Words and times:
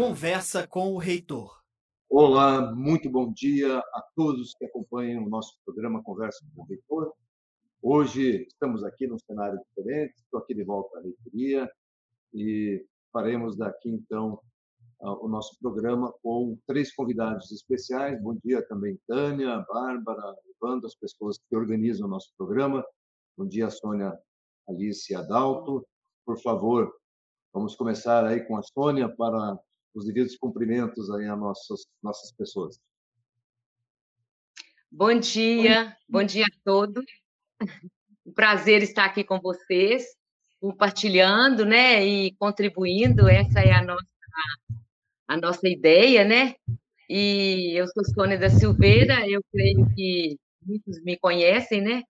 Conversa 0.00 0.66
com 0.66 0.94
o 0.94 0.96
Reitor. 0.96 1.60
Olá, 2.08 2.74
muito 2.74 3.10
bom 3.10 3.30
dia 3.30 3.80
a 3.80 4.02
todos 4.16 4.54
que 4.54 4.64
acompanham 4.64 5.22
o 5.22 5.28
nosso 5.28 5.58
programa 5.62 6.02
Conversa 6.02 6.42
com 6.56 6.62
o 6.62 6.64
Reitor. 6.64 7.12
Hoje 7.82 8.46
estamos 8.48 8.82
aqui 8.82 9.06
num 9.06 9.18
cenário 9.18 9.60
diferente, 9.68 10.14
estou 10.16 10.40
aqui 10.40 10.54
de 10.54 10.64
volta 10.64 10.98
à 10.98 11.02
reitoria 11.02 11.70
e 12.32 12.82
faremos 13.12 13.58
daqui 13.58 13.90
então 13.90 14.40
o 15.00 15.28
nosso 15.28 15.58
programa 15.60 16.10
com 16.22 16.58
três 16.66 16.94
convidados 16.94 17.52
especiais. 17.52 18.18
Bom 18.22 18.38
dia 18.42 18.66
também, 18.66 18.98
Tânia, 19.06 19.62
Bárbara, 19.68 20.34
Evandro, 20.56 20.86
as 20.86 20.94
pessoas 20.94 21.36
que 21.36 21.54
organizam 21.54 22.06
o 22.06 22.10
nosso 22.10 22.32
programa. 22.38 22.82
Bom 23.36 23.46
dia, 23.46 23.68
Sônia, 23.68 24.18
Alice 24.66 25.12
e 25.12 25.14
Adalto. 25.14 25.86
Por 26.24 26.40
favor, 26.40 26.90
vamos 27.52 27.76
começar 27.76 28.24
aí 28.24 28.40
com 28.46 28.56
a 28.56 28.62
Sônia 28.62 29.06
para 29.14 29.60
os 29.94 30.06
devidos 30.06 30.36
cumprimentos 30.36 31.10
aí 31.10 31.26
a 31.26 31.36
nossas, 31.36 31.86
nossas 32.02 32.32
pessoas. 32.32 32.80
Bom 34.90 35.18
dia, 35.18 35.96
bom 36.08 36.24
dia 36.24 36.44
a 36.44 36.64
todos. 36.64 37.04
Um 38.26 38.32
prazer 38.32 38.82
estar 38.82 39.04
aqui 39.04 39.22
com 39.22 39.40
vocês, 39.40 40.04
compartilhando, 40.60 41.64
né, 41.64 42.04
e 42.04 42.34
contribuindo. 42.36 43.28
Essa 43.28 43.60
é 43.60 43.72
a 43.72 43.84
nossa 43.84 44.10
a 45.30 45.36
nossa 45.36 45.68
ideia, 45.68 46.24
né? 46.24 46.56
E 47.08 47.78
eu 47.78 47.86
sou 47.86 48.04
Sônia 48.04 48.36
da 48.36 48.50
Silveira, 48.50 49.28
eu 49.28 49.40
creio 49.52 49.88
que 49.94 50.36
muitos 50.60 51.00
me 51.04 51.16
conhecem, 51.16 51.80
né? 51.80 52.02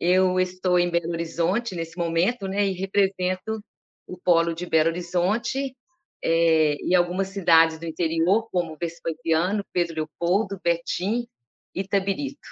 Eu 0.00 0.40
estou 0.40 0.78
em 0.78 0.90
Belo 0.90 1.12
Horizonte 1.12 1.74
nesse 1.74 1.98
momento, 1.98 2.48
né? 2.48 2.66
E 2.66 2.72
represento 2.72 3.62
o 4.06 4.16
polo 4.16 4.54
de 4.54 4.64
Belo 4.64 4.88
Horizonte 4.88 5.76
é, 6.22 6.76
e 6.82 6.94
algumas 6.94 7.28
cidades 7.28 7.78
do 7.78 7.84
interior, 7.84 8.48
como 8.50 8.76
Vespasiano, 8.76 9.64
Pedro 9.72 9.96
Leopoldo, 9.96 10.60
Betim 10.62 11.26
e 11.74 11.80
Itabirito. 11.80 12.48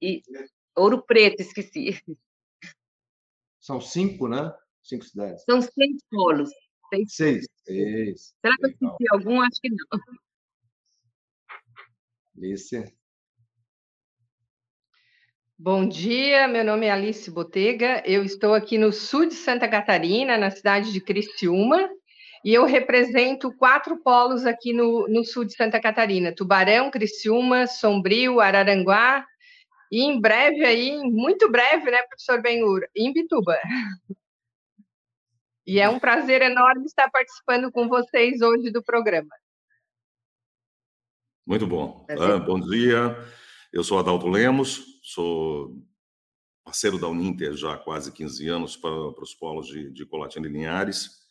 E 0.00 0.22
Ouro 0.76 1.02
Preto, 1.02 1.40
esqueci. 1.40 2.02
São 3.58 3.80
cinco, 3.80 4.28
né? 4.28 4.52
Cinco 4.82 5.04
cidades. 5.04 5.44
São 5.44 5.60
seis 5.62 6.02
polos. 6.10 6.50
Seis. 6.90 7.14
Seis. 7.14 7.46
seis. 7.64 8.34
Será 8.40 8.56
que 8.56 8.66
eu 8.66 8.70
esqueci 8.70 9.04
algum? 9.12 9.40
Acho 9.40 9.60
que 9.60 9.70
não. 9.70 10.00
Alice. 12.36 12.94
Bom 15.56 15.86
dia, 15.86 16.48
meu 16.48 16.64
nome 16.64 16.86
é 16.86 16.90
Alice 16.90 17.30
Botega, 17.30 18.02
eu 18.04 18.24
estou 18.24 18.52
aqui 18.52 18.76
no 18.76 18.92
sul 18.92 19.26
de 19.26 19.34
Santa 19.34 19.68
Catarina, 19.68 20.36
na 20.36 20.50
cidade 20.50 20.92
de 20.92 21.00
Criciúma, 21.00 21.88
e 22.44 22.52
eu 22.52 22.64
represento 22.64 23.52
quatro 23.56 23.96
polos 24.02 24.44
aqui 24.44 24.72
no, 24.72 25.06
no 25.08 25.24
sul 25.24 25.44
de 25.44 25.54
Santa 25.54 25.80
Catarina: 25.80 26.34
Tubarão, 26.34 26.90
Criciúma, 26.90 27.66
Sombrio, 27.66 28.40
Araranguá, 28.40 29.24
e 29.90 30.02
em 30.02 30.20
breve 30.20 30.64
aí, 30.64 30.98
muito 30.98 31.50
breve, 31.50 31.90
né, 31.90 32.02
professor 32.04 32.40
Benhur, 32.40 32.80
em 32.96 33.12
Bituba. 33.12 33.58
E 35.66 35.78
é 35.78 35.88
um 35.88 35.98
prazer 35.98 36.42
enorme 36.42 36.86
estar 36.86 37.10
participando 37.10 37.70
com 37.70 37.88
vocês 37.88 38.40
hoje 38.40 38.70
do 38.70 38.82
programa. 38.82 39.30
Muito 41.46 41.66
bom. 41.66 42.06
Ah, 42.08 42.38
bom 42.38 42.58
dia. 42.58 43.16
Eu 43.72 43.84
sou 43.84 43.98
Adalto 43.98 44.28
Lemos, 44.28 45.00
sou 45.02 45.76
parceiro 46.64 46.98
da 46.98 47.08
Uninter 47.08 47.54
já 47.54 47.74
há 47.74 47.78
quase 47.78 48.10
15 48.12 48.48
anos 48.48 48.76
para, 48.76 49.12
para 49.12 49.24
os 49.24 49.34
polos 49.34 49.66
de, 49.66 49.90
de 49.90 50.06
Colatina 50.06 50.46
e 50.46 50.50
Linhares. 50.50 51.21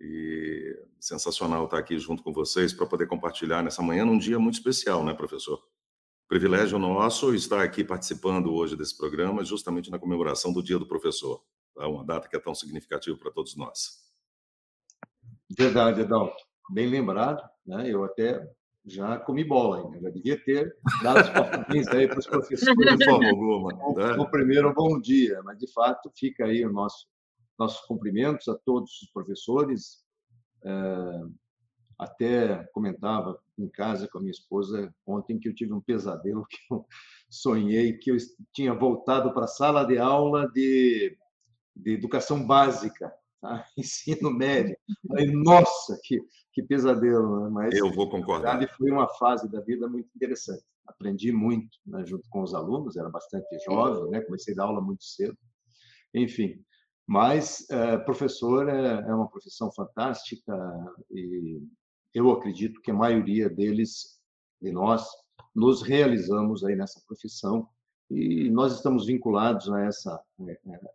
E 0.00 0.78
sensacional 1.00 1.64
estar 1.64 1.78
aqui 1.78 1.98
junto 1.98 2.22
com 2.22 2.32
vocês 2.32 2.72
para 2.72 2.86
poder 2.86 3.06
compartilhar 3.06 3.62
nessa 3.62 3.82
manhã, 3.82 4.04
num 4.04 4.18
dia 4.18 4.38
muito 4.38 4.54
especial, 4.54 5.04
né, 5.04 5.12
professor? 5.12 5.60
Privilégio 6.28 6.78
nosso 6.78 7.34
estar 7.34 7.62
aqui 7.62 7.82
participando 7.82 8.52
hoje 8.52 8.76
desse 8.76 8.96
programa, 8.96 9.44
justamente 9.44 9.90
na 9.90 9.98
comemoração 9.98 10.52
do 10.52 10.62
Dia 10.62 10.78
do 10.78 10.86
Professor, 10.86 11.42
tá? 11.74 11.88
uma 11.88 12.04
data 12.04 12.28
que 12.28 12.36
é 12.36 12.38
tão 12.38 12.54
significativa 12.54 13.16
para 13.16 13.32
todos 13.32 13.56
nós. 13.56 14.06
Verdade, 15.50 16.02
Adalto. 16.02 16.36
Bem 16.70 16.86
lembrado, 16.86 17.42
né? 17.66 17.90
Eu 17.90 18.04
até 18.04 18.46
já 18.84 19.18
comi 19.18 19.42
bola 19.42 19.78
ainda, 19.78 20.00
já 20.00 20.10
devia 20.10 20.38
ter 20.44 20.76
dado 21.02 21.22
os 21.22 21.30
parabéns 21.30 21.88
aí 21.88 22.06
para 22.06 22.18
os 22.18 22.26
professores. 22.26 22.98
De 22.98 23.04
forma 23.04 23.28
alguma. 23.30 23.72
Né? 23.94 24.12
O 24.18 24.30
primeiro 24.30 24.72
bom 24.74 25.00
dia, 25.00 25.40
mas 25.44 25.58
de 25.58 25.70
fato 25.72 26.10
fica 26.14 26.44
aí 26.44 26.64
o 26.64 26.72
nosso 26.72 27.06
nossos 27.58 27.84
cumprimentos 27.86 28.48
a 28.48 28.54
todos 28.56 29.02
os 29.02 29.10
professores. 29.10 30.04
É, 30.64 31.22
até 31.98 32.64
comentava 32.72 33.40
em 33.58 33.68
casa 33.68 34.06
com 34.06 34.18
a 34.18 34.20
minha 34.20 34.30
esposa 34.30 34.94
ontem 35.04 35.38
que 35.38 35.48
eu 35.48 35.54
tive 35.54 35.72
um 35.72 35.80
pesadelo 35.80 36.46
que 36.48 36.58
eu 36.70 36.86
sonhei 37.28 37.98
que 37.98 38.10
eu 38.12 38.16
tinha 38.52 38.72
voltado 38.72 39.32
para 39.34 39.44
a 39.44 39.48
sala 39.48 39.84
de 39.84 39.98
aula 39.98 40.48
de, 40.52 41.18
de 41.74 41.94
educação 41.94 42.46
básica, 42.46 43.12
tá? 43.40 43.64
ensino 43.76 44.30
médio. 44.30 44.76
Falei, 45.08 45.26
nossa, 45.32 45.98
que, 46.04 46.20
que 46.52 46.62
pesadelo! 46.62 47.44
Né? 47.44 47.50
Mas 47.50 47.74
eu 47.74 47.92
vou 47.92 48.08
concordar. 48.08 48.66
Foi 48.76 48.90
uma 48.90 49.08
fase 49.08 49.50
da 49.50 49.60
vida 49.60 49.88
muito 49.88 50.08
interessante. 50.14 50.62
Aprendi 50.86 51.32
muito 51.32 51.76
né, 51.84 52.04
junto 52.06 52.28
com 52.30 52.42
os 52.42 52.54
alunos, 52.54 52.96
era 52.96 53.10
bastante 53.10 53.58
jovem, 53.64 54.10
né? 54.10 54.20
comecei 54.22 54.54
a 54.54 54.58
dar 54.58 54.64
aula 54.64 54.80
muito 54.80 55.04
cedo. 55.04 55.36
Enfim, 56.14 56.64
mas 57.08 57.64
é, 57.70 57.96
professor 57.96 58.68
é, 58.68 58.96
é, 58.96 59.14
uma 59.14 59.30
profissão 59.30 59.72
fantástica 59.72 60.54
e 61.10 61.58
eu 62.12 62.30
acredito 62.30 62.82
que 62.82 62.90
a 62.90 62.94
maioria 62.94 63.48
deles, 63.48 64.20
de 64.60 64.70
nós, 64.70 65.08
nos 65.54 65.80
realizamos 65.80 66.62
aí 66.62 66.76
nessa 66.76 67.00
profissão 67.06 67.66
e 68.10 68.50
nós 68.50 68.74
estamos 68.74 69.06
vinculados 69.06 69.70
a, 69.72 69.86
essa, 69.86 70.20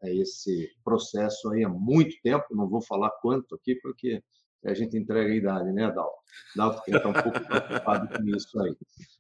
a 0.04 0.10
esse 0.10 0.70
processo 0.84 1.50
aí 1.50 1.64
há 1.64 1.70
muito 1.70 2.16
tempo. 2.22 2.46
Não 2.52 2.70
vou 2.70 2.82
falar 2.82 3.10
quanto 3.20 3.56
aqui, 3.56 3.74
porque 3.82 4.24
a 4.66 4.74
gente 4.76 4.96
entrega 4.96 5.32
a 5.32 5.36
idade, 5.36 5.72
né, 5.72 5.86
Adalto? 5.86 6.18
Adalto 6.56 6.84
está 6.88 7.10
um 7.10 7.14
pouco 7.14 7.40
preocupado 7.40 8.18
com 8.18 8.24
isso 8.30 8.60
aí. 8.60 8.76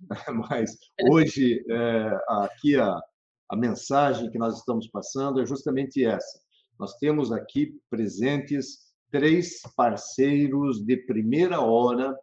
Mas 0.47 0.77
hoje, 1.09 1.65
é, 1.71 2.19
aqui 2.27 2.75
a, 2.75 3.01
a 3.49 3.55
mensagem 3.55 4.29
que 4.29 4.37
nós 4.37 4.59
estamos 4.59 4.87
passando 4.89 5.41
é 5.41 5.45
justamente 5.45 6.05
essa 6.05 6.43
nós 6.79 6.97
temos 6.97 7.31
aqui 7.31 7.79
presentes 7.89 8.93
três 9.11 9.61
parceiros 9.75 10.83
de 10.83 10.97
primeira 10.97 11.61
hora, 11.61 12.17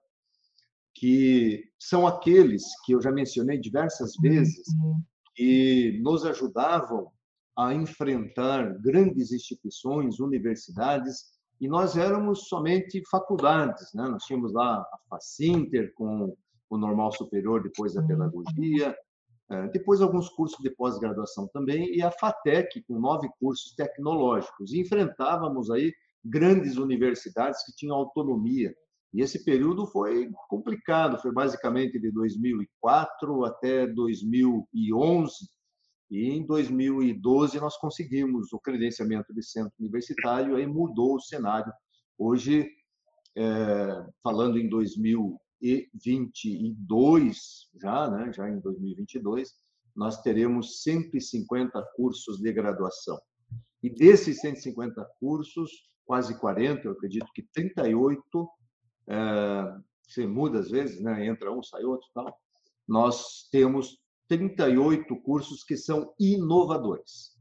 que 0.95 1.65
são 1.79 2.07
aqueles 2.07 2.65
que 2.85 2.93
eu 2.93 3.01
já 3.01 3.13
mencionei 3.13 3.59
diversas 3.59 4.15
vezes, 4.21 4.65
que 5.35 6.01
nos 6.03 6.25
ajudavam 6.27 7.11
a 7.57 7.73
enfrentar 7.73 8.77
grandes 8.81 9.33
instituições, 9.33 10.19
universidades, 10.19 11.39
e 11.61 11.69
nós 11.69 11.97
éramos 11.97 12.49
somente 12.49 13.03
faculdades, 13.11 13.93
né? 13.95 14.09
Nós 14.09 14.25
tínhamos 14.25 14.53
lá 14.53 14.77
a 14.81 14.99
Facinter 15.09 15.93
com 15.95 16.37
o 16.71 16.79
normal 16.79 17.13
superior 17.13 17.63
depois 17.63 17.95
da 17.95 18.03
pedagogia, 18.03 18.89
é, 18.89 19.10
depois, 19.73 20.01
alguns 20.01 20.29
cursos 20.29 20.59
de 20.63 20.71
pós-graduação 20.71 21.49
também, 21.53 21.95
e 21.95 22.03
a 22.03 22.11
FATEC, 22.11 22.83
com 22.83 23.01
nove 23.01 23.29
cursos 23.41 23.75
tecnológicos. 23.75 24.73
E 24.73 24.81
enfrentávamos 24.81 25.71
aí 25.71 25.93
grandes 26.25 26.77
universidades 26.77 27.65
que 27.65 27.75
tinham 27.75 27.97
autonomia. 27.97 28.73
E 29.13 29.23
esse 29.23 29.45
período 29.45 29.87
foi 29.87 30.31
complicado, 30.49 31.21
foi 31.21 31.33
basicamente 31.33 31.99
de 31.99 32.13
2004 32.13 33.45
até 33.45 33.87
2011. 33.89 35.35
E 36.11 36.31
em 36.31 36.47
2012 36.47 37.59
nós 37.59 37.77
conseguimos 37.77 38.53
o 38.53 38.61
credenciamento 38.61 39.35
de 39.35 39.43
centro 39.43 39.73
universitário, 39.81 40.57
aí 40.57 40.67
mudou 40.67 41.17
o 41.17 41.21
cenário. 41.21 41.73
Hoje, 42.17 42.69
é, 43.37 44.07
falando 44.23 44.59
em 44.59 44.69
2000 44.69 45.41
2022, 45.61 47.69
já, 47.81 48.11
né, 48.11 48.33
já 48.33 48.49
em 48.49 48.59
2022, 48.61 49.53
nós 49.95 50.21
teremos 50.23 50.83
150 50.83 51.83
cursos 51.95 52.39
de 52.39 52.53
graduação. 52.53 53.21
E 53.83 53.91
desses 53.91 54.41
150 54.41 55.05
cursos, 55.19 55.71
quase 56.05 56.39
40, 56.39 56.87
eu 56.87 56.93
acredito 56.93 57.27
que 57.35 57.43
38, 57.53 58.49
é, 59.09 59.77
você 60.07 60.27
muda 60.27 60.61
às 60.61 60.71
vezes, 60.71 61.01
né, 61.01 61.27
entra 61.27 61.53
um, 61.53 61.63
sai 61.63 61.85
outro, 61.85 62.07
tal. 62.15 62.35
Nós 62.87 63.49
temos 63.51 63.99
38 64.29 65.15
cursos 65.23 65.65
que 65.65 65.77
são 65.77 66.15
inovadores. 66.19 67.39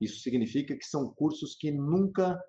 Isso 0.00 0.20
significa 0.20 0.76
que 0.76 0.84
são 0.84 1.12
cursos 1.12 1.56
que 1.56 1.70
nunca 1.70 2.40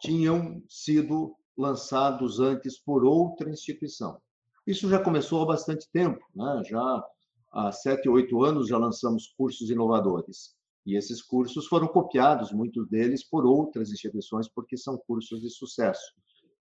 tinham 0.00 0.62
sido 0.68 1.36
lançados 1.56 2.40
antes 2.40 2.78
por 2.78 3.04
outra 3.04 3.50
instituição. 3.50 4.20
Isso 4.66 4.88
já 4.88 4.98
começou 5.02 5.42
há 5.42 5.46
bastante 5.46 5.88
tempo, 5.92 6.24
né? 6.34 6.62
já 6.64 7.04
há 7.52 7.72
sete, 7.72 8.08
oito 8.08 8.42
anos 8.42 8.68
já 8.68 8.78
lançamos 8.78 9.28
cursos 9.36 9.70
inovadores. 9.70 10.54
E 10.84 10.96
esses 10.96 11.22
cursos 11.22 11.66
foram 11.66 11.86
copiados, 11.86 12.52
muitos 12.52 12.88
deles, 12.88 13.22
por 13.22 13.46
outras 13.46 13.90
instituições, 13.90 14.48
porque 14.48 14.76
são 14.76 14.96
cursos 14.98 15.40
de 15.40 15.50
sucesso. 15.50 16.12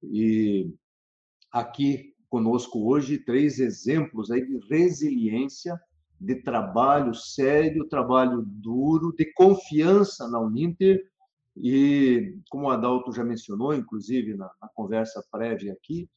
E 0.03 0.73
aqui 1.51 2.15
conosco 2.29 2.87
hoje 2.91 3.19
três 3.19 3.59
exemplos 3.59 4.31
aí 4.31 4.47
de 4.47 4.59
resiliência, 4.69 5.79
de 6.19 6.37
trabalho 6.37 7.15
sério, 7.15 7.89
trabalho 7.89 8.43
duro, 8.47 9.15
de 9.17 9.33
confiança 9.35 10.27
na 10.29 10.41
Uninter 10.41 11.03
e, 11.57 12.39
como 12.51 12.67
o 12.67 12.71
Adalto 12.71 13.13
já 13.13 13.25
mencionou, 13.25 13.75
inclusive 13.75 14.35
na, 14.35 14.51
na 14.61 14.69
conversa 14.75 15.25
prévia 15.31 15.73
aqui, 15.73 16.09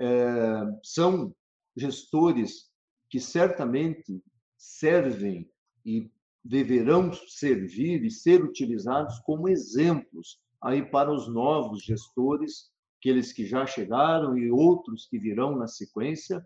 é, 0.00 0.60
são 0.82 1.34
gestores 1.76 2.70
que 3.10 3.20
certamente 3.20 4.22
servem 4.56 5.48
e 5.84 6.10
deverão 6.44 7.12
servir 7.12 8.04
e 8.04 8.10
ser 8.10 8.42
utilizados 8.42 9.18
como 9.20 9.48
exemplos 9.48 10.40
aí 10.62 10.84
para 10.84 11.12
os 11.12 11.28
novos 11.28 11.82
gestores, 11.82 12.70
aqueles 12.98 13.32
que 13.32 13.46
já 13.46 13.66
chegaram 13.66 14.36
e 14.36 14.50
outros 14.50 15.06
que 15.06 15.18
virão 15.18 15.56
na 15.56 15.66
sequência, 15.66 16.44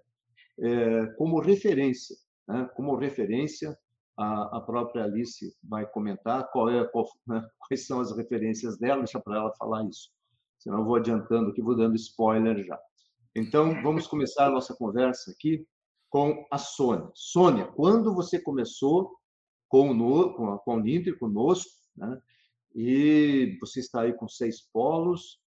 é, 0.59 1.07
como 1.17 1.41
referência, 1.41 2.17
né? 2.47 2.69
como 2.75 2.97
referência 2.97 3.77
a, 4.17 4.59
a, 4.59 4.61
própria 4.61 5.05
Alice 5.05 5.55
vai 5.63 5.87
comentar 5.87 6.51
qual 6.51 6.69
é, 6.69 6.85
qual, 6.89 7.07
né? 7.27 7.47
quais 7.59 7.87
são 7.87 8.01
as 8.01 8.17
referências 8.17 8.79
dela, 8.79 9.03
deixa 9.03 9.21
para 9.21 9.37
ela 9.37 9.55
falar 9.57 9.85
isso. 9.85 10.11
Senão 10.59 10.79
eu 10.79 10.85
vou 10.85 10.97
adiantando 10.97 11.51
aqui, 11.51 11.63
vou 11.63 11.77
dando 11.77 11.97
spoiler 11.97 12.65
já. 12.65 12.79
Então, 13.35 13.83
vamos 13.83 14.07
começar 14.07 14.47
a 14.47 14.51
nossa 14.51 14.75
conversa 14.75 15.31
aqui 15.31 15.67
com 16.11 16.47
a 16.51 16.59
Sônia. 16.59 17.11
Sônia, 17.15 17.67
quando 17.69 18.15
você 18.15 18.39
começou 18.39 19.17
com, 19.69 19.91
o, 19.91 20.35
com, 20.35 20.53
a, 20.53 20.59
com 20.59 20.75
o 20.77 20.81
Ninter, 20.81 21.19
conosco, 21.19 21.71
né? 21.97 22.21
e 22.75 23.57
você 23.61 23.81
está 23.81 24.03
aí 24.03 24.13
com 24.13 24.29
seis 24.29 24.61
polos, 24.73 25.41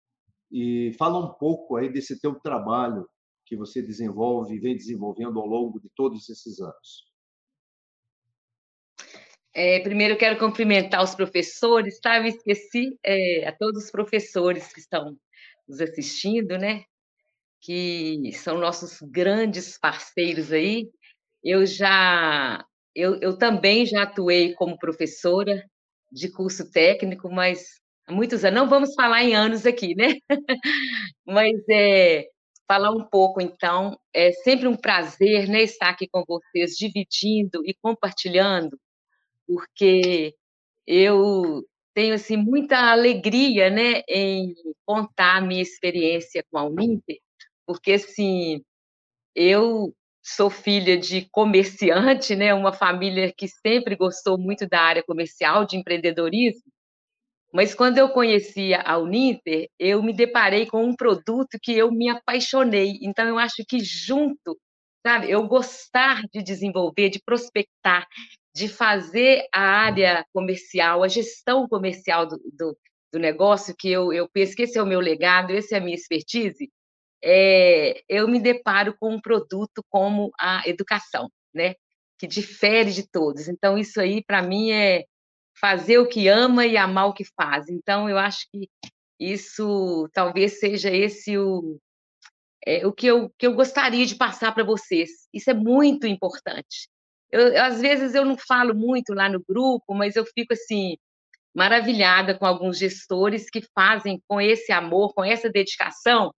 e 0.52 0.94
fala 0.98 1.20
um 1.20 1.34
pouco 1.34 1.76
aí 1.76 1.92
desse 1.92 2.20
teu 2.20 2.36
trabalho 2.40 3.08
que 3.46 3.56
você 3.56 3.82
desenvolve 3.82 4.56
e 4.56 4.60
vem 4.60 4.76
desenvolvendo 4.76 5.40
ao 5.40 5.46
longo 5.46 5.80
de 5.80 5.90
todos 5.96 6.28
esses 6.30 6.60
anos. 6.60 7.15
É, 9.58 9.80
primeiro, 9.80 10.18
quero 10.18 10.38
cumprimentar 10.38 11.02
os 11.02 11.16
professores, 11.16 11.98
tá? 12.02 12.18
Eu 12.18 12.26
esqueci 12.26 13.00
é, 13.02 13.48
a 13.48 13.54
todos 13.54 13.86
os 13.86 13.90
professores 13.90 14.74
que 14.74 14.82
estão 14.82 15.18
nos 15.66 15.80
assistindo, 15.80 16.58
né? 16.58 16.84
Que 17.62 18.34
são 18.34 18.58
nossos 18.58 19.00
grandes 19.02 19.78
parceiros 19.78 20.52
aí. 20.52 20.90
Eu 21.42 21.66
já, 21.66 22.66
eu, 22.94 23.16
eu 23.22 23.38
também 23.38 23.86
já 23.86 24.04
atuei 24.04 24.54
como 24.56 24.78
professora 24.78 25.64
de 26.12 26.30
curso 26.30 26.70
técnico, 26.70 27.30
mas 27.32 27.80
há 28.06 28.12
muitos 28.12 28.44
anos, 28.44 28.60
não 28.60 28.68
vamos 28.68 28.94
falar 28.94 29.24
em 29.24 29.36
anos 29.36 29.66
aqui, 29.66 29.96
né? 29.96 30.18
mas 31.26 31.56
é, 31.70 32.26
falar 32.68 32.92
um 32.92 33.06
pouco, 33.06 33.40
então, 33.40 33.98
é 34.14 34.34
sempre 34.34 34.68
um 34.68 34.76
prazer 34.76 35.48
né, 35.48 35.62
estar 35.64 35.92
aqui 35.92 36.10
com 36.10 36.26
vocês, 36.28 36.76
dividindo 36.76 37.62
e 37.66 37.74
compartilhando 37.74 38.78
porque 39.48 40.36
eu 40.88 41.64
tenho 41.94 42.16
assim 42.16 42.38
muita 42.38 42.78
alegria, 42.92 43.70
né, 43.70 44.02
em 44.10 44.54
contar 44.86 45.38
a 45.38 45.42
minha 45.42 45.62
experiência 45.62 46.44
com 46.52 46.58
a 46.58 46.66
Uninter, 46.66 47.18
porque 47.66 47.94
assim, 47.94 48.62
eu 49.36 49.94
sou 50.24 50.50
filha 50.50 50.98
de 50.98 51.28
comerciante, 51.32 52.36
né, 52.36 52.54
uma 52.54 52.74
família 52.74 53.34
que 53.36 53.48
sempre 53.48 53.96
gostou 53.96 54.38
muito 54.38 54.68
da 54.68 54.82
área 54.82 55.04
comercial, 55.04 55.66
de 55.66 55.78
empreendedorismo. 55.78 56.64
Mas 57.54 57.74
quando 57.74 57.98
eu 57.98 58.10
conheci 58.10 58.74
a 58.74 58.98
Uninter, 58.98 59.70
eu 59.80 60.04
me 60.04 60.14
deparei 60.14 60.66
com 60.66 60.84
um 60.84 60.96
produto 60.96 61.58
que 61.62 61.72
eu 61.72 61.92
me 61.92 62.10
apaixonei. 62.10 63.00
Então 63.02 63.26
eu 63.28 63.40
acho 63.40 63.64
que 63.68 63.80
junto, 63.80 64.60
sabe, 65.06 65.32
eu 65.32 65.48
gostar 65.48 66.24
de 66.34 66.44
desenvolver, 66.44 67.10
de 67.10 67.22
prospectar, 67.24 68.06
de 68.56 68.70
fazer 68.70 69.46
a 69.54 69.60
área 69.60 70.26
comercial, 70.34 71.04
a 71.04 71.10
gestão 71.10 71.68
comercial 71.68 72.26
do, 72.26 72.38
do, 72.54 72.78
do, 73.12 73.20
negócio, 73.20 73.76
que 73.78 73.92
eu, 73.92 74.14
eu 74.14 74.30
penso 74.30 74.56
que 74.56 74.62
esse 74.62 74.78
é 74.78 74.82
o 74.82 74.86
meu 74.86 75.02
legado, 75.02 75.52
esse 75.52 75.76
é 75.76 75.78
a 75.78 75.82
minha 75.82 75.96
expertise, 75.96 76.72
é, 77.22 78.02
eu 78.08 78.28
me 78.30 78.40
deparo 78.40 78.96
com 78.98 79.14
um 79.14 79.20
produto 79.20 79.84
como 79.90 80.32
a 80.40 80.64
educação, 80.66 81.30
né? 81.54 81.76
que 82.18 82.28
difere 82.28 82.92
de 82.92 83.06
todos. 83.10 83.50
Então, 83.50 83.78
isso 83.78 84.00
aí, 84.00 84.24
para 84.24 84.42
mim, 84.42 84.72
é 84.72 85.04
fazer 85.60 85.98
o 86.00 86.08
que 86.08 86.30
ama 86.30 86.66
e 86.66 86.78
amar 86.78 87.08
o 87.08 87.14
que 87.14 87.26
faz. 87.36 87.68
Então, 87.68 88.10
eu 88.10 88.18
acho 88.18 88.48
que 88.52 88.70
isso 89.20 90.10
talvez 90.14 90.60
seja 90.60 90.90
esse 90.90 91.38
o, 91.38 91.78
é, 92.66 92.88
o 92.88 92.94
que, 92.94 93.08
eu, 93.08 93.30
que 93.38 93.48
eu 93.48 93.54
gostaria 93.54 94.06
de 94.06 94.16
passar 94.16 94.54
para 94.54 94.64
vocês. 94.64 95.28
Isso 95.34 95.50
é 95.50 95.54
muito 95.54 96.08
importante. 96.08 96.88
Eu, 97.32 97.62
às 97.64 97.82
vezes 97.82 98.16
eu 98.16 98.26
não 98.26 98.38
falo 98.38 98.74
muito 98.76 99.14
lá 99.14 99.30
no 99.30 99.44
grupo, 99.48 99.94
mas 99.94 100.16
eu 100.16 100.26
fico 100.26 100.54
assim 100.54 100.96
maravilhada 101.54 102.38
com 102.38 102.46
alguns 102.46 102.78
gestores 102.78 103.50
que 103.50 103.62
fazem 103.74 104.22
com 104.28 104.42
esse 104.42 104.72
amor, 104.72 105.14
com 105.14 105.24
essa 105.24 105.50
dedicação. 105.50 106.34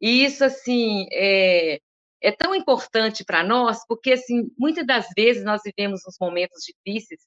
E 0.00 0.24
isso 0.24 0.44
assim 0.44 1.06
é, 1.12 1.80
é 2.22 2.32
tão 2.32 2.54
importante 2.54 3.24
para 3.24 3.42
nós, 3.42 3.84
porque 3.86 4.12
assim 4.12 4.50
muitas 4.58 4.86
das 4.86 5.08
vezes 5.16 5.44
nós 5.44 5.62
vivemos 5.64 6.02
uns 6.06 6.16
momentos 6.20 6.62
difíceis 6.64 7.20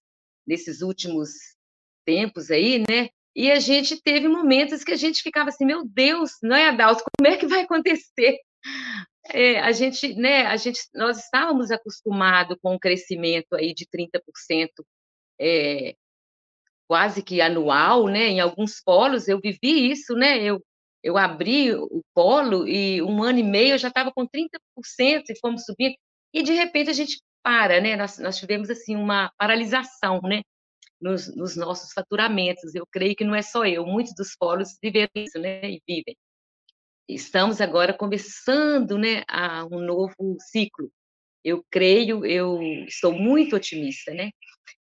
nesses 0.47 0.81
últimos 0.81 1.29
tempos 2.05 2.49
aí, 2.51 2.79
né? 2.89 3.09
E 3.35 3.51
a 3.51 3.59
gente 3.59 4.01
teve 4.01 4.27
momentos 4.27 4.83
que 4.83 4.91
a 4.91 4.95
gente 4.95 5.21
ficava 5.21 5.49
assim, 5.49 5.65
meu 5.65 5.83
Deus, 5.85 6.33
não 6.41 6.55
é, 6.55 6.67
Adalto, 6.67 7.03
como 7.17 7.33
é 7.33 7.37
que 7.37 7.47
vai 7.47 7.61
acontecer? 7.61 8.37
É, 9.29 9.59
a 9.59 9.71
gente, 9.71 10.13
né, 10.15 10.45
a 10.47 10.57
gente, 10.57 10.81
nós 10.93 11.17
estávamos 11.17 11.71
acostumados 11.71 12.57
com 12.61 12.75
um 12.75 12.79
crescimento 12.79 13.55
aí 13.55 13.73
de 13.73 13.85
30%, 13.85 14.69
é, 15.39 15.95
quase 16.87 17.23
que 17.23 17.41
anual, 17.41 18.07
né? 18.07 18.27
Em 18.29 18.39
alguns 18.39 18.81
polos 18.81 19.27
eu 19.27 19.39
vivi 19.39 19.91
isso, 19.91 20.15
né? 20.15 20.41
Eu, 20.43 20.63
eu 21.03 21.17
abri 21.17 21.73
o 21.73 22.01
polo 22.13 22.67
e 22.67 23.01
um 23.01 23.23
ano 23.23 23.39
e 23.39 23.43
meio 23.43 23.73
eu 23.75 23.77
já 23.77 23.89
estava 23.89 24.11
com 24.11 24.27
30% 24.27 25.23
e 25.29 25.39
fomos 25.39 25.63
subindo, 25.65 25.95
e 26.33 26.43
de 26.43 26.53
repente 26.53 26.89
a 26.89 26.93
gente 26.93 27.21
para, 27.43 27.81
né? 27.81 27.95
Nós, 27.95 28.17
nós 28.19 28.37
tivemos 28.37 28.69
assim 28.69 28.95
uma 28.95 29.31
paralisação, 29.37 30.21
né? 30.23 30.41
Nos, 31.01 31.35
nos 31.35 31.55
nossos 31.57 31.91
faturamentos. 31.93 32.75
Eu 32.75 32.85
creio 32.91 33.15
que 33.15 33.25
não 33.25 33.35
é 33.35 33.41
só 33.41 33.65
eu, 33.65 33.85
muitos 33.85 34.13
dos 34.15 34.35
polos 34.37 34.77
viveram 34.81 35.11
isso, 35.15 35.39
né? 35.39 35.61
E 35.63 35.81
vivem 35.87 36.15
estamos 37.07 37.61
agora 37.61 37.93
começando 37.93 38.97
né, 38.97 39.23
a 39.27 39.65
um 39.65 39.79
novo 39.79 40.37
ciclo. 40.39 40.91
Eu 41.43 41.63
creio, 41.69 42.25
eu 42.25 42.61
estou 42.87 43.11
muito 43.13 43.55
otimista, 43.55 44.13
né? 44.13 44.31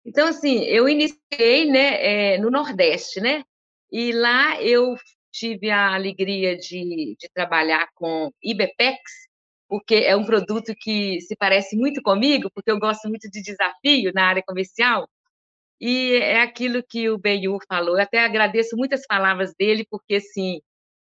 Então, 0.06 0.28
assim, 0.28 0.64
eu 0.64 0.90
iniciei 0.90 1.66
né, 1.70 2.34
é, 2.34 2.38
no 2.40 2.50
Nordeste, 2.50 3.22
né? 3.22 3.44
E 3.92 4.12
lá 4.12 4.62
eu 4.62 4.96
tive 5.32 5.70
a 5.70 5.94
alegria 5.94 6.58
de, 6.58 7.16
de 7.20 7.30
trabalhar 7.34 7.88
com 7.94 8.32
IBPEX, 8.44 9.00
porque 9.68 9.96
é 9.96 10.16
um 10.16 10.26
produto 10.26 10.74
que 10.80 11.22
se 11.22 11.36
parece 11.36 11.76
muito 11.78 12.02
comigo, 12.02 12.50
porque 12.54 12.72
eu 12.72 12.80
gosto 12.80 13.08
muito 13.08 13.30
de 13.30 13.42
desafio 13.42 14.12
na 14.14 14.26
área 14.26 14.44
comercial, 14.46 15.08
e 15.80 16.14
é 16.16 16.42
aquilo 16.42 16.84
que 16.84 17.10
o 17.10 17.18
Benhur 17.18 17.60
falou. 17.68 17.96
Eu 17.96 18.04
até 18.04 18.20
agradeço 18.20 18.76
muitas 18.76 19.06
palavras 19.08 19.54
dele, 19.58 19.86
porque, 19.90 20.16
assim, 20.16 20.60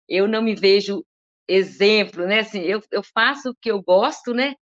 eu 0.08 0.28
não 0.28 0.42
me 0.42 0.54
vejo 0.54 1.04
exemplo, 1.48 2.26
né? 2.26 2.40
Assim, 2.40 2.60
eu, 2.60 2.82
eu 2.90 3.02
faço 3.02 3.50
o 3.50 3.54
que 3.60 3.70
eu 3.70 3.82
gosto, 3.82 4.32
né? 4.34 4.54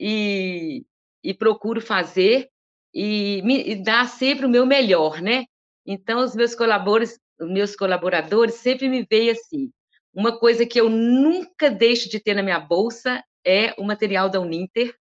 E, 0.00 0.84
e 1.22 1.34
procuro 1.34 1.80
fazer 1.80 2.48
e, 2.94 3.42
me, 3.42 3.62
e 3.62 3.74
dar 3.76 4.08
sempre 4.08 4.46
o 4.46 4.48
meu 4.48 4.66
melhor, 4.66 5.20
né? 5.20 5.44
Então, 5.86 6.20
os 6.20 6.34
meus 6.34 6.54
colaboradores, 6.54 7.18
meus 7.40 7.74
colaboradores 7.74 8.54
sempre 8.56 8.88
me 8.88 9.06
veem 9.08 9.30
assim. 9.30 9.70
Uma 10.14 10.38
coisa 10.38 10.66
que 10.66 10.80
eu 10.80 10.88
nunca 10.90 11.70
deixo 11.70 12.08
de 12.08 12.20
ter 12.20 12.34
na 12.34 12.42
minha 12.42 12.60
bolsa 12.60 13.22
é 13.44 13.74
o 13.78 13.84
material 13.84 14.28
da 14.28 14.40
Uninter. 14.40 14.94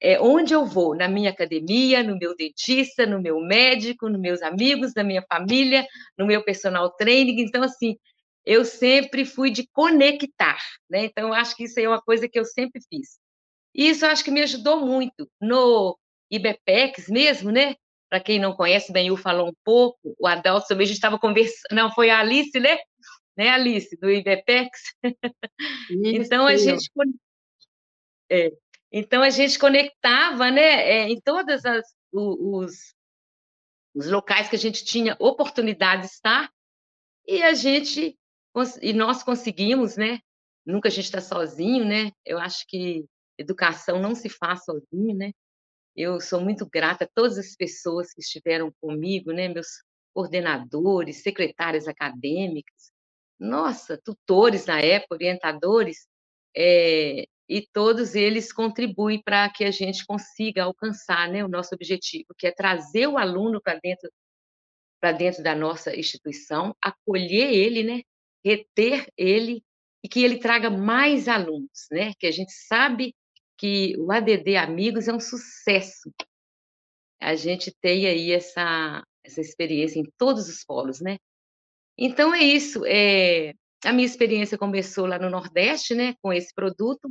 É 0.00 0.20
onde 0.20 0.52
eu 0.52 0.66
vou, 0.66 0.96
na 0.96 1.08
minha 1.08 1.30
academia, 1.30 2.02
no 2.02 2.18
meu 2.18 2.34
dentista, 2.34 3.06
no 3.06 3.22
meu 3.22 3.40
médico, 3.40 4.08
nos 4.08 4.20
meus 4.20 4.42
amigos, 4.42 4.92
na 4.96 5.04
minha 5.04 5.22
família, 5.22 5.86
no 6.18 6.26
meu 6.26 6.42
personal 6.44 6.90
training. 6.90 7.40
Então, 7.40 7.62
assim, 7.62 7.96
eu 8.44 8.64
sempre 8.64 9.24
fui 9.24 9.50
de 9.50 9.66
conectar, 9.68 10.58
né? 10.90 11.04
Então, 11.04 11.28
eu 11.28 11.34
acho 11.34 11.56
que 11.56 11.64
isso 11.64 11.78
é 11.78 11.88
uma 11.88 12.00
coisa 12.00 12.28
que 12.28 12.38
eu 12.38 12.44
sempre 12.44 12.80
fiz. 12.88 13.18
E 13.74 13.88
isso 13.88 14.04
eu 14.04 14.10
acho 14.10 14.24
que 14.24 14.30
me 14.30 14.42
ajudou 14.42 14.84
muito 14.84 15.30
no 15.40 15.98
IBPEX 16.30 17.08
mesmo, 17.08 17.50
né? 17.50 17.74
Para 18.10 18.20
quem 18.20 18.38
não 18.38 18.54
conhece, 18.54 18.92
bem, 18.92 19.10
o 19.10 19.16
falou 19.16 19.48
um 19.48 19.54
pouco, 19.64 20.14
o 20.18 20.26
Adalto 20.26 20.68
também, 20.68 20.84
a 20.84 20.88
gente 20.88 20.96
estava 20.96 21.18
conversando, 21.18 21.72
não, 21.72 21.90
foi 21.90 22.10
a 22.10 22.18
Alice, 22.18 22.58
né? 22.58 22.78
Né, 23.36 23.48
Alice, 23.48 23.96
do 23.96 24.10
IBPEX? 24.10 24.78
então, 26.04 26.46
a 26.46 26.56
gente... 26.56 26.90
É, 28.30 28.50
então, 28.90 29.22
a 29.22 29.30
gente 29.30 29.58
conectava, 29.58 30.50
né, 30.50 30.62
é, 30.62 31.08
em 31.08 31.18
todas 31.20 31.64
as 31.64 31.84
os, 32.12 32.94
os 33.94 34.06
locais 34.10 34.48
que 34.48 34.56
a 34.56 34.58
gente 34.58 34.84
tinha 34.84 35.16
oportunidade 35.18 36.02
de 36.02 36.08
estar, 36.08 36.52
e 37.26 37.42
a 37.42 37.54
gente 37.54 38.18
e 38.80 38.92
nós 38.92 39.22
conseguimos, 39.22 39.96
né, 39.96 40.20
nunca 40.64 40.88
a 40.88 40.90
gente 40.90 41.04
está 41.04 41.20
sozinho, 41.20 41.84
né? 41.84 42.12
Eu 42.24 42.38
acho 42.38 42.64
que 42.68 43.04
educação 43.38 44.00
não 44.00 44.14
se 44.14 44.28
faz 44.28 44.64
sozinho, 44.64 45.16
né? 45.16 45.32
Eu 45.96 46.20
sou 46.20 46.40
muito 46.40 46.66
grata 46.66 47.04
a 47.04 47.08
todas 47.14 47.38
as 47.38 47.54
pessoas 47.56 48.12
que 48.12 48.20
estiveram 48.20 48.72
comigo, 48.80 49.32
né? 49.32 49.48
Meus 49.48 49.68
coordenadores, 50.14 51.22
secretárias 51.22 51.88
acadêmicas, 51.88 52.92
nossa, 53.38 53.98
tutores 54.02 54.66
na 54.66 54.80
época, 54.80 55.14
orientadores, 55.14 56.06
é, 56.56 57.26
e 57.48 57.66
todos 57.72 58.14
eles 58.14 58.52
contribuem 58.52 59.20
para 59.22 59.50
que 59.50 59.64
a 59.64 59.70
gente 59.70 60.06
consiga 60.06 60.64
alcançar 60.64 61.28
né, 61.28 61.44
o 61.44 61.48
nosso 61.48 61.74
objetivo, 61.74 62.26
que 62.38 62.46
é 62.46 62.52
trazer 62.52 63.06
o 63.06 63.18
aluno 63.18 63.60
para 63.60 63.78
dentro, 63.82 64.10
para 65.00 65.12
dentro 65.12 65.42
da 65.42 65.54
nossa 65.54 65.94
instituição, 65.96 66.76
acolher 66.80 67.52
ele, 67.52 67.82
né, 67.82 68.02
reter 68.44 69.06
ele 69.16 69.62
e 70.02 70.08
que 70.08 70.22
ele 70.22 70.38
traga 70.38 70.68
mais 70.68 71.28
alunos, 71.28 71.86
né, 71.90 72.12
que 72.18 72.26
a 72.26 72.32
gente 72.32 72.52
sabe 72.52 73.14
que 73.56 73.94
o 73.98 74.10
ADD 74.10 74.56
Amigos 74.56 75.06
é 75.06 75.12
um 75.12 75.20
sucesso. 75.20 76.12
A 77.20 77.36
gente 77.36 77.72
tem 77.80 78.06
aí 78.06 78.32
essa, 78.32 79.04
essa 79.22 79.40
experiência 79.40 80.00
em 80.00 80.04
todos 80.18 80.48
os 80.48 80.64
polos, 80.64 81.00
né? 81.00 81.18
Então 81.96 82.34
é 82.34 82.42
isso. 82.42 82.84
É, 82.84 83.54
a 83.84 83.92
minha 83.92 84.06
experiência 84.06 84.58
começou 84.58 85.06
lá 85.06 85.18
no 85.18 85.30
Nordeste, 85.30 85.94
né, 85.94 86.14
com 86.20 86.32
esse 86.32 86.52
produto. 86.52 87.08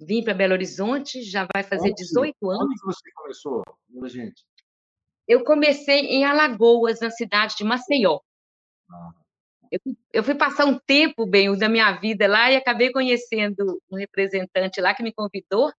Vim 0.00 0.24
para 0.24 0.34
Belo 0.34 0.54
Horizonte, 0.54 1.22
já 1.22 1.46
vai 1.52 1.62
fazer 1.62 1.90
Onde? 1.90 2.02
18 2.02 2.50
anos. 2.50 2.64
Onde 2.64 2.80
você 2.84 3.12
começou, 3.12 3.62
gente? 4.06 4.44
Eu 5.26 5.44
comecei 5.44 6.00
em 6.06 6.24
Alagoas, 6.24 7.00
na 7.00 7.10
cidade 7.10 7.54
de 7.56 7.64
Maceió. 7.64 8.20
Ah, 8.90 9.10
Eu, 9.70 9.80
eu 10.12 10.24
fui 10.24 10.34
passar 10.34 10.64
um 10.66 10.78
tempo, 10.78 11.26
bem, 11.26 11.56
da 11.56 11.68
minha 11.68 11.92
vida 11.92 12.26
lá 12.26 12.50
e 12.50 12.56
acabei 12.56 12.90
conhecendo 12.92 13.80
um 13.90 13.96
representante 13.96 14.80
lá 14.80 14.94
que 14.94 15.02
me 15.02 15.12
convidou, 15.12 15.72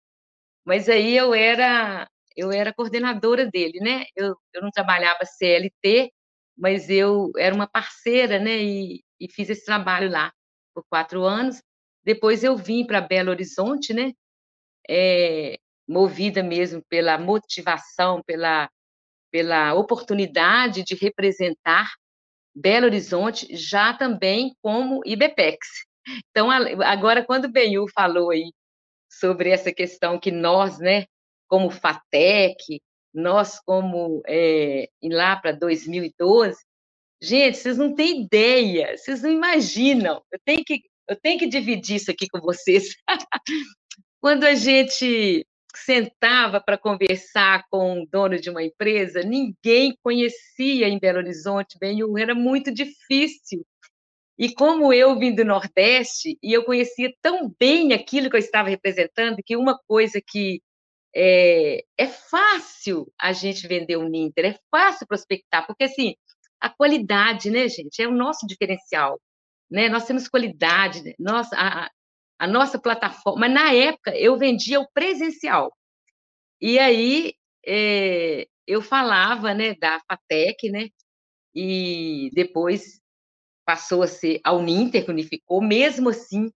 mas 0.65 0.89
aí 0.89 1.17
eu 1.17 1.35
era 1.35 2.09
eu 2.37 2.53
era 2.53 2.73
coordenadora 2.73 3.47
dele, 3.47 3.81
né? 3.81 4.05
Eu, 4.15 4.37
eu 4.55 4.63
não 4.63 4.71
trabalhava 4.71 5.25
CLT, 5.25 6.13
mas 6.57 6.89
eu 6.89 7.33
era 7.37 7.55
uma 7.55 7.67
parceira, 7.67 8.39
né? 8.39 8.63
E, 8.63 9.03
e 9.21 9.29
fiz 9.31 9.51
esse 9.51 9.65
trabalho 9.65 10.09
lá 10.11 10.33
por 10.73 10.85
quatro 10.89 11.25
anos. 11.25 11.61
Depois 12.05 12.45
eu 12.45 12.57
vim 12.57 12.87
para 12.87 13.01
Belo 13.01 13.31
Horizonte, 13.31 13.93
né? 13.93 14.13
É, 14.89 15.59
movida 15.89 16.43
mesmo 16.43 16.83
pela 16.89 17.19
motivação, 17.19 18.23
pela, 18.23 18.71
pela 19.33 19.75
oportunidade 19.75 20.85
de 20.85 20.95
representar 20.95 21.91
Belo 22.59 22.87
Horizonte, 22.87 23.47
já 23.57 23.95
também 23.95 24.55
como 24.61 25.01
IBPEX. 25.05 25.59
Então, 26.31 26.51
agora, 26.51 27.25
quando 27.25 27.45
o 27.45 27.51
Benhu 27.51 27.87
falou 27.95 28.31
aí 28.31 28.53
sobre 29.11 29.51
essa 29.51 29.73
questão 29.73 30.19
que 30.19 30.31
nós, 30.31 30.79
né, 30.79 31.05
como 31.49 31.71
FATEC, 31.71 32.81
nós 33.15 33.61
como, 33.61 34.23
é, 34.27 34.89
lá 35.03 35.37
para 35.37 35.53
2012, 35.53 36.59
gente, 37.23 37.59
vocês 37.59 37.79
não 37.79 37.95
têm 37.95 38.23
ideia, 38.23 38.97
vocês 38.97 39.23
não 39.23 39.31
imaginam, 39.31 40.23
eu 40.33 40.39
tenho 40.45 40.65
que, 40.65 40.83
eu 41.09 41.17
tenho 41.17 41.39
que 41.39 41.47
dividir 41.47 41.97
isso 41.97 42.11
aqui 42.11 42.29
com 42.29 42.41
vocês. 42.41 42.95
Quando 44.21 44.45
a 44.45 44.55
gente 44.55 45.47
sentava 45.85 46.61
para 46.61 46.79
conversar 46.79 47.65
com 47.71 48.03
o 48.03 48.07
dono 48.07 48.39
de 48.39 48.51
uma 48.51 48.63
empresa, 48.63 49.23
ninguém 49.23 49.97
conhecia 50.03 50.89
em 50.89 50.99
Belo 50.99 51.19
Horizonte, 51.19 51.79
Benhu, 51.81 52.19
era 52.19 52.35
muito 52.35 52.73
difícil. 52.73 53.65
E 54.39 54.55
como 54.55 54.93
eu 54.93 55.19
vim 55.19 55.35
do 55.35 55.45
Nordeste, 55.45 56.39
e 56.43 56.53
eu 56.53 56.65
conhecia 56.65 57.13
tão 57.21 57.53
bem 57.59 57.93
aquilo 57.93 58.31
que 58.31 58.37
eu 58.37 58.41
estava 58.41 58.69
representando, 58.69 59.43
que 59.45 59.57
uma 59.57 59.79
coisa 59.87 60.21
que 60.25 60.63
é, 61.15 61.83
é 61.99 62.07
fácil 62.07 63.13
a 63.21 63.33
gente 63.33 63.67
vender 63.67 63.97
o 63.97 64.09
Ninter, 64.09 64.45
é 64.47 64.59
fácil 64.71 65.07
prospectar, 65.07 65.67
porque 65.67 65.85
assim, 65.85 66.15
a 66.61 66.71
qualidade, 66.71 67.51
né, 67.51 67.69
gente, 67.69 68.01
é 68.01 68.07
o 68.07 68.15
nosso 68.15 68.47
diferencial, 68.47 69.21
né? 69.71 69.89
Nós 69.89 70.07
temos 70.07 70.29
qualidade, 70.29 71.03
né? 71.03 71.15
nossa, 71.19 71.57
a, 71.57 71.91
a 72.39 72.47
nossa 72.47 72.79
plataforma, 72.79 73.41
mas 73.41 73.53
na 73.53 73.73
época 73.73 74.17
eu 74.17 74.37
vendia 74.39 74.81
o 74.81 74.89
presencial. 74.93 75.73
E 76.61 76.79
aí 76.79 77.35
é, 77.67 78.47
eu 78.67 78.83
falava, 78.83 79.55
né, 79.55 79.75
da 79.75 80.01
FATEC, 80.09 80.71
né? 80.71 80.89
E 81.55 82.31
depois 82.35 83.01
passou 83.65 84.03
a 84.03 84.07
ser 84.07 84.41
a 84.45 84.53
Uninter 84.53 85.05
que 85.05 85.11
unificou, 85.11 85.61
mesmo 85.61 86.09
assim, 86.11 86.51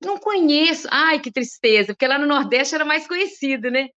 não 0.00 0.18
conheço, 0.18 0.88
ai, 0.90 1.20
que 1.20 1.30
tristeza, 1.30 1.94
porque 1.94 2.06
lá 2.06 2.18
no 2.18 2.26
Nordeste 2.26 2.74
era 2.74 2.84
mais 2.84 3.06
conhecido, 3.06 3.70
né? 3.70 3.88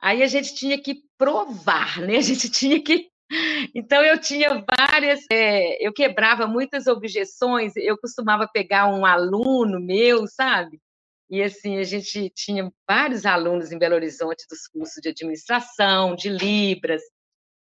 Aí 0.00 0.22
a 0.22 0.26
gente 0.26 0.54
tinha 0.54 0.80
que 0.80 1.02
provar, 1.16 2.00
né? 2.00 2.16
A 2.16 2.22
gente 2.22 2.48
tinha 2.50 2.82
que. 2.82 3.08
Então 3.74 4.02
eu 4.02 4.18
tinha 4.18 4.64
várias, 4.78 5.20
é, 5.30 5.86
eu 5.86 5.92
quebrava 5.92 6.46
muitas 6.46 6.86
objeções, 6.86 7.74
eu 7.76 7.98
costumava 7.98 8.48
pegar 8.52 8.88
um 8.88 9.04
aluno 9.04 9.80
meu, 9.80 10.26
sabe? 10.26 10.80
E 11.30 11.42
assim, 11.42 11.76
a 11.76 11.84
gente 11.84 12.30
tinha 12.30 12.72
vários 12.88 13.26
alunos 13.26 13.70
em 13.70 13.78
Belo 13.78 13.94
Horizonte 13.96 14.46
dos 14.50 14.66
cursos 14.66 14.98
de 15.02 15.10
administração, 15.10 16.16
de 16.16 16.30
Libras, 16.30 17.02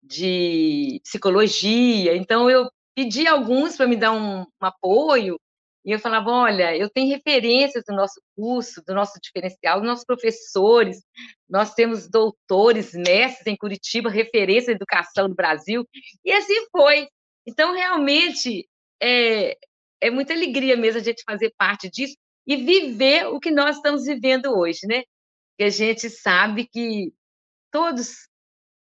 de 0.02 1.00
psicologia. 1.04 2.16
Então, 2.16 2.50
eu 2.50 2.68
pedi 2.96 3.26
alguns 3.26 3.76
para 3.76 3.86
me 3.86 3.96
dar 3.96 4.12
um, 4.12 4.40
um 4.42 4.46
apoio, 4.60 5.38
e 5.84 5.92
eu 5.92 5.98
falava: 5.98 6.30
olha, 6.30 6.76
eu 6.76 6.88
tenho 6.88 7.14
referências 7.14 7.84
do 7.86 7.94
nosso 7.94 8.20
curso, 8.36 8.82
do 8.86 8.94
nosso 8.94 9.18
diferencial, 9.22 9.80
dos 9.80 9.88
nossos 9.88 10.04
professores, 10.04 11.02
nós 11.48 11.74
temos 11.74 12.08
doutores, 12.08 12.92
mestres 12.94 13.46
em 13.46 13.56
Curitiba, 13.56 14.10
referência 14.10 14.72
em 14.72 14.74
educação 14.74 15.28
no 15.28 15.34
Brasil, 15.34 15.86
e 16.24 16.32
assim 16.32 16.66
foi. 16.70 17.08
Então, 17.46 17.74
realmente, 17.74 18.66
é, 19.02 19.56
é 20.00 20.10
muita 20.10 20.32
alegria 20.32 20.76
mesmo 20.76 21.00
a 21.00 21.04
gente 21.04 21.22
fazer 21.26 21.52
parte 21.58 21.90
disso 21.90 22.16
e 22.46 22.56
viver 22.56 23.26
o 23.26 23.40
que 23.40 23.50
nós 23.50 23.76
estamos 23.76 24.04
vivendo 24.04 24.56
hoje, 24.56 24.86
né? 24.86 25.02
Que 25.58 25.64
a 25.64 25.70
gente 25.70 26.08
sabe 26.10 26.66
que 26.66 27.12
todos 27.70 28.28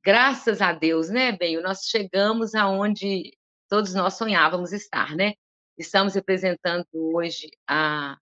graças 0.04 0.62
a 0.62 0.74
Deus, 0.74 1.10
né, 1.10 1.32
bem, 1.32 1.62
nós 1.62 1.84
chegamos 1.90 2.54
aonde 2.56 3.32
todos 3.70 3.94
nós 3.94 4.16
sonhávamos 4.16 4.74
estar, 4.74 5.16
né? 5.16 5.34
Estamos 5.77 6.13
representando 6.13 6.86
hoje 6.94 7.50
a 7.68 8.18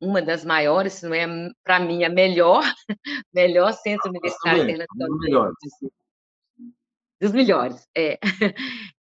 uma 0.00 0.22
das 0.22 0.44
maiores, 0.44 0.94
se 0.94 1.06
não 1.06 1.14
é 1.14 1.26
para 1.62 1.78
mim 1.80 2.04
a 2.04 2.08
melhor, 2.08 2.62
melhor 3.34 3.72
centro 3.74 4.08
universitário 4.08 4.60
também, 4.62 4.74
internacional 4.76 5.08
dos 5.08 5.20
melhores. 5.20 5.54
dos 7.20 7.32
melhores, 7.32 7.88
é. 7.96 8.18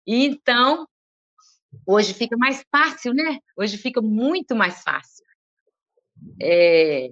E 0.06 0.25
então 0.26 0.87
hoje 1.87 2.14
fica 2.14 2.37
mais 2.37 2.64
fácil, 2.70 3.12
né? 3.14 3.38
Hoje 3.56 3.76
fica 3.76 4.00
muito 4.00 4.56
mais 4.56 4.82
fácil. 4.82 5.25
É, 6.42 7.10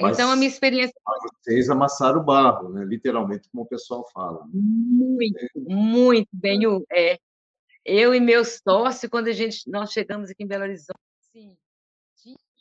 Mas- 0.00 0.12
então 0.14 0.30
a 0.30 0.36
minha 0.36 0.48
experiência 0.48 0.94
Vocês 1.42 1.68
amassaram 1.70 2.20
o 2.20 2.24
barro, 2.24 2.68
né? 2.68 2.84
literalmente, 2.84 3.48
como 3.50 3.64
o 3.64 3.68
pessoal 3.68 4.06
fala. 4.12 4.44
Muito, 4.52 5.48
muito 5.56 6.28
bem. 6.32 6.66
o- 6.68 6.84
É, 6.92 7.18
eu 7.88 8.14
e 8.14 8.20
meus 8.20 8.60
sócios, 8.62 9.10
quando 9.10 9.28
a 9.28 9.32
gente, 9.32 9.68
nós 9.68 9.92
chegamos 9.92 10.30
aqui 10.30 10.44
em 10.44 10.46
Belo 10.46 10.64
Horizonte, 10.64 11.00
assim, 11.20 11.56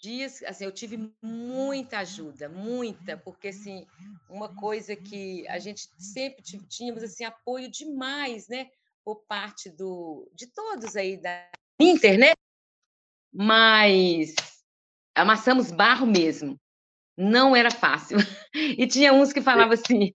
dias, 0.02 0.42
assim, 0.44 0.64
eu 0.64 0.72
tive 0.72 1.12
muita 1.22 2.00
ajuda, 2.00 2.48
muita, 2.48 3.18
porque 3.18 3.50
assim, 3.50 3.86
uma 4.30 4.54
coisa 4.56 4.96
que 4.96 5.48
a 5.48 5.60
gente 5.60 5.90
sempre 5.98 6.42
tínhamos 6.42 7.04
assim 7.04 7.26
apoio 7.26 7.70
demais, 7.70 8.48
né, 8.48 8.70
por 9.04 9.24
parte 9.28 9.70
do 9.70 10.30
de 10.34 10.48
todos 10.48 10.96
aí 10.96 11.18
da 11.18 11.50
Inter, 11.80 12.18
né? 12.18 12.34
Mas 13.34 14.36
amassamos 15.16 15.72
barro 15.72 16.06
mesmo. 16.06 16.58
Não 17.18 17.56
era 17.56 17.72
fácil. 17.72 18.18
E 18.54 18.88
tinha 18.88 19.14
uns 19.14 19.34
que 19.34 19.42
falavam 19.42 19.74
assim: 19.74 20.14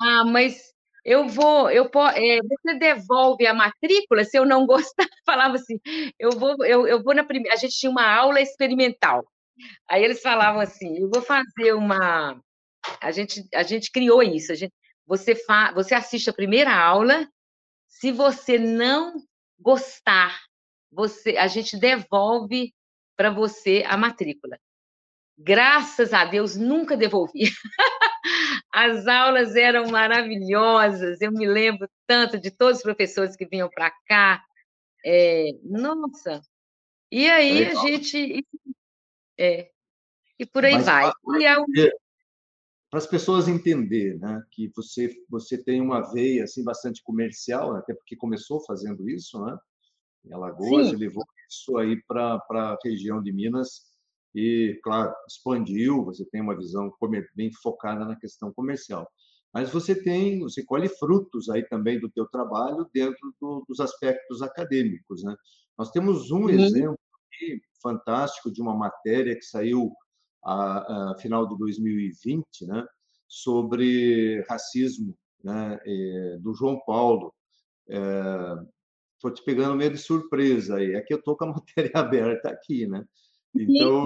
"Ah, 0.00 0.24
mas 0.24 0.73
eu 1.04 1.28
vou, 1.28 1.70
eu 1.70 1.86
eh, 2.16 2.40
você 2.42 2.78
devolve 2.78 3.46
a 3.46 3.54
matrícula 3.54 4.24
se 4.24 4.38
eu 4.38 4.44
não 4.46 4.66
gostar?" 4.68 5.06
Falava 5.26 5.56
assim: 5.56 5.78
"Eu 6.18 6.32
vou 6.32 6.56
eu 6.64 6.86
eu 6.88 7.02
vou 7.02 7.14
na 7.14 7.24
prime" 7.24 7.48
a 7.50 7.56
gente 7.56 7.76
tinha 7.78 7.90
uma 7.90 8.06
aula 8.06 8.40
experimental. 8.40 9.24
Aí 9.90 10.04
eles 10.04 10.22
falavam 10.22 10.60
assim: 10.62 10.98
"Eu 11.00 11.10
vou 11.10 11.22
fazer 11.22 11.74
uma" 11.74 12.40
a 13.02 13.10
gente 13.12 13.44
a 13.54 13.62
gente 13.64 13.90
criou 13.92 14.22
isso, 14.22 14.52
a 14.52 14.56
gente 14.56 14.72
você 15.06 15.34
fa 15.36 15.72
você 15.74 15.94
assiste 15.94 16.30
a 16.30 16.34
primeira 16.34 16.74
aula, 16.74 17.28
se 17.88 18.12
você 18.12 18.58
não 18.58 19.14
gostar, 19.60 20.38
você 20.92 21.36
a 21.38 21.46
gente 21.48 21.78
devolve 21.78 22.72
para 23.16 23.30
você 23.30 23.84
a 23.88 23.96
matrícula. 23.96 24.58
Graças 25.38 26.12
a 26.14 26.24
Deus, 26.26 26.56
nunca 26.56 26.96
devolvi. 26.96 27.44
As 28.72 29.06
aulas 29.06 29.54
eram 29.54 29.88
maravilhosas, 29.90 31.20
eu 31.20 31.30
me 31.30 31.46
lembro 31.46 31.88
tanto 32.06 32.38
de 32.38 32.50
todos 32.50 32.78
os 32.78 32.82
professores 32.82 33.36
que 33.36 33.46
vinham 33.46 33.68
para 33.68 33.90
cá. 34.06 34.42
Eh, 35.04 35.50
nossa! 35.62 36.40
E 37.10 37.28
aí 37.30 37.64
a 37.64 37.68
Legal. 37.68 37.86
gente 37.86 38.46
É. 39.38 39.70
E 40.38 40.46
por 40.46 40.64
aí 40.64 40.74
Mas, 40.74 40.86
vai. 40.86 41.08
É. 41.08 41.90
Para 42.90 42.98
as 42.98 43.06
pessoas 43.06 43.48
entenderem 43.48 44.18
né, 44.18 44.42
que 44.50 44.70
você, 44.74 45.12
você 45.28 45.62
tem 45.62 45.80
uma 45.80 46.12
veia 46.12 46.44
assim, 46.44 46.62
bastante 46.62 47.02
comercial, 47.02 47.74
até 47.76 47.92
porque 47.92 48.16
começou 48.16 48.64
fazendo 48.64 49.08
isso, 49.08 49.44
né? 49.44 49.58
Em 50.24 50.32
Alagoas, 50.32 50.88
Sim. 50.88 50.94
e 50.94 50.96
levou 50.96 51.24
isso 51.48 51.76
aí 51.76 52.00
para 52.06 52.40
a 52.50 52.78
região 52.84 53.22
de 53.22 53.32
Minas 53.32 53.93
e, 54.34 54.80
claro, 54.82 55.14
expandiu, 55.28 56.04
você 56.04 56.24
tem 56.26 56.40
uma 56.40 56.56
visão 56.56 56.92
bem 57.34 57.52
focada 57.62 58.04
na 58.04 58.16
questão 58.16 58.52
comercial. 58.52 59.08
Mas 59.52 59.70
você 59.70 59.94
tem, 59.94 60.40
você 60.40 60.64
colhe 60.64 60.88
frutos 60.88 61.48
aí 61.48 61.62
também 61.68 62.00
do 62.00 62.10
teu 62.10 62.26
trabalho 62.26 62.88
dentro 62.92 63.32
do, 63.40 63.64
dos 63.68 63.78
aspectos 63.78 64.42
acadêmicos, 64.42 65.22
né? 65.22 65.36
Nós 65.78 65.90
temos 65.90 66.30
um 66.32 66.42
uhum. 66.42 66.50
exemplo 66.50 66.98
aqui, 67.32 67.60
fantástico 67.80 68.50
de 68.50 68.60
uma 68.60 68.74
matéria 68.74 69.36
que 69.36 69.44
saiu 69.44 69.92
a, 70.44 71.12
a 71.12 71.18
final 71.18 71.48
de 71.48 71.56
2020, 71.56 72.66
né, 72.66 72.84
sobre 73.28 74.44
racismo, 74.48 75.16
né, 75.42 75.78
é, 75.84 76.38
do 76.40 76.54
João 76.54 76.80
Paulo. 76.86 77.32
Estou 77.86 79.30
é, 79.30 79.34
te 79.34 79.42
pegando 79.44 79.76
meio 79.76 79.90
de 79.90 79.98
surpresa 79.98 80.76
aí. 80.76 80.94
É 80.94 81.00
que 81.00 81.12
eu 81.12 81.18
estou 81.18 81.36
com 81.36 81.44
a 81.44 81.52
matéria 81.54 81.92
aberta 81.94 82.50
aqui, 82.50 82.86
né? 82.86 83.04
Então, 83.54 84.04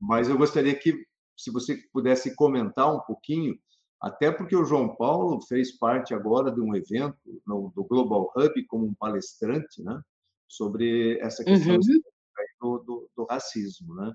mas 0.00 0.28
eu 0.28 0.36
gostaria 0.36 0.74
que, 0.74 1.04
se 1.36 1.50
você 1.50 1.76
pudesse 1.92 2.34
comentar 2.34 2.94
um 2.94 3.00
pouquinho, 3.00 3.58
até 4.00 4.30
porque 4.30 4.54
o 4.54 4.64
João 4.64 4.94
Paulo 4.94 5.40
fez 5.42 5.76
parte 5.76 6.14
agora 6.14 6.52
de 6.52 6.60
um 6.60 6.74
evento 6.74 7.18
no, 7.46 7.72
do 7.74 7.84
Global 7.84 8.32
Hub 8.36 8.64
como 8.66 8.86
um 8.86 8.94
palestrante, 8.94 9.82
né? 9.82 10.00
Sobre 10.48 11.18
essa 11.18 11.44
questão 11.44 11.74
uhum. 11.74 11.80
do, 12.60 12.78
do, 12.78 13.10
do, 13.16 13.24
racismo, 13.24 13.94
né? 13.94 14.12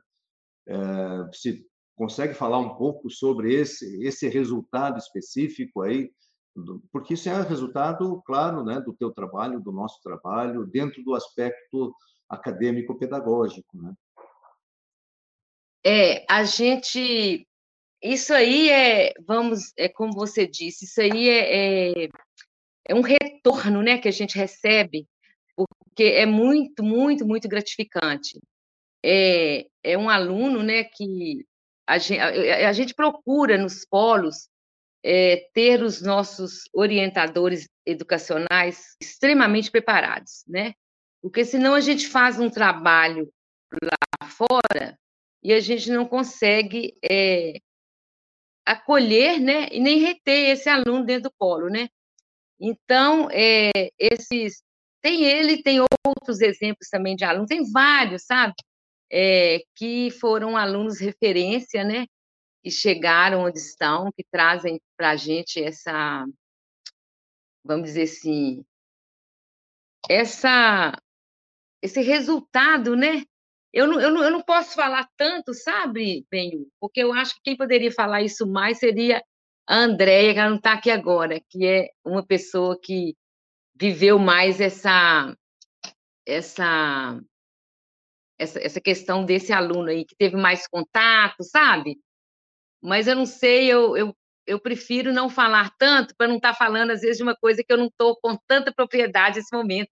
É, 0.68 1.30
se 1.34 1.66
consegue 1.96 2.34
falar 2.34 2.60
um 2.60 2.76
pouco 2.76 3.10
sobre 3.10 3.54
esse 3.54 4.02
esse 4.04 4.28
resultado 4.30 4.98
específico 4.98 5.82
aí, 5.82 6.10
porque 6.92 7.16
isso 7.16 7.30
é 7.30 7.42
resultado, 7.42 8.22
claro, 8.26 8.64
né, 8.64 8.80
do 8.80 8.94
teu 8.94 9.12
trabalho, 9.12 9.60
do 9.60 9.72
nosso 9.72 10.00
trabalho, 10.02 10.66
dentro 10.66 11.04
do 11.04 11.14
aspecto 11.14 11.94
acadêmico-pedagógico, 12.30 13.78
né? 13.78 13.94
É, 15.86 16.26
a 16.30 16.44
gente, 16.44 17.48
isso 18.02 18.34
aí 18.34 18.70
é, 18.70 19.14
vamos, 19.26 19.74
é 19.78 19.90
como 19.90 20.14
você 20.14 20.48
disse, 20.48 20.86
isso 20.86 21.02
aí 21.02 21.30
é, 21.30 22.04
é, 22.04 22.10
é 22.88 22.96
um 22.96 23.02
retorno, 23.02 23.82
né, 23.82 23.98
que 23.98 24.08
a 24.08 24.12
gente 24.12 24.38
recebe, 24.38 25.08
porque 25.56 26.04
é 26.04 26.26
muito, 26.26 26.84
muito, 26.84 27.26
muito 27.26 27.48
gratificante 27.48 28.40
é, 29.04 29.68
é 29.84 29.98
um 29.98 30.10
aluno 30.10 30.64
né, 30.64 30.86
que 30.86 31.46
a 31.86 31.98
gente, 31.98 32.20
a, 32.20 32.70
a 32.70 32.74
gente 32.74 32.94
procura 32.94 33.58
nos 33.58 33.86
polos 33.86 34.48
é, 35.04 35.50
ter 35.54 35.84
os 35.84 36.02
nossos 36.02 36.64
orientadores 36.74 37.68
educacionais 37.86 38.96
extremamente 39.02 39.70
preparados, 39.70 40.46
né? 40.48 40.74
Porque 41.22 41.44
senão 41.44 41.76
a 41.76 41.82
gente 41.82 42.08
faz 42.08 42.40
um 42.40 42.50
trabalho 42.50 43.30
lá 43.84 44.28
fora 44.30 44.98
e 45.44 45.54
a 45.54 45.60
gente 45.60 45.92
não 45.92 46.06
consegue 46.08 46.98
é, 47.04 47.60
acolher, 48.66 49.40
né? 49.40 49.68
E 49.72 49.80
nem 49.80 50.00
reter 50.00 50.52
esse 50.52 50.70
aluno 50.70 51.06
dentro 51.06 51.30
do 51.30 51.36
polo, 51.38 51.70
né? 51.70 51.90
Então, 52.60 53.30
é, 53.32 53.72
esses 54.00 54.64
tem 55.02 55.26
ele, 55.26 55.62
tem 55.62 55.80
outros 56.06 56.40
exemplos 56.42 56.88
também 56.90 57.16
de 57.16 57.26
alunos, 57.26 57.50
tem 57.50 57.70
vários, 57.72 58.24
sabe? 58.24 58.54
é, 59.16 59.60
que 59.76 60.10
foram 60.10 60.58
alunos 60.58 61.00
referência, 61.00 61.84
né? 61.84 62.08
Que 62.64 62.72
chegaram 62.72 63.42
onde 63.44 63.60
estão, 63.60 64.12
que 64.12 64.24
trazem 64.32 64.82
para 64.98 65.12
a 65.12 65.16
gente 65.16 65.64
essa, 65.64 66.26
vamos 67.64 67.86
dizer 67.86 68.04
assim, 68.04 68.66
essa, 70.10 71.00
esse 71.80 72.02
resultado, 72.02 72.96
né? 72.96 73.24
Eu 73.74 73.88
não, 73.88 74.00
eu, 74.00 74.12
não, 74.12 74.24
eu 74.24 74.32
não 74.32 74.42
posso 74.42 74.76
falar 74.76 75.10
tanto, 75.18 75.54
sabe, 75.54 76.26
Benho? 76.30 76.68
Porque 76.80 77.02
eu 77.02 77.12
acho 77.12 77.34
que 77.36 77.42
quem 77.44 77.58
poderia 77.58 77.92
falar 77.92 78.22
isso 78.22 78.48
mais 78.48 78.78
seria 78.78 79.24
a 79.68 79.76
Andréia, 79.76 80.34
que 80.34 80.40
ela 80.40 80.50
não 80.50 80.58
está 80.58 80.74
aqui 80.74 80.92
agora, 80.92 81.42
que 81.50 81.66
é 81.66 81.90
uma 82.06 82.26
pessoa 82.26 82.80
que 82.80 83.16
viveu 83.76 84.20
mais 84.20 84.62
essa, 84.62 85.36
essa 86.26 87.20
essa, 88.38 88.60
essa 88.60 88.82
questão 88.82 89.26
desse 89.26 89.54
aluno 89.54 89.90
aí 89.90 90.06
que 90.06 90.16
teve 90.16 90.36
mais 90.36 90.68
contato, 90.68 91.44
sabe? 91.44 91.98
Mas 92.82 93.08
eu 93.08 93.16
não 93.16 93.26
sei, 93.26 93.72
eu, 93.72 93.96
eu, 93.96 94.16
eu 94.46 94.60
prefiro 94.60 95.14
não 95.14 95.30
falar 95.30 95.74
tanto 95.78 96.16
para 96.16 96.28
não 96.28 96.38
estar 96.38 96.52
tá 96.52 96.58
falando, 96.58 96.92
às 96.92 97.02
vezes, 97.02 97.18
de 97.18 97.24
uma 97.24 97.36
coisa 97.36 97.64
que 97.64 97.72
eu 97.72 97.78
não 97.78 97.88
estou 97.88 98.18
com 98.22 98.38
tanta 98.48 98.74
propriedade 98.74 99.38
nesse 99.38 99.56
momento. 99.56 99.90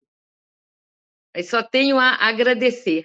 Mas 1.34 1.50
só 1.50 1.62
tenho 1.62 1.98
a 1.98 2.14
agradecer. 2.14 3.04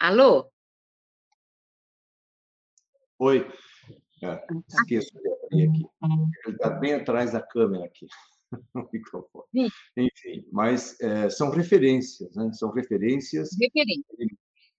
Alô? 0.00 0.48
Oi. 3.18 3.44
É, 4.22 4.46
esqueço 4.68 5.12
de 5.12 5.28
abrir 5.28 5.68
aqui. 5.68 5.86
Ele 6.46 6.54
está 6.54 6.70
bem 6.70 6.94
atrás 6.94 7.32
da 7.32 7.42
câmera 7.42 7.84
aqui. 7.84 8.06
o 8.76 8.88
microfone. 8.92 9.68
Enfim, 9.96 10.46
mas 10.52 10.98
é, 11.00 11.28
são 11.28 11.50
referências, 11.50 12.32
né? 12.36 12.52
são 12.52 12.70
referências 12.70 13.50
e, 13.60 14.28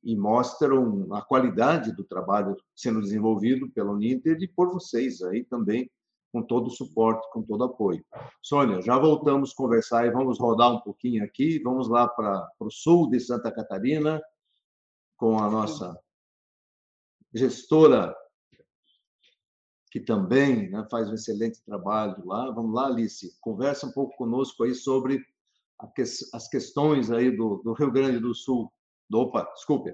e, 0.03 0.15
mostram 0.15 1.13
a 1.13 1.21
qualidade 1.21 1.93
do 1.93 2.05
trabalho 2.05 2.55
sendo 2.73 3.01
desenvolvido 3.01 3.69
pela 3.71 3.91
Uninter 3.91 4.37
e 4.41 4.47
por 4.47 4.71
vocês 4.71 5.21
aí 5.21 5.43
também, 5.43 5.91
com 6.31 6.41
todo 6.41 6.67
o 6.67 6.71
suporte, 6.71 7.27
com 7.33 7.43
todo 7.43 7.59
o 7.59 7.65
apoio. 7.65 8.03
Sônia, 8.41 8.81
já 8.81 8.97
voltamos 8.97 9.51
a 9.51 9.55
conversar 9.55 10.05
e 10.05 10.11
vamos 10.11 10.39
rodar 10.39 10.71
um 10.71 10.79
pouquinho 10.79 11.25
aqui, 11.25 11.59
vamos 11.61 11.89
lá 11.89 12.07
para 12.07 12.49
o 12.59 12.71
sul 12.71 13.09
de 13.09 13.19
Santa 13.19 13.51
Catarina, 13.51 14.21
com 15.19 15.37
a 15.37 15.51
nossa 15.51 15.99
gestora 17.33 18.15
que 19.91 19.99
também 19.99 20.69
né, 20.69 20.87
faz 20.89 21.09
um 21.09 21.13
excelente 21.13 21.61
trabalho 21.63 22.25
lá. 22.25 22.49
Vamos 22.51 22.73
lá, 22.73 22.87
Alice, 22.87 23.37
conversa 23.41 23.85
um 23.85 23.91
pouco 23.91 24.15
conosco 24.15 24.63
aí 24.63 24.73
sobre 24.73 25.19
que, 25.93 26.01
as 26.01 26.47
questões 26.47 27.11
aí 27.11 27.35
do, 27.35 27.57
do, 27.63 27.73
Rio 27.73 27.91
Grande 27.91 28.19
do 28.19 28.33
Sul. 28.33 28.71
Do, 29.09 29.19
opa, 29.19 29.43
desculpe. 29.53 29.93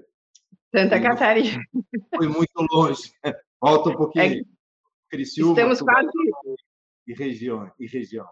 Santa 0.74 1.00
Catarina. 1.00 1.60
Foi 2.14 2.28
muito 2.28 2.52
longe. 2.70 3.10
Volta 3.60 3.90
um 3.90 3.96
pouquinho. 3.96 4.42
É, 4.42 4.44
Criciúma, 5.08 5.52
Estamos 5.52 5.80
quase... 5.80 6.08
E 7.06 7.14
região, 7.14 7.70
e 7.78 7.86
região. 7.86 8.28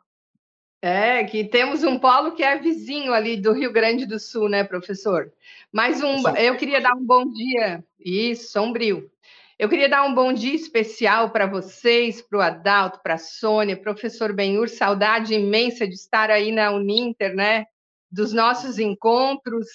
É, 0.86 1.24
que 1.24 1.44
temos 1.44 1.82
um 1.82 1.98
polo 1.98 2.32
que 2.32 2.42
é 2.42 2.58
vizinho 2.58 3.14
ali 3.14 3.38
do 3.38 3.54
Rio 3.54 3.72
Grande 3.72 4.04
do 4.04 4.20
Sul, 4.20 4.50
né, 4.50 4.62
professor? 4.62 5.32
Mais 5.72 6.02
um, 6.02 6.28
eu 6.36 6.58
queria 6.58 6.78
dar 6.78 6.94
um 6.94 7.02
bom 7.02 7.24
dia. 7.24 7.82
Isso, 7.98 8.52
sombrio. 8.52 9.10
Eu 9.58 9.66
queria 9.70 9.88
dar 9.88 10.02
um 10.02 10.14
bom 10.14 10.30
dia 10.30 10.54
especial 10.54 11.30
para 11.30 11.46
vocês, 11.46 12.20
para 12.20 12.38
o 12.38 12.42
Adalto, 12.42 13.00
para 13.02 13.14
a 13.14 13.18
Sônia, 13.18 13.78
professor 13.78 14.34
Benhur, 14.34 14.68
saudade 14.68 15.32
imensa 15.32 15.88
de 15.88 15.94
estar 15.94 16.30
aí 16.30 16.52
na 16.52 16.70
Uninter, 16.70 17.34
né? 17.34 17.64
Dos 18.10 18.34
nossos 18.34 18.78
encontros. 18.78 19.66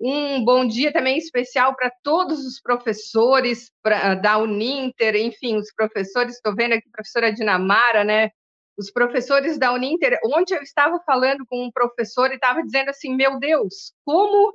Um 0.00 0.42
bom 0.42 0.66
dia 0.66 0.90
também 0.90 1.18
especial 1.18 1.76
para 1.76 1.92
todos 2.02 2.46
os 2.46 2.58
professores 2.58 3.70
pra, 3.82 4.14
da 4.14 4.38
Uninter, 4.38 5.14
enfim, 5.14 5.56
os 5.56 5.70
professores, 5.74 6.36
estou 6.36 6.56
vendo 6.56 6.72
aqui 6.72 6.88
a 6.88 6.96
professora 6.96 7.30
Dinamara, 7.30 8.02
né? 8.02 8.30
Os 8.78 8.90
professores 8.90 9.58
da 9.58 9.72
Uninter. 9.72 10.18
Ontem 10.24 10.54
eu 10.54 10.62
estava 10.62 11.00
falando 11.04 11.44
com 11.46 11.64
um 11.64 11.70
professor 11.70 12.30
e 12.30 12.36
estava 12.36 12.62
dizendo 12.62 12.90
assim: 12.90 13.14
meu 13.16 13.38
Deus, 13.38 13.92
como 14.04 14.52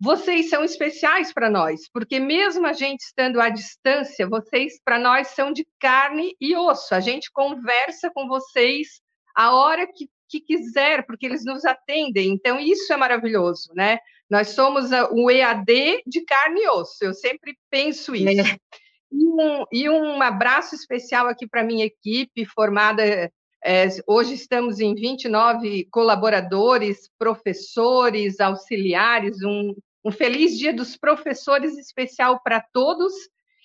vocês 0.00 0.50
são 0.50 0.62
especiais 0.62 1.32
para 1.32 1.48
nós, 1.48 1.88
porque 1.92 2.18
mesmo 2.18 2.66
a 2.66 2.72
gente 2.72 3.00
estando 3.00 3.40
à 3.40 3.48
distância, 3.48 4.28
vocês 4.28 4.74
para 4.84 4.98
nós 4.98 5.28
são 5.28 5.52
de 5.52 5.66
carne 5.80 6.36
e 6.40 6.54
osso. 6.54 6.94
A 6.94 7.00
gente 7.00 7.30
conversa 7.32 8.10
com 8.12 8.28
vocês 8.28 9.00
a 9.34 9.54
hora 9.54 9.86
que, 9.86 10.08
que 10.28 10.40
quiser, 10.40 11.06
porque 11.06 11.26
eles 11.26 11.44
nos 11.44 11.64
atendem. 11.64 12.30
Então, 12.30 12.60
isso 12.60 12.92
é 12.92 12.96
maravilhoso, 12.96 13.72
né? 13.74 13.98
Nós 14.28 14.48
somos 14.48 14.90
o 15.10 15.30
EAD 15.30 16.02
de 16.06 16.24
carne 16.24 16.62
e 16.62 16.68
osso. 16.68 16.98
Eu 17.02 17.14
sempre 17.14 17.56
penso 17.70 18.14
isso. 18.14 18.40
É. 18.40 18.58
E, 19.12 19.26
um, 19.26 19.64
e 19.72 19.88
um 19.88 20.20
abraço 20.20 20.74
especial 20.74 21.28
aqui 21.28 21.46
para 21.46 21.60
a 21.60 21.64
minha 21.64 21.84
equipe, 21.84 22.44
formada 22.44 23.32
é, 23.64 23.88
hoje 24.06 24.34
estamos 24.34 24.78
em 24.78 24.94
29 24.94 25.88
colaboradores, 25.90 27.10
professores, 27.18 28.38
auxiliares, 28.38 29.42
um, 29.42 29.74
um 30.04 30.12
feliz 30.12 30.58
dia 30.58 30.72
dos 30.72 30.98
professores 30.98 31.78
especial 31.78 32.40
para 32.44 32.60
todos 32.72 33.12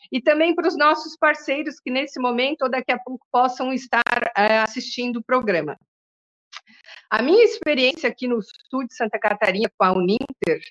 e 0.09 0.21
também 0.21 0.55
para 0.55 0.69
os 0.69 0.77
nossos 0.77 1.17
parceiros 1.17 1.81
que 1.81 1.91
nesse 1.91 2.17
momento 2.17 2.61
ou 2.61 2.69
daqui 2.69 2.93
a 2.93 2.97
pouco 2.97 3.25
possam 3.29 3.73
estar 3.73 4.31
é, 4.37 4.59
assistindo 4.59 5.17
o 5.17 5.23
programa. 5.23 5.77
A 7.09 7.21
minha 7.21 7.43
experiência 7.43 8.09
aqui 8.09 8.25
no 8.25 8.39
sul 8.41 8.87
de 8.87 8.95
Santa 8.95 9.19
Catarina 9.19 9.69
com 9.77 9.83
a 9.83 9.91
Uninter, 9.91 10.61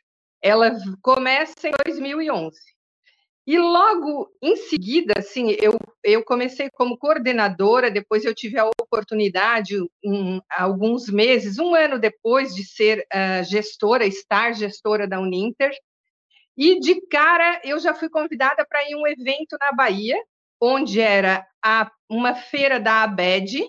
ela 0.40 0.72
começa 1.02 1.68
em 1.68 1.72
2011. 1.84 2.58
E 3.48 3.58
logo 3.58 4.30
em 4.42 4.56
seguida, 4.56 5.14
assim, 5.16 5.56
eu, 5.58 5.74
eu 6.04 6.22
comecei 6.22 6.68
como 6.68 6.98
coordenadora, 6.98 7.90
depois 7.90 8.22
eu 8.22 8.34
tive 8.34 8.58
a 8.58 8.68
oportunidade, 8.78 9.74
um, 10.04 10.38
alguns 10.50 11.08
meses, 11.08 11.58
um 11.58 11.74
ano 11.74 11.98
depois 11.98 12.54
de 12.54 12.62
ser 12.62 13.06
uh, 13.10 13.42
gestora, 13.44 14.04
estar 14.04 14.52
gestora 14.52 15.08
da 15.08 15.18
Uninter, 15.18 15.70
e 16.58 16.78
de 16.78 17.00
cara 17.06 17.58
eu 17.64 17.78
já 17.78 17.94
fui 17.94 18.10
convidada 18.10 18.66
para 18.68 18.86
ir 18.86 18.92
a 18.92 18.98
um 18.98 19.06
evento 19.06 19.56
na 19.58 19.72
Bahia, 19.72 20.22
onde 20.60 21.00
era 21.00 21.42
a, 21.64 21.90
uma 22.06 22.34
feira 22.34 22.78
da 22.78 23.02
ABED 23.02 23.66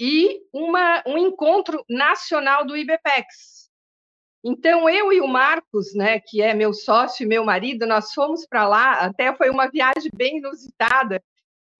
e 0.00 0.40
uma, 0.54 1.02
um 1.06 1.18
encontro 1.18 1.84
nacional 1.86 2.66
do 2.66 2.74
IBPEX, 2.74 3.65
então, 4.48 4.88
eu 4.88 5.12
e 5.12 5.20
o 5.20 5.26
Marcos, 5.26 5.92
né, 5.92 6.20
que 6.20 6.40
é 6.40 6.54
meu 6.54 6.72
sócio 6.72 7.24
e 7.24 7.26
meu 7.26 7.44
marido, 7.44 7.84
nós 7.84 8.12
fomos 8.14 8.46
para 8.46 8.68
lá, 8.68 8.92
até 9.00 9.34
foi 9.34 9.50
uma 9.50 9.68
viagem 9.68 10.08
bem 10.14 10.38
inusitada. 10.38 11.20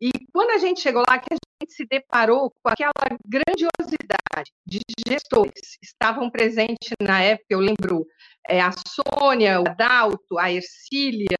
E 0.00 0.10
quando 0.32 0.50
a 0.50 0.58
gente 0.58 0.80
chegou 0.80 1.04
lá, 1.08 1.16
que 1.16 1.32
a 1.32 1.36
gente 1.62 1.72
se 1.72 1.86
deparou 1.86 2.50
com 2.50 2.68
aquela 2.68 2.92
grandiosidade 3.24 4.52
de 4.66 4.80
gestores 5.06 5.78
estavam 5.80 6.28
presentes 6.28 6.90
na 7.00 7.22
época, 7.22 7.46
eu 7.50 7.60
lembro 7.60 8.04
é, 8.48 8.60
a 8.60 8.72
Sônia, 8.72 9.60
o 9.60 9.68
Adalto, 9.68 10.36
a 10.36 10.50
Ercília, 10.50 11.38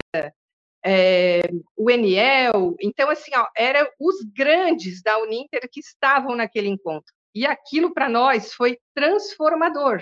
é, 0.84 1.42
o 1.76 1.90
Eniel. 1.90 2.76
Então, 2.80 3.10
assim, 3.10 3.32
ó, 3.34 3.48
eram 3.56 3.88
os 3.98 4.22
grandes 4.32 5.02
da 5.02 5.18
Uninter 5.18 5.68
que 5.72 5.80
estavam 5.80 6.36
naquele 6.36 6.68
encontro. 6.68 7.12
E 7.34 7.44
aquilo 7.44 7.92
para 7.92 8.08
nós 8.08 8.54
foi 8.54 8.78
transformador. 8.94 10.00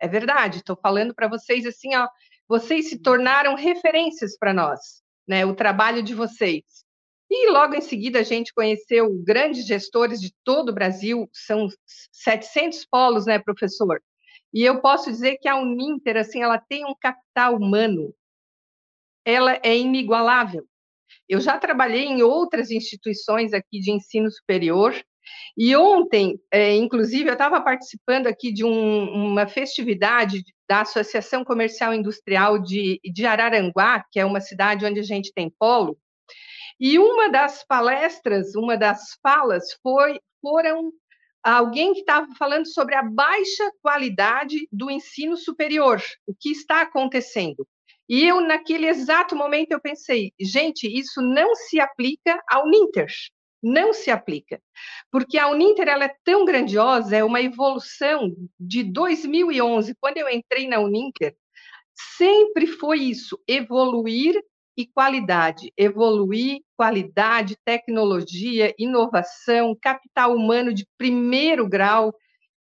É 0.00 0.08
verdade, 0.08 0.58
estou 0.58 0.76
falando 0.76 1.14
para 1.14 1.28
vocês 1.28 1.66
assim, 1.66 1.94
ó, 1.94 2.08
vocês 2.48 2.88
se 2.88 2.98
tornaram 2.98 3.54
referências 3.54 4.36
para 4.36 4.54
nós, 4.54 5.02
né? 5.28 5.44
O 5.44 5.54
trabalho 5.54 6.02
de 6.02 6.14
vocês. 6.14 6.64
E 7.30 7.50
logo 7.50 7.74
em 7.76 7.80
seguida 7.80 8.18
a 8.18 8.24
gente 8.24 8.52
conheceu 8.52 9.08
grandes 9.22 9.66
gestores 9.66 10.20
de 10.20 10.34
todo 10.42 10.70
o 10.70 10.74
Brasil, 10.74 11.28
são 11.32 11.68
700 12.10 12.84
polos, 12.86 13.26
né, 13.26 13.38
professor? 13.38 14.02
E 14.52 14.64
eu 14.64 14.80
posso 14.80 15.10
dizer 15.10 15.36
que 15.36 15.48
a 15.48 15.56
Uninter, 15.56 16.16
assim, 16.16 16.42
ela 16.42 16.58
tem 16.58 16.84
um 16.84 16.94
capital 17.00 17.54
humano, 17.54 18.12
ela 19.24 19.60
é 19.62 19.76
inigualável. 19.76 20.66
Eu 21.28 21.40
já 21.40 21.56
trabalhei 21.56 22.04
em 22.04 22.22
outras 22.22 22.70
instituições 22.70 23.52
aqui 23.52 23.78
de 23.78 23.92
ensino 23.92 24.30
superior 24.30 24.92
e 25.56 25.74
ontem, 25.76 26.40
é, 26.50 26.74
inclusive, 26.74 27.28
eu 27.28 27.34
estava 27.34 27.60
participando 27.60 28.26
aqui 28.26 28.52
de 28.52 28.64
um, 28.64 29.30
uma 29.30 29.46
festividade 29.46 30.42
da 30.68 30.82
Associação 30.82 31.44
Comercial 31.44 31.92
Industrial 31.92 32.58
de, 32.58 33.00
de 33.04 33.26
Araranguá, 33.26 34.04
que 34.10 34.20
é 34.20 34.24
uma 34.24 34.40
cidade 34.40 34.86
onde 34.86 35.00
a 35.00 35.04
gente 35.04 35.32
tem 35.34 35.52
polo, 35.58 35.98
e 36.78 36.98
uma 36.98 37.28
das 37.28 37.62
palestras, 37.66 38.54
uma 38.54 38.74
das 38.74 39.18
falas, 39.22 39.64
foi, 39.82 40.18
foram 40.40 40.90
alguém 41.42 41.92
que 41.92 42.00
estava 42.00 42.26
falando 42.38 42.66
sobre 42.66 42.94
a 42.94 43.02
baixa 43.02 43.70
qualidade 43.82 44.66
do 44.72 44.90
ensino 44.90 45.36
superior, 45.36 46.00
o 46.26 46.34
que 46.34 46.50
está 46.50 46.80
acontecendo. 46.80 47.66
E 48.08 48.26
eu, 48.26 48.40
naquele 48.40 48.86
exato 48.86 49.36
momento, 49.36 49.72
eu 49.72 49.80
pensei, 49.80 50.32
gente, 50.40 50.86
isso 50.86 51.20
não 51.20 51.54
se 51.54 51.78
aplica 51.78 52.42
ao 52.48 52.66
Ninter 52.66 53.08
não 53.62 53.92
se 53.92 54.10
aplica, 54.10 54.60
porque 55.10 55.38
a 55.38 55.48
Uninter 55.48 55.88
ela 55.88 56.04
é 56.04 56.14
tão 56.24 56.44
grandiosa, 56.44 57.16
é 57.16 57.24
uma 57.24 57.40
evolução 57.40 58.34
de 58.58 58.82
2011, 58.82 59.94
quando 60.00 60.18
eu 60.18 60.28
entrei 60.28 60.66
na 60.66 60.80
Uninter, 60.80 61.36
sempre 62.16 62.66
foi 62.66 63.00
isso, 63.00 63.38
evoluir 63.46 64.40
e 64.76 64.86
qualidade, 64.86 65.72
evoluir, 65.76 66.60
qualidade, 66.76 67.56
tecnologia, 67.64 68.74
inovação, 68.78 69.76
capital 69.80 70.34
humano 70.34 70.72
de 70.72 70.86
primeiro 70.96 71.68
grau. 71.68 72.14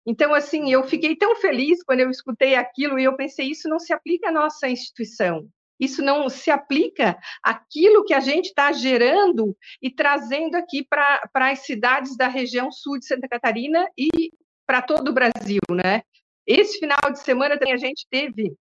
Então, 0.06 0.32
assim, 0.34 0.70
eu 0.70 0.84
fiquei 0.84 1.16
tão 1.16 1.34
feliz 1.36 1.82
quando 1.82 2.00
eu 2.00 2.10
escutei 2.10 2.54
aquilo 2.54 2.98
e 2.98 3.04
eu 3.04 3.16
pensei, 3.16 3.50
isso 3.50 3.68
não 3.68 3.78
se 3.80 3.92
aplica 3.92 4.28
à 4.28 4.32
nossa 4.32 4.68
instituição 4.68 5.48
isso 5.78 6.02
não 6.02 6.28
se 6.28 6.50
aplica 6.50 7.18
àquilo 7.42 8.04
que 8.04 8.14
a 8.14 8.20
gente 8.20 8.46
está 8.46 8.72
gerando 8.72 9.56
e 9.82 9.90
trazendo 9.90 10.56
aqui 10.56 10.84
para 10.84 11.20
as 11.34 11.60
cidades 11.60 12.16
da 12.16 12.28
região 12.28 12.70
sul 12.70 12.98
de 12.98 13.06
Santa 13.06 13.28
Catarina 13.28 13.86
e 13.98 14.32
para 14.66 14.80
todo 14.80 15.08
o 15.08 15.12
Brasil, 15.12 15.60
né? 15.70 16.02
Esse 16.46 16.78
final 16.78 17.10
de 17.10 17.20
semana 17.20 17.58
também 17.58 17.74
a 17.74 17.78
gente 17.78 18.06
teve 18.10 18.54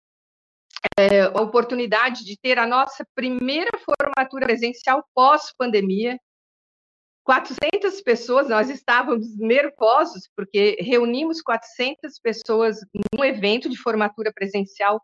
é, 0.98 1.22
a 1.22 1.40
oportunidade 1.40 2.24
de 2.24 2.36
ter 2.36 2.58
a 2.58 2.66
nossa 2.66 3.06
primeira 3.14 3.70
formatura 3.78 4.46
presencial 4.46 5.04
pós-pandemia. 5.14 6.18
400 7.24 8.00
pessoas, 8.00 8.48
nós 8.48 8.68
estávamos 8.68 9.36
nervosos, 9.38 10.28
porque 10.34 10.76
reunimos 10.80 11.40
400 11.40 12.18
pessoas 12.20 12.80
num 13.14 13.24
evento 13.24 13.68
de 13.68 13.76
formatura 13.76 14.32
presencial 14.34 15.00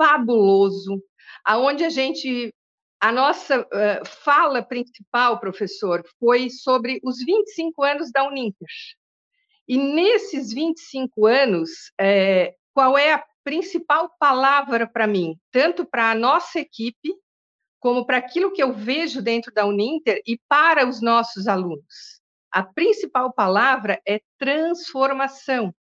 fabuloso, 0.00 1.02
aonde 1.44 1.84
a 1.84 1.90
gente 1.90 2.54
a 2.98 3.12
nossa 3.12 3.60
uh, 3.60 4.06
fala 4.06 4.62
principal, 4.62 5.38
professor, 5.40 6.02
foi 6.18 6.50
sobre 6.50 7.00
os 7.02 7.18
25 7.18 7.82
anos 7.82 8.10
da 8.10 8.26
Uninter. 8.26 8.68
E 9.66 9.76
nesses 9.78 10.52
25 10.52 11.26
anos, 11.26 11.70
é, 11.98 12.54
qual 12.74 12.98
é 12.98 13.14
a 13.14 13.24
principal 13.42 14.10
palavra 14.18 14.86
para 14.86 15.06
mim, 15.06 15.38
tanto 15.50 15.86
para 15.86 16.10
a 16.10 16.14
nossa 16.14 16.60
equipe, 16.60 17.14
como 17.78 18.04
para 18.04 18.18
aquilo 18.18 18.52
que 18.52 18.62
eu 18.62 18.72
vejo 18.72 19.22
dentro 19.22 19.52
da 19.52 19.64
Uninter 19.64 20.20
e 20.26 20.38
para 20.46 20.86
os 20.86 21.00
nossos 21.00 21.46
alunos? 21.46 22.20
A 22.50 22.62
principal 22.62 23.32
palavra 23.32 23.98
é 24.06 24.20
transformação. 24.38 25.74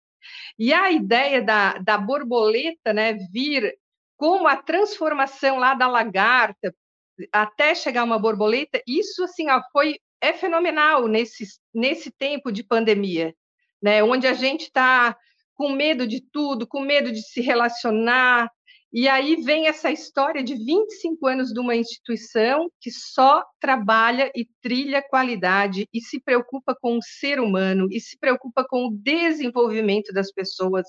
E 0.59 0.73
a 0.73 0.91
ideia 0.91 1.41
da, 1.41 1.79
da 1.79 1.97
borboleta 1.97 2.93
né, 2.93 3.13
vir 3.13 3.73
como 4.17 4.47
a 4.47 4.57
transformação 4.57 5.57
lá 5.57 5.73
da 5.73 5.87
lagarta 5.87 6.75
até 7.31 7.73
chegar 7.73 8.03
uma 8.03 8.19
borboleta, 8.19 8.81
isso 8.85 9.23
assim 9.23 9.49
ó, 9.49 9.61
foi 9.71 9.97
é 10.19 10.33
fenomenal 10.33 11.07
nesse, 11.07 11.45
nesse 11.73 12.11
tempo 12.11 12.51
de 12.51 12.63
pandemia, 12.63 13.35
né? 13.81 14.03
Onde 14.03 14.25
a 14.27 14.33
gente 14.33 14.63
está 14.63 15.15
com 15.53 15.71
medo 15.71 16.07
de 16.07 16.21
tudo, 16.21 16.67
com 16.67 16.81
medo 16.81 17.11
de 17.11 17.21
se 17.21 17.39
relacionar, 17.41 18.49
e 18.99 19.07
aí 19.07 19.35
vem 19.35 19.67
essa 19.67 19.91
história 19.91 20.43
de 20.43 20.55
25 20.55 21.27
anos 21.27 21.53
de 21.53 21.59
uma 21.59 21.75
instituição 21.75 22.67
que 22.81 22.89
só 22.89 23.45
trabalha 23.59 24.31
e 24.35 24.43
trilha 24.59 25.03
qualidade 25.07 25.87
e 25.93 26.01
se 26.01 26.19
preocupa 26.19 26.75
com 26.81 26.97
o 26.97 27.03
ser 27.03 27.39
humano 27.39 27.87
e 27.91 27.99
se 27.99 28.17
preocupa 28.17 28.65
com 28.67 28.87
o 28.87 28.91
desenvolvimento 28.91 30.11
das 30.11 30.31
pessoas. 30.31 30.87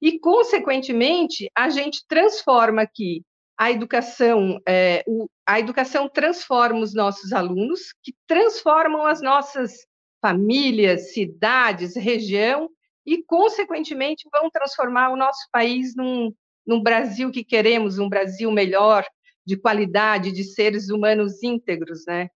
E, 0.00 0.18
consequentemente, 0.18 1.50
a 1.54 1.68
gente 1.68 2.06
transforma 2.08 2.80
aqui 2.80 3.22
a 3.54 3.70
educação, 3.70 4.58
é, 4.66 5.04
o, 5.06 5.28
a 5.46 5.60
educação 5.60 6.08
transforma 6.08 6.80
os 6.80 6.94
nossos 6.94 7.34
alunos, 7.34 7.92
que 8.02 8.14
transformam 8.26 9.04
as 9.04 9.20
nossas 9.20 9.86
famílias, 10.22 11.12
cidades, 11.12 11.96
região, 11.96 12.70
e, 13.04 13.22
consequentemente, 13.22 14.26
vão 14.32 14.48
transformar 14.48 15.10
o 15.10 15.16
nosso 15.16 15.46
país 15.52 15.94
num, 15.94 16.32
num 16.66 16.82
Brasil 16.82 17.30
que 17.30 17.44
queremos, 17.44 17.98
um 17.98 18.08
Brasil 18.08 18.50
melhor, 18.50 19.04
de 19.46 19.56
qualidade, 19.56 20.32
de 20.32 20.42
seres 20.42 20.90
humanos 20.90 21.42
íntegros, 21.42 22.04
né? 22.06 22.28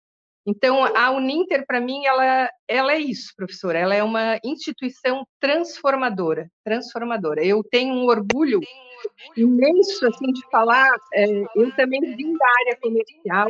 Então, 0.47 0.85
a 0.97 1.11
Uninter, 1.11 1.66
para 1.66 1.81
mim, 1.81 2.07
ela, 2.07 2.51
ela 2.66 2.93
é 2.95 2.99
isso, 2.99 3.33
professora, 3.37 3.79
ela 3.79 3.95
é 3.95 4.03
uma 4.03 4.38
instituição 4.43 5.27
transformadora, 5.38 6.51
transformadora. 6.64 7.45
Eu 7.45 7.62
tenho 7.62 7.93
um 7.93 8.07
orgulho 8.07 8.61
imenso, 9.37 10.07
assim, 10.07 10.33
de 10.33 10.40
falar, 10.51 10.90
é, 11.12 11.27
eu 11.55 11.75
também 11.77 12.01
vim 12.16 12.33
da 12.33 12.47
área 12.61 12.77
comercial, 12.81 13.49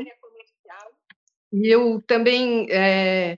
e 1.52 1.68
eu 1.68 2.02
também, 2.06 2.66
é, 2.70 3.36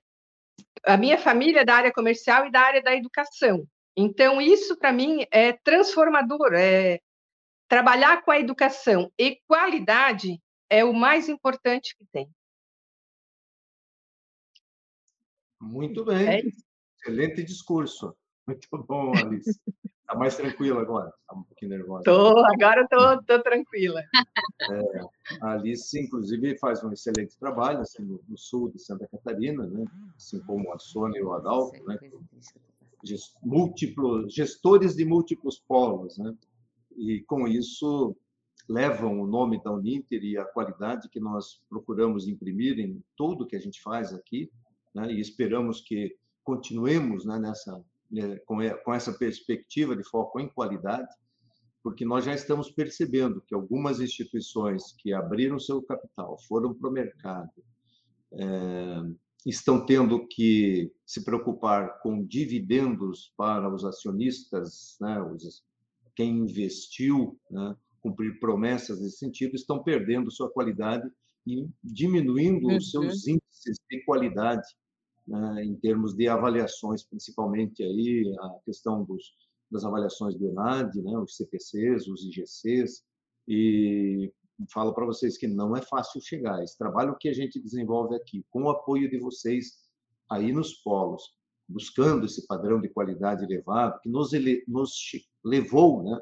a 0.84 0.96
minha 0.96 1.18
família 1.18 1.60
é 1.60 1.64
da 1.64 1.74
área 1.74 1.92
comercial 1.92 2.46
e 2.46 2.50
da 2.50 2.60
área 2.60 2.82
da 2.82 2.94
educação. 2.94 3.66
Então, 3.96 4.40
isso, 4.40 4.78
para 4.78 4.92
mim, 4.92 5.26
é 5.30 5.52
transformador, 5.52 6.54
é, 6.54 7.00
Trabalhar 7.72 8.22
com 8.22 8.30
a 8.30 8.38
educação 8.38 9.10
e 9.18 9.40
qualidade 9.48 10.38
é 10.68 10.84
o 10.84 10.92
mais 10.92 11.30
importante 11.30 11.96
que 11.96 12.04
tem. 12.12 12.30
Muito 15.58 16.04
bem. 16.04 16.28
É 16.28 16.42
Excelente 17.00 17.42
discurso. 17.42 18.14
Muito 18.46 18.68
bom, 18.86 19.16
Alice. 19.16 19.58
Está 20.00 20.14
mais 20.14 20.36
tranquila 20.36 20.82
agora? 20.82 21.14
Está 21.18 21.34
um 21.34 21.44
pouquinho 21.44 21.70
nervosa. 21.70 22.04
Tô, 22.04 22.44
agora 22.44 22.82
estou 22.82 23.16
tô, 23.22 23.38
tô 23.38 23.42
tranquila. 23.42 24.02
É, 24.70 25.00
a 25.40 25.52
Alice, 25.52 25.98
inclusive, 25.98 26.58
faz 26.58 26.84
um 26.84 26.92
excelente 26.92 27.38
trabalho 27.38 27.78
assim, 27.78 28.02
no, 28.02 28.22
no, 28.28 28.36
sul 28.36 28.70
de 28.70 28.78
Santa 28.80 29.08
Catarina, 29.08 29.66
né? 29.66 29.86
assim 30.14 30.40
como 30.40 30.70
a 30.74 30.78
Sônia 30.78 31.20
e 31.20 31.22
o 31.22 31.32
Adalto, 31.32 31.82
né? 31.84 31.98
múltiplos 33.42 34.34
gestores 34.34 34.94
de 34.94 35.06
múltiplos 35.06 35.58
polos, 35.58 36.18
né? 36.18 36.36
E 36.96 37.22
com 37.26 37.46
isso 37.46 38.16
levam 38.68 39.20
o 39.20 39.26
nome 39.26 39.62
da 39.62 39.72
Uninter 39.72 40.22
e 40.24 40.38
a 40.38 40.44
qualidade 40.44 41.08
que 41.08 41.20
nós 41.20 41.60
procuramos 41.68 42.28
imprimir 42.28 42.78
em 42.78 43.02
tudo 43.16 43.46
que 43.46 43.56
a 43.56 43.60
gente 43.60 43.82
faz 43.82 44.12
aqui, 44.12 44.50
né? 44.94 45.12
E 45.12 45.20
esperamos 45.20 45.80
que 45.80 46.16
continuemos 46.44 47.24
né, 47.24 47.38
nessa 47.38 47.82
né, 48.10 48.36
com 48.84 48.92
essa 48.92 49.12
perspectiva 49.12 49.96
de 49.96 50.04
foco 50.04 50.38
em 50.38 50.48
qualidade, 50.48 51.08
porque 51.82 52.04
nós 52.04 52.24
já 52.24 52.34
estamos 52.34 52.70
percebendo 52.70 53.40
que 53.40 53.54
algumas 53.54 54.00
instituições 54.00 54.92
que 54.98 55.12
abriram 55.14 55.58
seu 55.58 55.82
capital, 55.82 56.38
foram 56.46 56.74
para 56.74 56.90
o 56.90 56.92
mercado, 56.92 57.50
é, 58.32 59.02
estão 59.46 59.84
tendo 59.84 60.26
que 60.28 60.92
se 61.06 61.24
preocupar 61.24 62.00
com 62.00 62.22
dividendos 62.24 63.32
para 63.36 63.72
os 63.72 63.84
acionistas, 63.84 64.96
né, 65.00 65.20
os, 65.20 65.64
quem 66.14 66.38
investiu, 66.38 67.38
né, 67.50 67.76
cumprir 68.00 68.38
promessas 68.40 69.00
nesse 69.00 69.18
sentido, 69.18 69.54
estão 69.54 69.82
perdendo 69.82 70.30
sua 70.30 70.50
qualidade 70.50 71.08
e 71.46 71.68
diminuindo 71.82 72.68
uhum. 72.68 72.76
os 72.76 72.90
seus 72.90 73.26
índices 73.26 73.78
de 73.90 74.04
qualidade 74.04 74.66
né, 75.26 75.64
em 75.64 75.74
termos 75.76 76.14
de 76.14 76.28
avaliações, 76.28 77.04
principalmente 77.04 77.82
aí 77.82 78.34
a 78.40 78.58
questão 78.64 79.04
dos, 79.04 79.24
das 79.70 79.84
avaliações 79.84 80.36
do 80.36 80.48
ENAD, 80.48 81.00
né, 81.02 81.16
os 81.18 81.36
CPCs, 81.36 82.06
os 82.08 82.24
IGCs, 82.24 83.02
e 83.46 84.32
falo 84.72 84.92
para 84.92 85.06
vocês 85.06 85.38
que 85.38 85.46
não 85.46 85.76
é 85.76 85.82
fácil 85.82 86.20
chegar. 86.20 86.62
Esse 86.62 86.76
trabalho 86.76 87.16
que 87.18 87.28
a 87.28 87.32
gente 87.32 87.60
desenvolve 87.60 88.14
aqui, 88.16 88.44
com 88.50 88.64
o 88.64 88.70
apoio 88.70 89.10
de 89.10 89.18
vocês 89.18 89.82
aí 90.30 90.52
nos 90.52 90.74
polos, 90.74 91.22
buscando 91.68 92.26
esse 92.26 92.46
padrão 92.46 92.80
de 92.80 92.88
qualidade 92.88 93.44
elevado, 93.44 93.98
que 94.00 94.08
nos, 94.08 94.32
ele, 94.32 94.64
nos 94.68 94.92
levou 95.44 96.02
né, 96.02 96.18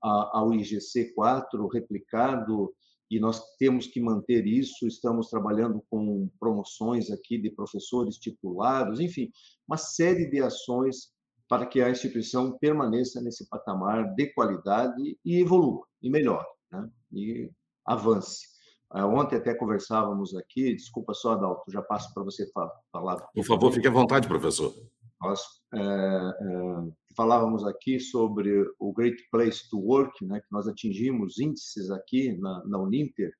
ao 0.00 0.52
IGC 0.52 1.12
4 1.14 1.66
replicado, 1.68 2.72
e 3.12 3.20
nós 3.20 3.42
temos 3.58 3.86
que 3.86 4.00
manter 4.00 4.46
isso. 4.46 4.86
Estamos 4.86 5.28
trabalhando 5.28 5.84
com 5.90 6.30
promoções 6.40 7.10
aqui 7.10 7.36
de 7.36 7.50
professores 7.50 8.16
titulados, 8.16 9.00
enfim, 9.00 9.30
uma 9.68 9.76
série 9.76 10.30
de 10.30 10.40
ações 10.40 11.12
para 11.46 11.66
que 11.66 11.82
a 11.82 11.90
instituição 11.90 12.56
permaneça 12.58 13.20
nesse 13.20 13.46
patamar 13.50 14.14
de 14.14 14.32
qualidade 14.32 15.18
e 15.22 15.40
evolua, 15.40 15.86
e 16.00 16.08
melhore, 16.08 16.46
né? 16.70 16.88
e 17.12 17.50
avance. 17.84 18.46
Eh, 18.94 19.04
ontem 19.04 19.36
até 19.36 19.54
conversávamos 19.54 20.34
aqui, 20.34 20.74
desculpa 20.74 21.12
só, 21.12 21.32
Adalto, 21.32 21.70
já 21.70 21.82
passo 21.82 22.14
para 22.14 22.22
você 22.22 22.50
falar. 22.90 23.18
Por 23.34 23.44
favor, 23.44 23.70
fique 23.70 23.88
à 23.88 23.90
vontade, 23.90 24.26
professor. 24.26 24.74
Nós 25.20 25.42
é, 25.74 25.78
é, 25.78 26.92
falávamos 27.16 27.64
aqui 27.64 28.00
sobre 28.00 28.66
o 28.78 28.92
Great 28.92 29.22
Place 29.30 29.68
to 29.68 29.78
Work, 29.78 30.24
né, 30.24 30.40
que 30.40 30.52
nós 30.52 30.66
atingimos 30.66 31.38
índices 31.38 31.90
aqui 31.90 32.36
na, 32.38 32.64
na 32.66 32.78
Uninter, 32.78 33.32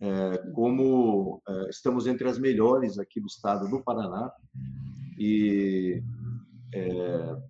é, 0.00 0.38
como 0.52 1.40
estamos 1.70 2.06
entre 2.06 2.28
as 2.28 2.38
melhores 2.38 2.98
aqui 2.98 3.20
do 3.20 3.26
estado 3.26 3.68
do 3.68 3.82
Paraná, 3.82 4.32
e 5.18 6.02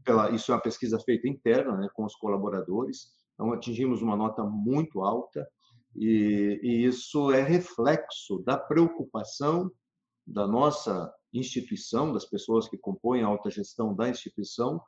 pela, 0.05 0.31
isso 0.33 0.53
é 0.53 0.55
uma 0.55 0.61
pesquisa 0.61 0.99
feita 0.99 1.29
interna 1.29 1.77
né, 1.77 1.89
com 1.95 2.05
os 2.05 2.15
colaboradores, 2.15 3.07
então 3.33 3.53
atingimos 3.53 4.03
uma 4.03 4.17
nota 4.17 4.45
muito 4.45 5.01
alta, 5.01 5.49
e, 5.95 6.61
e 6.63 6.85
isso 6.85 7.31
é 7.33 7.43
reflexo 7.43 8.43
da 8.45 8.57
preocupação 8.57 9.71
da 10.27 10.47
nossa 10.47 11.13
instituição, 11.33 12.13
das 12.13 12.25
pessoas 12.25 12.69
que 12.69 12.77
compõem 12.77 13.23
a 13.23 13.27
alta 13.27 13.51
gestão 13.51 13.95
da 13.95 14.09
instituição, 14.09 14.81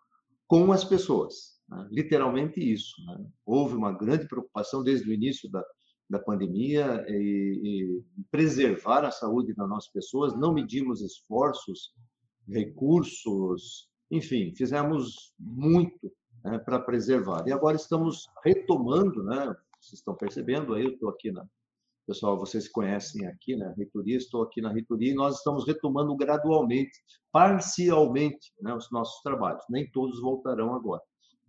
com 0.47 0.73
as 0.73 0.85
pessoas. 0.85 1.59
Né? 1.69 1.89
Literalmente 1.91 2.61
isso. 2.61 2.95
Né? 3.07 3.27
Houve 3.45 3.75
uma 3.75 3.93
grande 3.93 4.27
preocupação 4.29 4.83
desde 4.83 5.09
o 5.09 5.13
início 5.13 5.51
da, 5.51 5.65
da 6.09 6.19
pandemia 6.19 7.05
e, 7.09 8.03
preservar 8.31 9.05
a 9.05 9.11
saúde 9.11 9.55
das 9.55 9.69
nossas 9.69 9.91
pessoas. 9.91 10.37
Não 10.39 10.53
medimos 10.53 11.01
esforços, 11.01 11.93
recursos, 12.49 13.89
enfim, 14.11 14.55
fizemos 14.55 15.33
muito 15.39 16.13
né, 16.45 16.59
para 16.59 16.79
preservar. 16.79 17.47
E 17.47 17.53
agora 17.53 17.77
estamos 17.77 18.27
retomando, 18.45 19.23
né? 19.25 19.55
Vocês 19.81 19.99
estão 19.99 20.15
percebendo 20.15 20.75
aí, 20.75 20.85
eu 20.85 20.93
estou 20.93 21.09
aqui 21.09 21.31
na, 21.31 21.47
Pessoal, 22.07 22.39
vocês 22.39 22.69
conhecem 22.69 23.27
aqui, 23.27 23.57
né? 23.57 23.73
Reitoria, 23.79 24.19
estou 24.19 24.43
aqui 24.43 24.61
na 24.61 24.71
reitoria 24.71 25.13
e 25.13 25.15
nós 25.15 25.39
estamos 25.39 25.67
retomando 25.67 26.15
gradualmente, 26.15 26.93
parcialmente, 27.33 28.53
né, 28.61 28.75
os 28.75 28.91
nossos 28.91 29.23
trabalhos. 29.23 29.65
Nem 29.71 29.91
todos 29.91 30.21
voltarão 30.21 30.75
agora. 30.75 31.01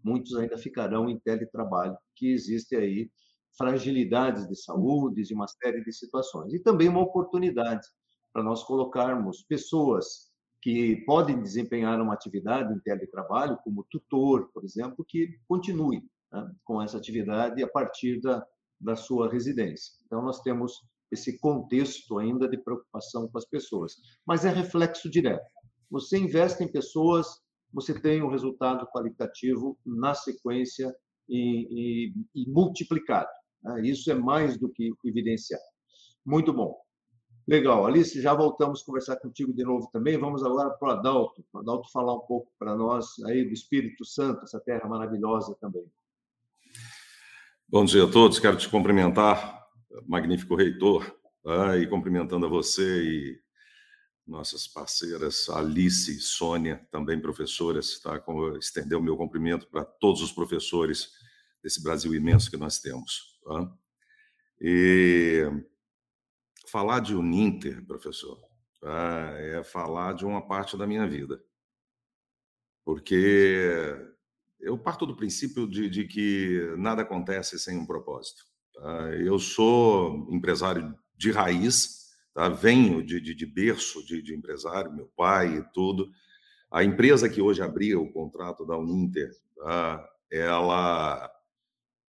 Muitos 0.02 0.34
ainda 0.36 0.58
ficarão 0.58 1.10
em 1.10 1.20
teletrabalho, 1.20 1.98
que 2.16 2.32
existe 2.32 2.74
aí 2.74 3.12
fragilidades 3.58 4.48
de 4.48 4.56
saúde, 4.56 5.24
de 5.24 5.34
uma 5.34 5.48
série 5.48 5.84
de 5.84 5.92
situações. 5.92 6.54
E 6.54 6.60
também 6.60 6.88
uma 6.88 7.02
oportunidade 7.02 7.86
para 8.32 8.42
nós 8.42 8.64
colocarmos 8.64 9.44
pessoas 9.44 10.32
que 10.62 11.04
podem 11.06 11.42
desempenhar 11.42 12.00
uma 12.00 12.14
atividade 12.14 12.74
em 12.74 12.80
teletrabalho, 12.80 13.60
como 13.64 13.86
tutor, 13.90 14.50
por 14.54 14.64
exemplo, 14.64 15.06
que 15.06 15.38
continue 15.48 16.02
né, 16.32 16.50
com 16.64 16.82
essa 16.82 16.98
atividade 16.98 17.62
a 17.62 17.68
partir 17.68 18.22
da, 18.22 18.46
da 18.86 18.96
sua 18.96 19.30
residência. 19.30 19.94
Então, 20.06 20.22
nós 20.22 20.40
temos 20.42 20.82
esse 21.12 21.38
contexto 21.40 22.20
ainda 22.20 22.48
de 22.48 22.58
preocupação 22.58 23.28
com 23.28 23.38
as 23.38 23.46
pessoas, 23.46 23.96
mas 24.26 24.46
é 24.46 24.50
reflexo 24.50 25.10
direto. 25.10 25.46
Você 25.90 26.18
investe 26.18 26.64
em 26.64 26.72
pessoas, 26.72 27.28
você 27.74 28.00
tem 28.00 28.22
um 28.22 28.30
resultado 28.30 28.88
qualitativo 28.88 29.78
na 29.86 30.14
sequência 30.14 30.96
e, 31.28 32.14
e, 32.36 32.44
e 32.44 32.50
multiplicado. 32.50 33.30
Né? 33.64 33.88
Isso 33.88 34.12
é 34.12 34.16
mais 34.16 34.58
do 34.58 34.70
que 34.70 34.94
evidenciado. 35.04 35.64
Muito 36.26 36.54
bom. 36.54 36.76
Legal. 37.48 37.86
Alice, 37.86 38.20
já 38.20 38.34
voltamos 38.34 38.82
a 38.82 38.86
conversar 38.86 39.18
contigo 39.18 39.54
de 39.54 39.64
novo 39.64 39.88
também. 39.92 40.18
Vamos 40.18 40.44
agora 40.44 40.72
para 40.72 40.88
o 40.88 40.92
Adalto. 40.92 41.46
Adalto 41.54 41.92
falar 41.92 42.16
um 42.16 42.26
pouco 42.26 42.52
para 42.58 42.76
nós 42.76 43.06
aí 43.26 43.46
do 43.46 43.54
Espírito 43.54 44.04
Santo, 44.04 44.44
essa 44.44 44.60
terra 44.60 44.90
maravilhosa 44.90 45.56
também. 45.62 45.86
Bom 47.68 47.84
dia 47.84 48.04
a 48.04 48.08
todos, 48.08 48.38
quero 48.38 48.56
te 48.58 48.70
cumprimentar, 48.70 49.68
magnífico 50.08 50.56
reitor, 50.56 51.04
tá? 51.44 51.76
e 51.76 51.88
cumprimentando 51.88 52.46
a 52.46 52.50
você 52.50 53.04
e 53.04 53.42
nossas 54.26 54.68
parceiras 54.68 55.50
Alice 55.50 56.16
e 56.16 56.20
Sônia, 56.20 56.88
também 56.92 57.20
professoras, 57.20 58.00
tá? 58.00 58.24
estender 58.60 58.96
o 58.96 59.02
meu 59.02 59.18
cumprimento 59.18 59.68
para 59.68 59.84
todos 59.84 60.22
os 60.22 60.32
professores 60.32 61.10
desse 61.64 61.82
Brasil 61.82 62.14
imenso 62.14 62.52
que 62.52 62.56
nós 62.56 62.78
temos. 62.78 63.40
Tá? 63.44 63.74
E 64.62 65.42
falar 66.68 67.00
de 67.00 67.16
Uninter, 67.16 67.84
professor, 67.84 68.40
tá? 68.80 69.34
é 69.40 69.64
falar 69.64 70.14
de 70.14 70.24
uma 70.24 70.48
parte 70.48 70.78
da 70.78 70.86
minha 70.86 71.08
vida, 71.08 71.44
porque 72.86 74.15
eu 74.66 74.76
parto 74.80 75.06
do 75.06 75.16
princípio 75.16 75.68
de, 75.68 75.88
de 75.88 76.06
que 76.06 76.74
nada 76.76 77.04
acontece 77.04 77.60
sem 77.60 77.78
um 77.78 77.86
propósito. 77.86 78.44
Tá? 78.74 79.12
Eu 79.16 79.38
sou 79.38 80.28
empresário 80.32 80.94
de 81.16 81.32
raiz, 81.32 82.08
tá? 82.34 82.50
venho 82.50 83.06
de, 83.06 83.22
de, 83.22 83.36
de 83.36 83.46
berço 83.46 84.04
de, 84.04 84.34
empresário, 84.34 84.92
meu 84.92 85.06
pai 85.16 85.60
e 85.60 85.64
tudo. 85.72 86.10
A 86.72 86.84
empresa 86.84 87.30
que 87.30 87.40
hoje 87.40 87.62
abriu 87.62 88.02
o 88.02 88.12
contrato 88.12 88.66
da 88.66 88.76
Uninter, 88.76 89.32
tá? 89.56 90.04
ela, 90.32 91.32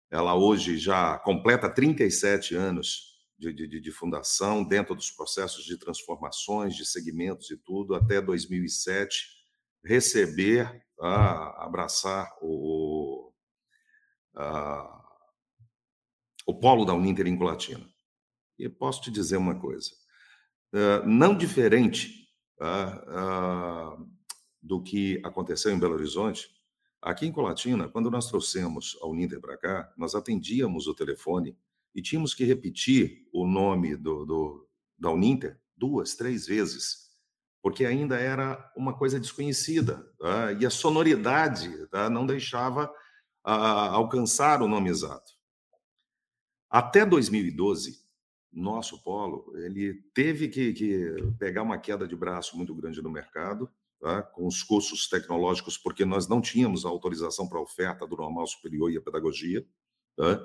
ela 0.09 0.33
hoje 0.33 0.77
já 0.77 1.19
completa 1.19 1.69
37 1.69 2.55
anos 2.55 3.19
de, 3.37 3.91
fundação, 3.91 4.63
dentro 4.63 4.95
dos 4.95 5.11
processos 5.11 5.65
de 5.65 5.77
transformações, 5.77 6.73
de 6.73 6.85
segmentos 6.85 7.51
e 7.51 7.57
tudo, 7.57 7.95
até 7.95 8.21
2007, 8.21 9.27
receber 9.83 10.84
a 10.99 11.65
abraçar 11.65 12.31
o, 12.41 13.31
a, 14.35 15.03
o 16.45 16.59
polo 16.59 16.85
da 16.85 16.93
Uninter 16.93 17.27
em 17.27 17.37
Colatina. 17.37 17.85
E 18.57 18.69
posso 18.69 19.01
te 19.01 19.11
dizer 19.11 19.37
uma 19.37 19.59
coisa, 19.59 19.91
não 21.05 21.35
diferente 21.35 22.29
do 24.61 24.81
que 24.81 25.21
aconteceu 25.23 25.71
em 25.71 25.79
Belo 25.79 25.95
Horizonte, 25.95 26.49
aqui 27.01 27.25
em 27.25 27.31
Colatina, 27.31 27.89
quando 27.89 28.09
nós 28.09 28.27
trouxemos 28.27 28.97
a 29.01 29.07
Uninter 29.07 29.41
para 29.41 29.57
cá, 29.57 29.93
nós 29.97 30.15
atendíamos 30.15 30.87
o 30.87 30.95
telefone 30.95 31.57
e 31.93 32.01
tínhamos 32.01 32.33
que 32.33 32.45
repetir 32.45 33.27
o 33.33 33.45
nome 33.45 33.95
do, 33.95 34.25
do 34.25 34.69
da 34.97 35.11
Uninter 35.11 35.59
duas, 35.75 36.15
três 36.15 36.47
vezes 36.47 37.04
porque 37.65 37.83
ainda 37.83 38.19
era 38.19 38.71
uma 38.77 38.95
coisa 38.95 39.19
desconhecida 39.19 40.07
tá? 40.19 40.51
e 40.51 40.67
a 40.67 40.69
sonoridade 40.69 41.87
tá? 41.87 42.07
não 42.11 42.23
deixava 42.23 42.93
a, 43.43 43.87
alcançar 43.87 44.61
o 44.61 44.67
nome 44.67 44.87
exato. 44.91 45.31
Até 46.69 47.03
2012, 47.03 48.05
nosso 48.53 49.01
polo 49.01 49.51
ele 49.57 49.95
teve 50.13 50.47
que, 50.47 50.73
que, 50.73 51.15
pegar 51.39 51.63
uma 51.63 51.79
queda 51.79 52.07
de 52.07 52.15
braço 52.15 52.55
muito 52.55 52.75
grande 52.75 53.01
no 53.01 53.09
mercado 53.09 53.67
tá? 53.99 54.21
com 54.21 54.45
os 54.45 54.61
cursos 54.61 55.09
tecnológicos, 55.09 55.75
porque 55.75 56.05
nós 56.05 56.27
não 56.27 56.41
tínhamos 56.41 56.85
a 56.85 56.89
autorização 56.89 57.49
para 57.49 57.59
oferta 57.59 58.05
do 58.05 58.15
normal 58.15 58.45
superior 58.45 58.91
e 58.91 58.97
a 58.97 59.01
pedagogia. 59.01 59.65
Tá? 60.15 60.39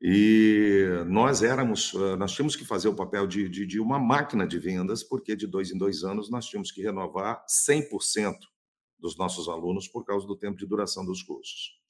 E 0.00 1.04
nós 1.06 1.42
éramos, 1.42 1.94
eh, 1.94 2.16
nós 2.16 2.32
tínhamos 2.32 2.54
que 2.54 2.64
fazer 2.64 2.88
o 2.88 2.94
papel 2.94 3.26
de, 3.26 3.48
de, 3.48 3.66
de, 3.66 3.80
uma 3.80 3.98
máquina 3.98 4.46
de 4.46 4.58
vendas, 4.58 5.02
porque 5.02 5.34
de 5.34 5.46
dois 5.46 5.70
em 5.70 5.78
dois 5.78 6.04
anos 6.04 6.30
nós 6.30 6.46
tínhamos 6.46 6.70
que 6.70 6.82
renovar 6.82 7.44
100% 7.46 8.34
dos 8.98 9.16
nossos 9.16 9.48
alunos 9.48 9.88
por 9.88 10.04
causa 10.04 10.26
do 10.26 10.36
tempo 10.36 10.58
de 10.58 10.66
duração 10.66 11.04
dos 11.04 11.22
cursos. 11.22 11.80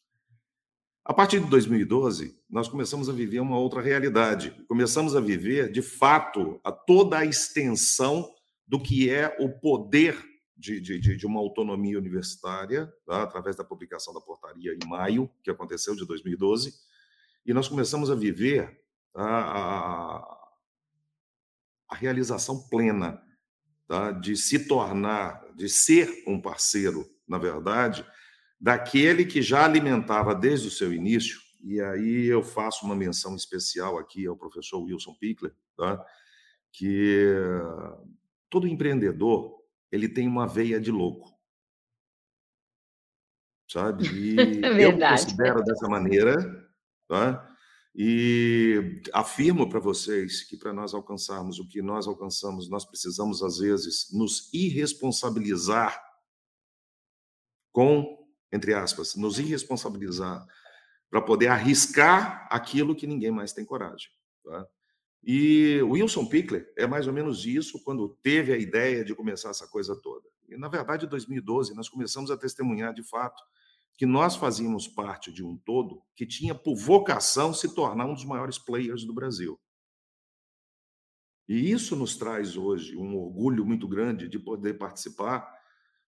A 1.05 1.15
partir 1.15 1.41
de 1.41 1.49
2012, 1.49 2.37
nós 2.51 2.69
começamos 2.69 3.09
a 3.09 3.13
viver 3.13 3.41
uma 3.41 3.59
outra 3.59 3.81
realidade. 3.81 4.51
Começamos 4.69 5.15
a 5.15 5.21
viver, 5.21 5.71
de 5.71 5.83
fato, 5.83 6.61
a 6.65 6.73
toda 6.73 7.19
a 7.19 7.25
extensão 7.25 8.29
do 8.67 8.81
que 8.81 9.09
é 9.09 9.37
o 9.39 9.49
poder 9.49 10.17
de, 10.57 10.81
de, 10.81 11.17
de 11.17 11.27
uma 11.27 11.39
autonomia 11.39 11.99
universitária, 11.99 12.93
tá? 13.05 13.23
através 13.23 13.55
da 13.55 13.63
publicação 13.63 14.13
da 14.15 14.21
portaria 14.21 14.75
em 14.75 14.89
maio, 14.89 15.31
que 15.45 15.51
aconteceu 15.51 15.95
de 15.95 16.05
2012, 16.07 16.75
e 17.47 17.55
nós 17.55 17.69
começamos 17.69 18.11
a 18.11 18.15
viver 18.15 18.83
a, 19.15 19.25
a, 19.25 20.39
a 21.89 21.95
realização 21.95 22.69
plena 22.69 23.23
tá? 23.87 24.11
de 24.11 24.37
se 24.37 24.67
tornar, 24.67 25.45
de 25.55 25.69
ser 25.69 26.25
um 26.27 26.41
parceiro, 26.41 27.09
na 27.27 27.39
verdade, 27.39 28.05
daquele 28.61 29.25
que 29.25 29.41
já 29.41 29.65
alimentava 29.65 30.35
desde 30.35 30.69
o 30.69 30.71
seu 30.71 30.93
início, 30.93 31.41
e 31.63 31.81
aí 31.81 32.27
eu 32.27 32.43
faço 32.43 32.85
uma 32.85 32.95
menção 32.95 33.35
especial 33.37 33.99
aqui 33.99 34.27
ao 34.27 34.37
professor 34.37 34.83
Wilson 34.83 35.15
Pickler, 35.15 35.55
tá? 35.77 36.05
que 36.73 37.25
todo 38.51 38.69
empreendedor 38.69 39.57
ele 39.91 40.09
tem 40.09 40.27
uma 40.29 40.47
veia 40.47 40.81
de 40.81 40.91
louco. 40.91 41.35
Sabe? 43.69 44.07
E 44.07 44.37
eu 44.83 44.99
considero 44.99 45.63
dessa 45.65 45.89
maneira, 45.89 46.66
Tá? 47.09 47.57
E 47.95 49.01
afirmo 49.13 49.69
para 49.69 49.81
vocês 49.81 50.43
que 50.43 50.57
para 50.57 50.73
nós 50.73 50.93
alcançarmos 50.93 51.59
o 51.59 51.67
que 51.67 51.81
nós 51.81 52.07
alcançamos, 52.07 52.69
nós 52.69 52.85
precisamos, 52.85 53.43
às 53.43 53.59
vezes, 53.59 54.09
nos 54.13 54.53
irresponsabilizar 54.53 55.99
com, 57.73 58.27
entre 58.53 58.75
aspas, 58.75 59.15
nos 59.15 59.39
irresponsabilizar 59.39 60.47
para 61.09 61.23
poder 61.23 61.49
arriscar 61.49 62.47
aquilo 62.51 62.95
que 62.95 63.07
ninguém 63.07 63.31
mais 63.31 63.53
tem 63.53 63.65
coragem. 63.65 64.11
Tá? 64.45 64.67
E 65.23 65.81
o 65.83 65.91
Wilson 65.91 66.27
Pickler 66.27 66.73
é 66.77 66.87
mais 66.87 67.07
ou 67.07 67.13
menos 67.13 67.47
isso 67.47 67.83
quando 67.83 68.17
teve 68.23 68.53
a 68.53 68.59
ideia 68.59 69.05
de 69.05 69.15
começar 69.15 69.51
essa 69.51 69.67
coisa 69.67 69.97
toda. 69.97 70.29
E, 70.49 70.57
na 70.57 70.69
verdade, 70.69 71.07
em 71.07 71.09
2012, 71.09 71.75
nós 71.75 71.89
começamos 71.89 72.31
a 72.31 72.37
testemunhar, 72.37 72.95
de 72.95 73.03
fato, 73.03 73.43
que 73.97 74.05
nós 74.05 74.37
fazíamos 74.37 74.87
parte 74.87 75.33
de 75.33 75.43
um 75.43 75.57
todo 75.57 76.03
que 76.15 76.27
tinha 76.27 76.55
por 76.55 76.77
vocação 76.77 77.55
se 77.55 77.75
tornar 77.75 78.07
um 78.07 78.15
dos 78.15 78.25
maiores 78.25 78.59
players 78.59 79.05
do 79.05 79.15
Brasil. 79.15 79.59
E 81.49 81.71
isso 81.71 81.97
nos 81.97 82.17
traz 82.17 82.57
hoje 82.57 82.97
um 82.97 83.17
orgulho 83.17 83.65
muito 83.65 83.89
grande 83.89 84.29
de 84.29 84.39
poder 84.39 84.75
participar 84.75 85.49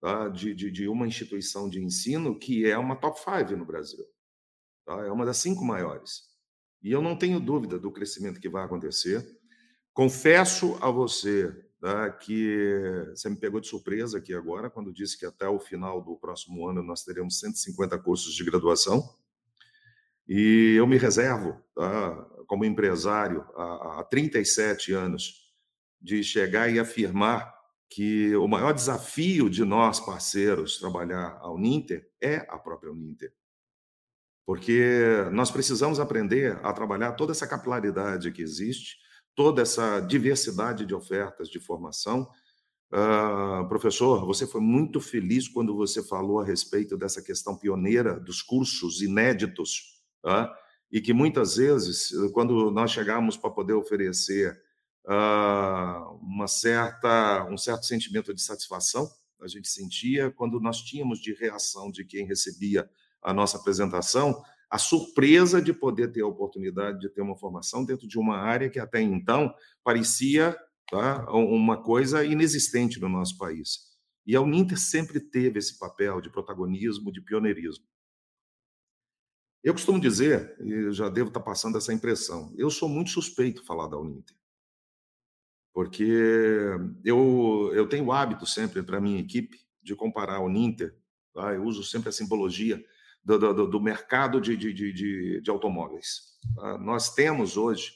tá, 0.01 0.27
de, 0.27 0.53
de, 0.53 0.71
de, 0.71 0.87
uma 0.87 1.07
instituição 1.07 1.69
de 1.69 1.81
ensino 1.81 2.37
que 2.37 2.65
é 2.65 2.77
uma 2.77 2.95
top 2.95 3.19
five 3.19 3.55
no 3.55 3.65
Brasil. 3.65 4.03
Tá? 4.85 5.05
É 5.05 5.11
uma 5.11 5.25
das 5.25 5.37
cinco 5.37 5.63
maiores. 5.63 6.23
E 6.81 6.91
eu 6.91 7.01
não 7.01 7.15
tenho 7.15 7.39
dúvida 7.39 7.77
do 7.77 7.91
crescimento 7.91 8.39
que 8.39 8.49
vai 8.49 8.65
acontecer. 8.65 9.25
Confesso 9.93 10.77
a 10.81 10.89
você 10.89 11.68
Tá, 11.81 12.09
que 12.11 13.05
você 13.15 13.29
me 13.29 13.37
pegou 13.37 13.61
de 13.61 13.67
surpresa 13.67 14.17
aqui 14.17 14.33
agora, 14.33 14.69
quando 14.69 14.91
disse 14.91 15.17
que 15.17 15.25
até 15.25 15.47
o 15.47 15.59
final 15.59 16.01
do 16.01 16.17
próximo 16.17 16.67
ano 16.67 16.83
nós 16.83 17.03
teremos 17.05 17.39
150 17.39 17.97
cursos 17.99 18.33
de 18.33 18.43
graduação. 18.43 19.01
E 20.27 20.75
eu 20.77 20.85
me 20.85 20.97
reservo, 20.97 21.57
tá, 21.73 22.15
como 22.47 22.65
empresário, 22.65 23.45
há, 23.55 24.01
há 24.01 24.03
37 24.03 24.91
anos, 24.91 25.53
de 26.01 26.21
chegar 26.21 26.69
e 26.69 26.79
afirmar 26.79 27.49
que 27.89 28.35
o 28.35 28.47
maior 28.47 28.73
desafio 28.73 29.49
de 29.49 29.63
nós, 29.63 29.99
parceiros, 29.99 30.77
trabalhar 30.77 31.37
a 31.41 31.51
Uninter 31.51 32.07
é 32.21 32.45
a 32.49 32.59
própria 32.59 32.91
Uninter. 32.91 33.33
Porque 34.45 34.83
nós 35.31 35.49
precisamos 35.49 35.99
aprender 35.99 36.59
a 36.63 36.73
trabalhar 36.73 37.13
toda 37.13 37.31
essa 37.31 37.47
capilaridade 37.47 38.31
que 38.31 38.41
existe, 38.41 38.97
toda 39.39 39.61
essa 39.61 40.01
diversidade 40.01 40.85
de 40.85 40.93
ofertas 40.93 41.47
de 41.47 41.61
formação. 41.61 42.29
Uh, 42.91 43.65
professor, 43.69 44.25
você 44.25 44.45
foi 44.45 44.59
muito 44.59 44.99
feliz 44.99 45.47
quando 45.47 45.73
você 45.73 46.03
falou 46.03 46.41
a 46.41 46.43
respeito 46.43 46.97
dessa 46.97 47.21
questão 47.21 47.55
pioneira 47.57 48.19
dos 48.19 48.41
cursos 48.41 49.01
inéditos, 49.01 50.03
uh, 50.25 50.45
e 50.91 50.99
que 50.99 51.13
muitas 51.13 51.55
vezes, 51.55 52.11
quando 52.33 52.69
nós 52.69 52.91
chegamos 52.91 53.37
para 53.37 53.49
poder 53.49 53.71
oferecer 53.75 54.61
uh, 55.05 56.19
uma 56.21 56.49
certa, 56.49 57.47
um 57.49 57.57
certo 57.57 57.85
sentimento 57.85 58.33
de 58.33 58.41
satisfação, 58.41 59.09
a 59.41 59.47
gente 59.47 59.69
sentia 59.69 60.29
quando 60.31 60.59
nós 60.59 60.81
tínhamos 60.81 61.17
de 61.17 61.33
reação 61.33 61.89
de 61.89 62.03
quem 62.03 62.25
recebia 62.25 62.89
a 63.21 63.33
nossa 63.33 63.55
apresentação, 63.55 64.43
a 64.69 64.77
surpresa 64.77 65.61
de 65.61 65.73
poder 65.73 66.11
ter 66.11 66.21
a 66.21 66.27
oportunidade 66.27 66.99
de 66.99 67.09
ter 67.09 67.21
uma 67.21 67.35
formação 67.35 67.83
dentro 67.83 68.07
de 68.07 68.19
uma 68.19 68.37
área 68.37 68.69
que 68.69 68.79
até 68.79 69.01
então 69.01 69.53
parecia 69.83 70.55
tá, 70.89 71.29
uma 71.31 71.81
coisa 71.81 72.23
inexistente 72.23 72.99
no 72.99 73.09
nosso 73.09 73.37
país. 73.37 73.89
E 74.25 74.35
a 74.35 74.41
Uninter 74.41 74.79
sempre 74.79 75.19
teve 75.19 75.57
esse 75.57 75.79
papel 75.79 76.21
de 76.21 76.29
protagonismo, 76.29 77.11
de 77.11 77.19
pioneirismo. 77.19 77.83
Eu 79.63 79.73
costumo 79.73 79.99
dizer, 79.99 80.55
e 80.61 80.91
já 80.91 81.09
devo 81.09 81.29
estar 81.29 81.41
passando 81.41 81.77
essa 81.77 81.91
impressão, 81.91 82.53
eu 82.55 82.69
sou 82.69 82.87
muito 82.87 83.09
suspeito 83.09 83.65
falar 83.65 83.87
da 83.87 83.97
Uninter. 83.97 84.35
Porque 85.73 86.05
eu, 87.03 87.71
eu 87.73 87.87
tenho 87.89 88.05
o 88.05 88.11
hábito 88.11 88.45
sempre 88.45 88.83
para 88.83 88.97
a 88.97 89.01
minha 89.01 89.19
equipe 89.19 89.59
de 89.81 89.95
comparar 89.95 90.35
a 90.35 90.43
Uninter, 90.43 90.95
tá? 91.33 91.53
eu 91.53 91.63
uso 91.63 91.83
sempre 91.83 92.09
a 92.09 92.11
simbologia 92.11 92.83
do, 93.23 93.53
do, 93.53 93.67
do 93.67 93.79
mercado 93.79 94.39
de, 94.39 94.55
de, 94.55 94.73
de, 94.73 95.41
de 95.41 95.49
automóveis. 95.49 96.37
Tá? 96.55 96.77
Nós 96.77 97.13
temos 97.13 97.57
hoje 97.57 97.93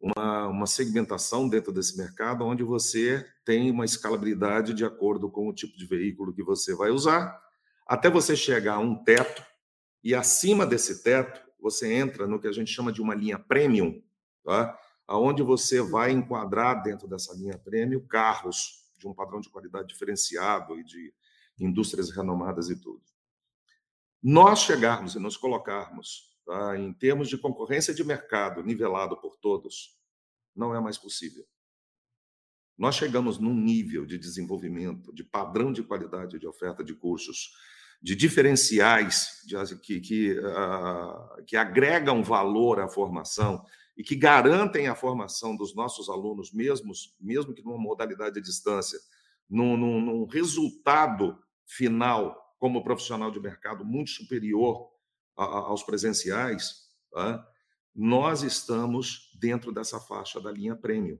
uma, 0.00 0.48
uma 0.48 0.66
segmentação 0.66 1.48
dentro 1.48 1.72
desse 1.72 1.96
mercado 1.96 2.44
onde 2.44 2.62
você 2.62 3.26
tem 3.44 3.70
uma 3.70 3.84
escalabilidade 3.84 4.74
de 4.74 4.84
acordo 4.84 5.30
com 5.30 5.48
o 5.48 5.54
tipo 5.54 5.76
de 5.76 5.86
veículo 5.86 6.34
que 6.34 6.42
você 6.42 6.74
vai 6.74 6.90
usar, 6.90 7.40
até 7.86 8.10
você 8.10 8.36
chegar 8.36 8.74
a 8.74 8.80
um 8.80 9.02
teto, 9.02 9.44
e 10.02 10.14
acima 10.14 10.66
desse 10.66 11.02
teto, 11.02 11.40
você 11.60 11.92
entra 11.92 12.26
no 12.26 12.40
que 12.40 12.46
a 12.46 12.52
gente 12.52 12.70
chama 12.70 12.92
de 12.92 13.00
uma 13.00 13.14
linha 13.14 13.38
premium, 13.38 14.02
tá? 14.44 14.78
onde 15.08 15.42
você 15.42 15.80
vai 15.80 16.10
enquadrar 16.12 16.82
dentro 16.82 17.08
dessa 17.08 17.34
linha 17.34 17.58
premium 17.58 18.00
carros 18.06 18.84
de 18.98 19.06
um 19.06 19.14
padrão 19.14 19.40
de 19.40 19.48
qualidade 19.48 19.88
diferenciado 19.88 20.78
e 20.78 20.84
de 20.84 21.12
indústrias 21.58 22.10
renomadas 22.10 22.68
e 22.70 22.76
tudo 22.76 23.02
nós 24.22 24.60
chegarmos 24.60 25.14
e 25.14 25.18
nos 25.18 25.36
colocarmos 25.36 26.36
tá, 26.44 26.78
em 26.78 26.92
termos 26.92 27.28
de 27.28 27.38
concorrência 27.38 27.94
de 27.94 28.04
mercado 28.04 28.62
nivelado 28.62 29.16
por 29.20 29.36
todos, 29.36 29.96
não 30.54 30.74
é 30.74 30.80
mais 30.80 30.96
possível. 30.96 31.44
Nós 32.78 32.94
chegamos 32.94 33.38
num 33.38 33.54
nível 33.54 34.04
de 34.04 34.18
desenvolvimento, 34.18 35.12
de 35.14 35.24
padrão 35.24 35.72
de 35.72 35.82
qualidade 35.82 36.38
de 36.38 36.46
oferta 36.46 36.84
de 36.84 36.94
cursos, 36.94 37.52
de 38.02 38.14
diferenciais 38.14 39.42
de, 39.46 39.56
que, 39.80 40.00
que, 40.00 40.38
uh, 40.38 41.44
que 41.46 41.56
agregam 41.56 42.22
valor 42.22 42.80
à 42.80 42.88
formação 42.88 43.64
e 43.96 44.04
que 44.04 44.14
garantem 44.14 44.88
a 44.88 44.94
formação 44.94 45.56
dos 45.56 45.74
nossos 45.74 46.10
alunos, 46.10 46.52
mesmo, 46.52 46.92
mesmo 47.18 47.54
que 47.54 47.64
numa 47.64 47.78
modalidade 47.78 48.34
de 48.34 48.42
distância, 48.42 48.98
num, 49.48 49.76
num, 49.76 50.00
num 50.00 50.26
resultado 50.26 51.38
final 51.64 52.45
como 52.58 52.82
profissional 52.82 53.30
de 53.30 53.40
mercado 53.40 53.84
muito 53.84 54.10
superior 54.10 54.90
a, 55.36 55.44
a, 55.44 55.58
aos 55.68 55.82
presenciais, 55.82 56.88
tá? 57.12 57.46
nós 57.94 58.42
estamos 58.42 59.30
dentro 59.38 59.72
dessa 59.72 60.00
faixa 60.00 60.40
da 60.40 60.50
linha 60.50 60.76
premium. 60.76 61.18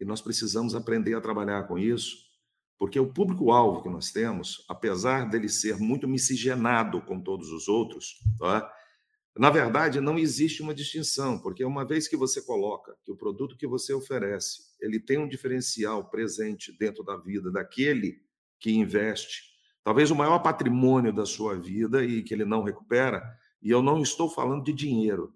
E 0.00 0.04
nós 0.04 0.20
precisamos 0.20 0.74
aprender 0.74 1.14
a 1.14 1.20
trabalhar 1.20 1.68
com 1.68 1.78
isso, 1.78 2.16
porque 2.78 2.98
o 2.98 3.12
público-alvo 3.12 3.82
que 3.82 3.88
nós 3.88 4.10
temos, 4.10 4.64
apesar 4.68 5.28
dele 5.28 5.48
ser 5.48 5.78
muito 5.78 6.08
miscigenado 6.08 7.00
com 7.02 7.20
todos 7.20 7.50
os 7.52 7.68
outros, 7.68 8.16
tá? 8.38 8.72
na 9.36 9.50
verdade 9.50 10.00
não 10.00 10.18
existe 10.18 10.62
uma 10.62 10.74
distinção, 10.74 11.38
porque 11.38 11.64
uma 11.64 11.86
vez 11.86 12.08
que 12.08 12.16
você 12.16 12.42
coloca 12.42 12.96
que 13.04 13.12
o 13.12 13.16
produto 13.16 13.56
que 13.56 13.66
você 13.66 13.92
oferece, 13.92 14.74
ele 14.80 14.98
tem 14.98 15.18
um 15.18 15.28
diferencial 15.28 16.10
presente 16.10 16.76
dentro 16.76 17.04
da 17.04 17.16
vida 17.16 17.50
daquele 17.52 18.20
que 18.58 18.72
investe 18.72 19.51
talvez 19.84 20.10
o 20.10 20.16
maior 20.16 20.38
patrimônio 20.40 21.12
da 21.12 21.26
sua 21.26 21.56
vida 21.56 22.04
e 22.04 22.22
que 22.22 22.32
ele 22.34 22.44
não 22.44 22.62
recupera. 22.62 23.22
E 23.60 23.70
eu 23.70 23.82
não 23.82 24.02
estou 24.02 24.28
falando 24.28 24.64
de 24.64 24.72
dinheiro. 24.72 25.34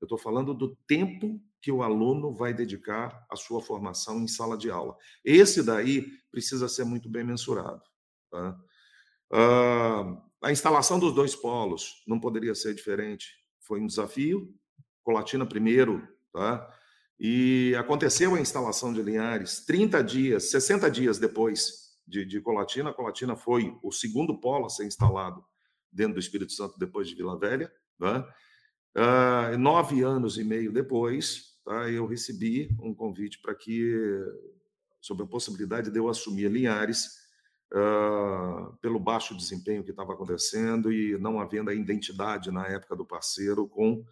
Eu 0.00 0.06
estou 0.06 0.18
falando 0.18 0.52
do 0.52 0.76
tempo 0.86 1.40
que 1.60 1.70
o 1.70 1.82
aluno 1.82 2.32
vai 2.32 2.52
dedicar 2.52 3.24
à 3.30 3.36
sua 3.36 3.62
formação 3.62 4.20
em 4.20 4.26
sala 4.26 4.58
de 4.58 4.70
aula. 4.70 4.96
Esse 5.24 5.62
daí 5.62 6.06
precisa 6.30 6.68
ser 6.68 6.84
muito 6.84 7.08
bem 7.08 7.22
mensurado. 7.22 7.82
Tá? 8.30 8.58
Uh, 9.32 10.20
a 10.42 10.50
instalação 10.50 10.98
dos 10.98 11.14
dois 11.14 11.36
polos 11.36 12.02
não 12.06 12.18
poderia 12.18 12.54
ser 12.54 12.74
diferente. 12.74 13.28
Foi 13.60 13.80
um 13.80 13.86
desafio. 13.86 14.52
Colatina 15.04 15.46
primeiro, 15.46 16.06
tá? 16.32 16.68
E 17.18 17.74
aconteceu 17.78 18.34
a 18.34 18.40
instalação 18.40 18.92
de 18.92 19.02
Linhares 19.02 19.64
30 19.64 20.02
dias, 20.02 20.50
60 20.50 20.90
dias 20.90 21.18
depois 21.18 21.81
de, 22.06 22.24
de 22.24 22.40
Colatina. 22.40 22.92
Colatina 22.92 23.36
foi 23.36 23.76
o 23.82 23.92
segundo 23.92 24.38
polo 24.38 24.66
a 24.66 24.70
ser 24.70 24.84
instalado 24.84 25.44
dentro 25.90 26.14
do 26.14 26.20
Espírito 26.20 26.52
Santo 26.52 26.78
depois 26.78 27.08
de 27.08 27.14
Vila 27.14 27.38
Velha. 27.38 27.72
Tá? 27.98 28.28
Uh, 28.96 29.58
nove 29.58 30.02
anos 30.02 30.36
e 30.38 30.44
meio 30.44 30.72
depois, 30.72 31.58
tá, 31.64 31.88
eu 31.90 32.06
recebi 32.06 32.68
um 32.80 32.94
convite 32.94 33.40
para 33.40 33.54
que, 33.54 34.20
sobre 35.00 35.24
a 35.24 35.26
possibilidade 35.26 35.90
de 35.90 35.98
eu 35.98 36.08
assumir 36.08 36.50
Linhares, 36.50 37.22
uh, 37.72 38.76
pelo 38.78 39.00
baixo 39.00 39.36
desempenho 39.36 39.82
que 39.82 39.90
estava 39.90 40.12
acontecendo 40.12 40.92
e 40.92 41.18
não 41.18 41.40
havendo 41.40 41.70
a 41.70 41.74
identidade 41.74 42.50
na 42.50 42.66
época 42.66 42.94
do 42.94 43.06
parceiro 43.06 43.66
com 43.66 44.04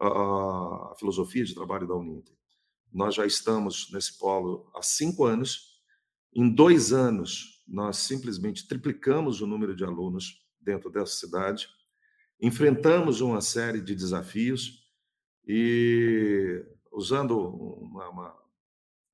a, 0.00 0.92
a 0.92 0.94
filosofia 0.96 1.44
de 1.44 1.54
trabalho 1.54 1.86
da 1.86 1.94
Uninter. 1.94 2.34
Nós 2.92 3.14
já 3.14 3.26
estamos 3.26 3.90
nesse 3.92 4.18
polo 4.18 4.70
há 4.74 4.82
cinco 4.82 5.24
anos. 5.24 5.77
Em 6.34 6.48
dois 6.48 6.92
anos, 6.92 7.62
nós 7.66 7.98
simplesmente 7.98 8.66
triplicamos 8.66 9.40
o 9.40 9.46
número 9.46 9.74
de 9.74 9.84
alunos 9.84 10.44
dentro 10.60 10.90
dessa 10.90 11.14
cidade, 11.14 11.68
enfrentamos 12.40 13.20
uma 13.20 13.40
série 13.40 13.80
de 13.80 13.94
desafios 13.94 14.84
e 15.46 16.64
usando 16.92 17.38
uma, 17.38 18.08
uma, 18.08 18.36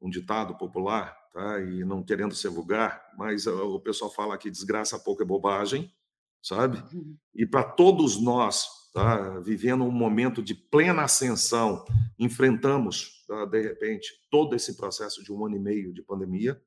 um 0.01 0.11
ditado 0.11 0.57
popular, 0.57 1.17
tá? 1.33 1.61
e 1.61 1.85
não 1.85 2.03
querendo 2.03 2.35
ser 2.35 2.49
vulgar, 2.49 3.05
mas 3.17 3.47
o 3.47 3.81
pessoal 3.81 4.11
fala 4.11 4.39
que 4.39 4.51
desgraça 4.51 4.99
pouco 4.99 5.23
é 5.23 5.27
bobagem, 5.27 5.93
sabe? 6.43 6.83
Uhum. 6.93 7.17
E 7.35 7.47
para 7.47 7.65
todos 7.65 8.21
nós, 8.21 8.67
tá? 8.93 9.39
vivendo 9.41 9.85
um 9.85 9.91
momento 9.91 10.43
de 10.43 10.55
plena 10.55 11.05
ascensão, 11.05 11.85
enfrentamos, 12.19 13.25
tá? 13.27 13.45
de 13.47 13.61
repente, 13.61 14.09
todo 14.31 14.55
esse 14.55 14.77
processo 14.77 15.23
de 15.23 15.33
um 15.33 15.45
ano 15.47 15.57
e 15.57 15.61
meio 15.61 15.93
de 15.93 16.03
pandemia, 16.03 16.61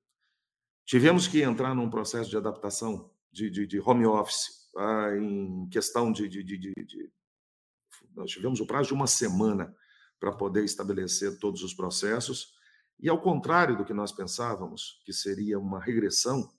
tivemos 0.88 1.28
que 1.28 1.42
entrar 1.42 1.76
num 1.76 1.90
processo 1.90 2.30
de 2.30 2.38
adaptação 2.38 3.12
de, 3.32 3.52
de, 3.52 3.68
de 3.68 3.80
home 3.80 4.06
office, 4.08 4.72
tá? 4.74 5.16
em 5.18 5.70
questão 5.70 6.12
de, 6.12 6.28
de 6.28 7.12
nós 8.16 8.32
tivemos 8.32 8.60
o 8.60 8.66
prazo 8.66 8.88
de 8.88 8.94
uma 8.96 9.06
semana 9.06 9.76
para 10.20 10.32
poder 10.32 10.64
estabelecer 10.64 11.38
todos 11.38 11.62
os 11.62 11.74
processos. 11.74 12.56
E 13.00 13.08
ao 13.08 13.22
contrário 13.22 13.78
do 13.78 13.86
que 13.86 13.94
nós 13.94 14.12
pensávamos, 14.12 15.00
que 15.06 15.14
seria 15.14 15.60
uma 15.60 15.80
regressão, 15.80 16.52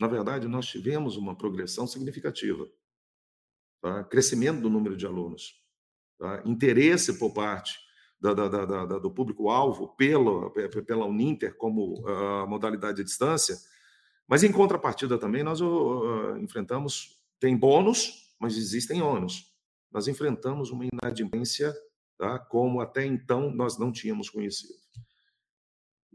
na 0.00 0.08
verdade, 0.08 0.48
nós 0.48 0.66
tivemos 0.66 1.16
uma 1.16 1.36
progressão 1.36 1.86
significativa. 1.86 2.68
Tá? 3.80 4.02
Crescimento 4.02 4.60
do 4.60 4.68
número 4.68 4.96
de 4.96 5.06
alunos, 5.06 5.62
tá? 6.18 6.42
interesse 6.44 7.16
por 7.20 7.32
parte 7.32 7.78
da, 8.22 8.48
da, 8.48 8.64
da, 8.86 8.98
do 8.98 9.10
público-alvo 9.10 9.88
pela, 9.96 10.48
pela 10.86 11.06
Uninter 11.06 11.56
como 11.56 12.00
uh, 12.08 12.46
modalidade 12.46 12.98
de 12.98 13.04
distância, 13.04 13.58
mas 14.28 14.44
em 14.44 14.52
contrapartida 14.52 15.18
também 15.18 15.42
nós 15.42 15.60
uh, 15.60 16.36
enfrentamos, 16.38 17.20
tem 17.40 17.56
bônus, 17.56 18.32
mas 18.38 18.56
existem 18.56 19.02
ônus. 19.02 19.52
Nós 19.90 20.06
enfrentamos 20.06 20.70
uma 20.70 20.86
inadimplência 20.86 21.74
tá? 22.16 22.38
como 22.38 22.80
até 22.80 23.04
então 23.04 23.50
nós 23.50 23.76
não 23.76 23.90
tínhamos 23.90 24.30
conhecido. 24.30 24.80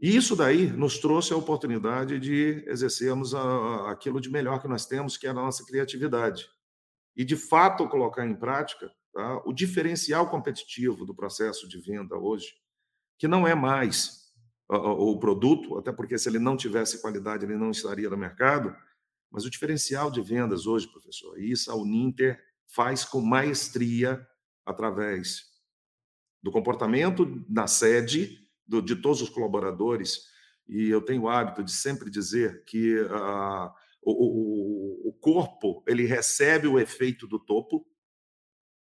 E 0.00 0.16
isso 0.16 0.34
daí 0.34 0.66
nos 0.70 0.98
trouxe 0.98 1.34
a 1.34 1.36
oportunidade 1.36 2.18
de 2.18 2.64
exercermos 2.66 3.34
a, 3.34 3.90
aquilo 3.90 4.20
de 4.20 4.30
melhor 4.30 4.62
que 4.62 4.68
nós 4.68 4.86
temos, 4.86 5.18
que 5.18 5.26
é 5.26 5.30
a 5.30 5.34
nossa 5.34 5.64
criatividade. 5.66 6.48
E, 7.14 7.24
de 7.24 7.36
fato, 7.36 7.88
colocar 7.88 8.24
em 8.24 8.34
prática 8.34 8.90
tá? 9.18 9.42
o 9.44 9.52
diferencial 9.52 10.30
competitivo 10.30 11.04
do 11.04 11.12
processo 11.12 11.66
de 11.66 11.80
venda 11.80 12.16
hoje, 12.16 12.54
que 13.18 13.26
não 13.26 13.48
é 13.48 13.52
mais 13.52 14.28
o 14.68 15.18
produto, 15.18 15.76
até 15.76 15.90
porque 15.90 16.16
se 16.16 16.28
ele 16.28 16.38
não 16.38 16.56
tivesse 16.56 17.00
qualidade, 17.00 17.44
ele 17.44 17.56
não 17.56 17.72
estaria 17.72 18.08
no 18.08 18.16
mercado, 18.16 18.76
mas 19.28 19.44
o 19.44 19.50
diferencial 19.50 20.08
de 20.08 20.22
vendas 20.22 20.66
hoje, 20.66 20.86
professor, 20.86 21.36
e 21.36 21.50
isso 21.50 21.68
a 21.68 21.74
Uninter 21.74 22.40
faz 22.68 23.04
com 23.04 23.20
maestria 23.20 24.24
através 24.64 25.48
do 26.40 26.52
comportamento 26.52 27.44
na 27.48 27.66
sede 27.66 28.38
do, 28.68 28.80
de 28.80 28.94
todos 28.94 29.20
os 29.20 29.30
colaboradores. 29.30 30.28
E 30.68 30.88
eu 30.90 31.02
tenho 31.02 31.22
o 31.22 31.28
hábito 31.28 31.64
de 31.64 31.72
sempre 31.72 32.08
dizer 32.08 32.62
que 32.64 33.00
uh, 33.00 33.70
o, 34.00 34.12
o, 34.12 35.08
o 35.08 35.12
corpo 35.14 35.82
ele 35.88 36.04
recebe 36.04 36.68
o 36.68 36.78
efeito 36.78 37.26
do 37.26 37.38
topo, 37.38 37.84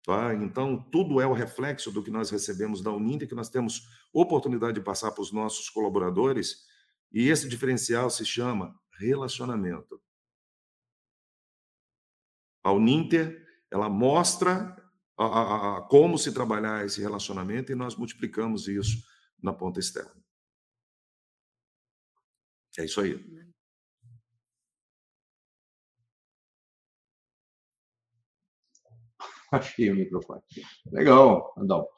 Tá? 0.07 0.33
Então, 0.35 0.81
tudo 0.89 1.19
é 1.19 1.27
o 1.27 1.33
reflexo 1.33 1.91
do 1.91 2.01
que 2.01 2.09
nós 2.09 2.29
recebemos 2.29 2.81
da 2.81 2.93
Uninter, 2.93 3.27
que 3.27 3.35
nós 3.35 3.49
temos 3.49 3.89
oportunidade 4.13 4.75
de 4.75 4.81
passar 4.81 5.11
para 5.11 5.21
os 5.21 5.33
nossos 5.33 5.69
colaboradores, 5.69 6.65
e 7.11 7.27
esse 7.27 7.49
diferencial 7.49 8.09
se 8.09 8.25
chama 8.25 8.73
relacionamento. 8.97 10.01
A 12.63 12.71
Uninter, 12.71 13.45
ela 13.69 13.89
mostra 13.89 14.81
a, 15.17 15.25
a, 15.79 15.81
como 15.89 16.17
se 16.17 16.31
trabalhar 16.31 16.85
esse 16.85 17.01
relacionamento 17.01 17.73
e 17.73 17.75
nós 17.75 17.97
multiplicamos 17.97 18.69
isso 18.69 19.03
na 19.43 19.51
ponta 19.51 19.77
externa. 19.77 20.23
É 22.79 22.85
isso 22.85 23.01
aí. 23.01 23.46
Achei 29.51 29.89
o 29.91 29.95
microfone. 29.95 30.41
Legal, 30.91 31.53
Adalto. 31.57 31.91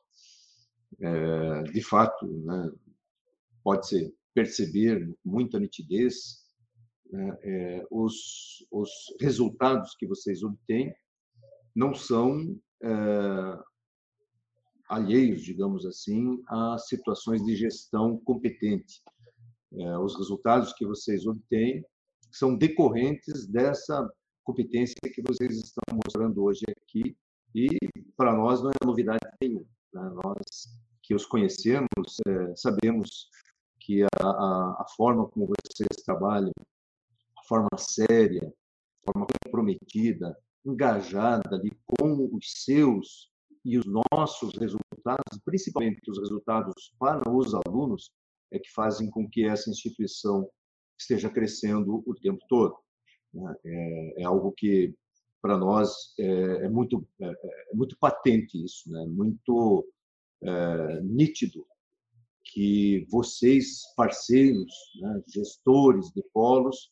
É, 1.01 1.63
de 1.63 1.81
fato, 1.81 2.27
né, 2.27 2.71
pode-se 3.63 4.13
perceber 4.33 5.15
muita 5.23 5.59
nitidez 5.59 6.43
né, 7.11 7.37
é, 7.41 7.87
os, 7.89 8.65
os 8.71 8.89
resultados 9.19 9.95
que 9.95 10.07
vocês 10.07 10.43
obtêm 10.43 10.93
não 11.75 11.93
são 11.93 12.59
é, 12.83 12.89
alheios, 14.87 15.41
digamos 15.41 15.85
assim, 15.85 16.41
a 16.47 16.77
situações 16.77 17.43
de 17.43 17.55
gestão 17.55 18.17
competente. 18.19 19.01
É, 19.73 19.97
os 19.99 20.17
resultados 20.17 20.73
que 20.73 20.85
vocês 20.85 21.25
obtêm 21.25 21.83
são 22.31 22.55
decorrentes 22.55 23.47
dessa 23.47 24.07
competência 24.43 24.95
que 25.13 25.21
vocês 25.21 25.55
estão 25.57 25.95
mostrando 25.95 26.43
hoje 26.43 26.63
aqui 26.69 27.15
e 27.53 27.67
para 28.15 28.33
nós 28.35 28.61
não 28.61 28.69
é 28.69 28.85
novidade 28.85 29.19
nenhuma. 29.41 29.65
Né? 29.93 30.11
Nós 30.23 30.45
que 31.03 31.15
os 31.15 31.25
conhecemos 31.25 31.87
é, 32.27 32.55
sabemos 32.55 33.27
que 33.79 34.03
a, 34.03 34.07
a, 34.21 34.81
a 34.81 34.85
forma 34.95 35.27
como 35.27 35.47
vocês 35.47 36.03
trabalham, 36.05 36.51
a 37.37 37.43
forma 37.47 37.69
séria, 37.77 38.45
a 38.45 39.11
forma 39.11 39.27
comprometida, 39.43 40.37
engajada 40.63 41.55
ali 41.55 41.71
com 41.85 42.29
os 42.31 42.63
seus 42.63 43.31
e 43.65 43.77
os 43.77 43.85
nossos 43.85 44.53
resultados, 44.55 45.39
principalmente 45.43 46.09
os 46.09 46.19
resultados 46.19 46.93
para 46.99 47.29
os 47.29 47.53
alunos, 47.53 48.11
é 48.51 48.59
que 48.59 48.71
fazem 48.71 49.09
com 49.09 49.27
que 49.27 49.45
essa 49.45 49.69
instituição 49.69 50.49
esteja 50.99 51.29
crescendo 51.29 52.03
o 52.05 52.15
tempo 52.15 52.39
todo. 52.47 52.77
Né? 53.33 53.55
É, 53.65 54.21
é 54.21 54.23
algo 54.23 54.51
que 54.51 54.93
para 55.41 55.57
nós 55.57 56.13
é, 56.19 56.65
é 56.65 56.69
muito 56.69 57.07
é, 57.21 57.27
é, 57.27 57.75
muito 57.75 57.97
patente 57.97 58.63
isso, 58.63 58.91
né? 58.91 59.05
Muito 59.07 59.87
é, 60.43 61.01
nítido 61.01 61.65
que 62.43 63.05
vocês 63.09 63.81
parceiros, 63.95 64.73
né, 65.01 65.21
gestores 65.27 66.11
de 66.11 66.23
polos, 66.33 66.91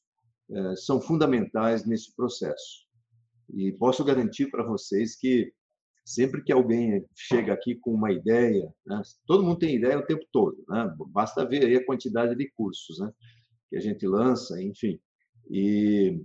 é, 0.52 0.76
são 0.76 1.02
fundamentais 1.02 1.86
nesse 1.86 2.16
processo. 2.16 2.86
E 3.54 3.72
posso 3.72 4.04
garantir 4.04 4.52
para 4.52 4.64
vocês 4.64 5.16
que 5.16 5.52
sempre 6.06 6.44
que 6.44 6.54
alguém 6.54 7.06
chega 7.16 7.54
aqui 7.54 7.76
com 7.76 7.92
uma 7.92 8.12
ideia, 8.12 8.72
né, 8.86 9.02
todo 9.26 9.44
mundo 9.44 9.60
tem 9.60 9.76
ideia 9.76 10.00
o 10.00 10.06
tempo 10.06 10.26
todo, 10.32 10.64
né? 10.70 10.94
basta 11.10 11.46
ver 11.46 11.66
aí 11.66 11.76
a 11.76 11.86
quantidade 11.86 12.36
de 12.36 12.50
cursos 12.52 13.00
né, 13.00 13.12
que 13.70 13.76
a 13.76 13.82
gente 13.82 14.06
lança, 14.08 14.62
enfim. 14.62 15.00
E, 15.50 16.22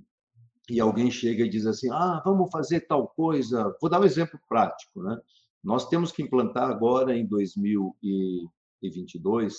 e 0.72 0.80
alguém 0.80 1.10
chega 1.10 1.44
e 1.44 1.50
diz 1.50 1.66
assim: 1.66 1.90
ah, 1.90 2.22
vamos 2.24 2.50
fazer 2.50 2.86
tal 2.86 3.08
coisa. 3.08 3.76
Vou 3.80 3.90
dar 3.90 4.00
um 4.00 4.04
exemplo 4.04 4.40
prático. 4.48 5.02
Né? 5.02 5.18
Nós 5.62 5.86
temos 5.88 6.10
que 6.10 6.22
implantar 6.22 6.70
agora, 6.70 7.14
em 7.14 7.26
2022, 7.26 9.54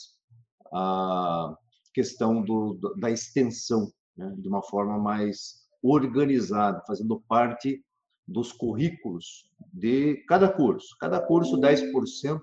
a 0.74 1.56
questão 1.94 2.42
do, 2.42 2.80
da 2.98 3.12
extensão 3.12 3.94
né, 4.18 4.34
de 4.40 4.48
uma 4.48 4.64
forma 4.64 4.98
mais 4.98 5.62
organizado, 5.84 6.82
fazendo 6.88 7.22
parte 7.28 7.86
dos 8.28 8.52
currículos 8.52 9.48
de 9.72 10.16
cada 10.28 10.52
curso. 10.52 10.98
Cada 11.00 11.22
curso, 11.22 11.60
10% 11.60 12.42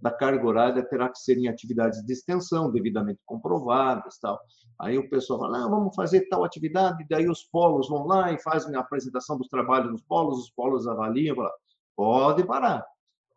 da 0.00 0.10
carga 0.10 0.46
horária 0.46 0.88
terá 0.88 1.08
que 1.08 1.18
ser 1.18 1.38
em 1.38 1.48
atividades 1.48 2.04
de 2.04 2.12
extensão, 2.12 2.70
devidamente 2.70 3.20
comprovadas, 3.24 4.18
tal. 4.18 4.38
Aí 4.78 4.98
o 4.98 5.08
pessoal 5.08 5.40
fala, 5.40 5.58
não, 5.58 5.70
vamos 5.70 5.94
fazer 5.94 6.28
tal 6.28 6.44
atividade, 6.44 7.06
daí 7.08 7.28
os 7.28 7.44
polos 7.44 7.88
vão 7.88 8.06
lá 8.06 8.32
e 8.32 8.38
fazem 8.38 8.74
a 8.76 8.80
apresentação 8.80 9.38
dos 9.38 9.48
trabalhos 9.48 9.90
nos 9.90 10.02
polos, 10.02 10.38
os 10.38 10.50
polos 10.50 10.86
avaliam, 10.86 11.36
fala, 11.36 11.52
pode 11.96 12.46
parar, 12.46 12.84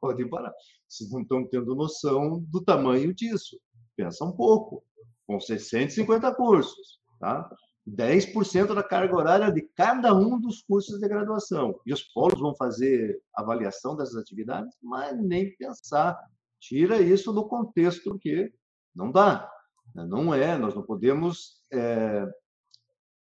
pode 0.02 0.26
parar. 0.28 0.54
Vocês 0.88 1.12
não 1.12 1.22
estão 1.22 1.48
tendo 1.48 1.76
noção 1.76 2.44
do 2.48 2.62
tamanho 2.62 3.14
disso. 3.14 3.58
Pensa 3.96 4.26
um 4.26 4.32
pouco, 4.32 4.84
com 5.26 5.40
650 5.40 6.34
cursos, 6.36 7.00
tá? 7.20 7.50
10% 7.88 8.74
da 8.74 8.84
carga 8.84 9.16
horária 9.16 9.52
de 9.52 9.62
cada 9.76 10.14
um 10.14 10.40
dos 10.40 10.62
cursos 10.62 11.00
de 11.00 11.08
graduação. 11.08 11.80
E 11.86 11.94
os 11.94 12.04
polos 12.04 12.40
vão 12.40 12.56
fazer 12.56 13.22
avaliação 13.36 13.96
dessas 13.96 14.16
atividades, 14.16 14.76
mas 14.82 15.18
nem 15.22 15.56
pensar. 15.56 16.20
Tira 16.60 17.02
isso 17.02 17.32
do 17.32 17.48
contexto, 17.48 18.10
porque 18.10 18.54
não 18.96 19.12
dá. 19.12 19.50
Né? 19.96 20.06
Não 20.06 20.34
é, 20.34 20.58
nós 20.58 20.76
não 20.76 20.84
podemos 20.84 21.62
é, 21.72 22.28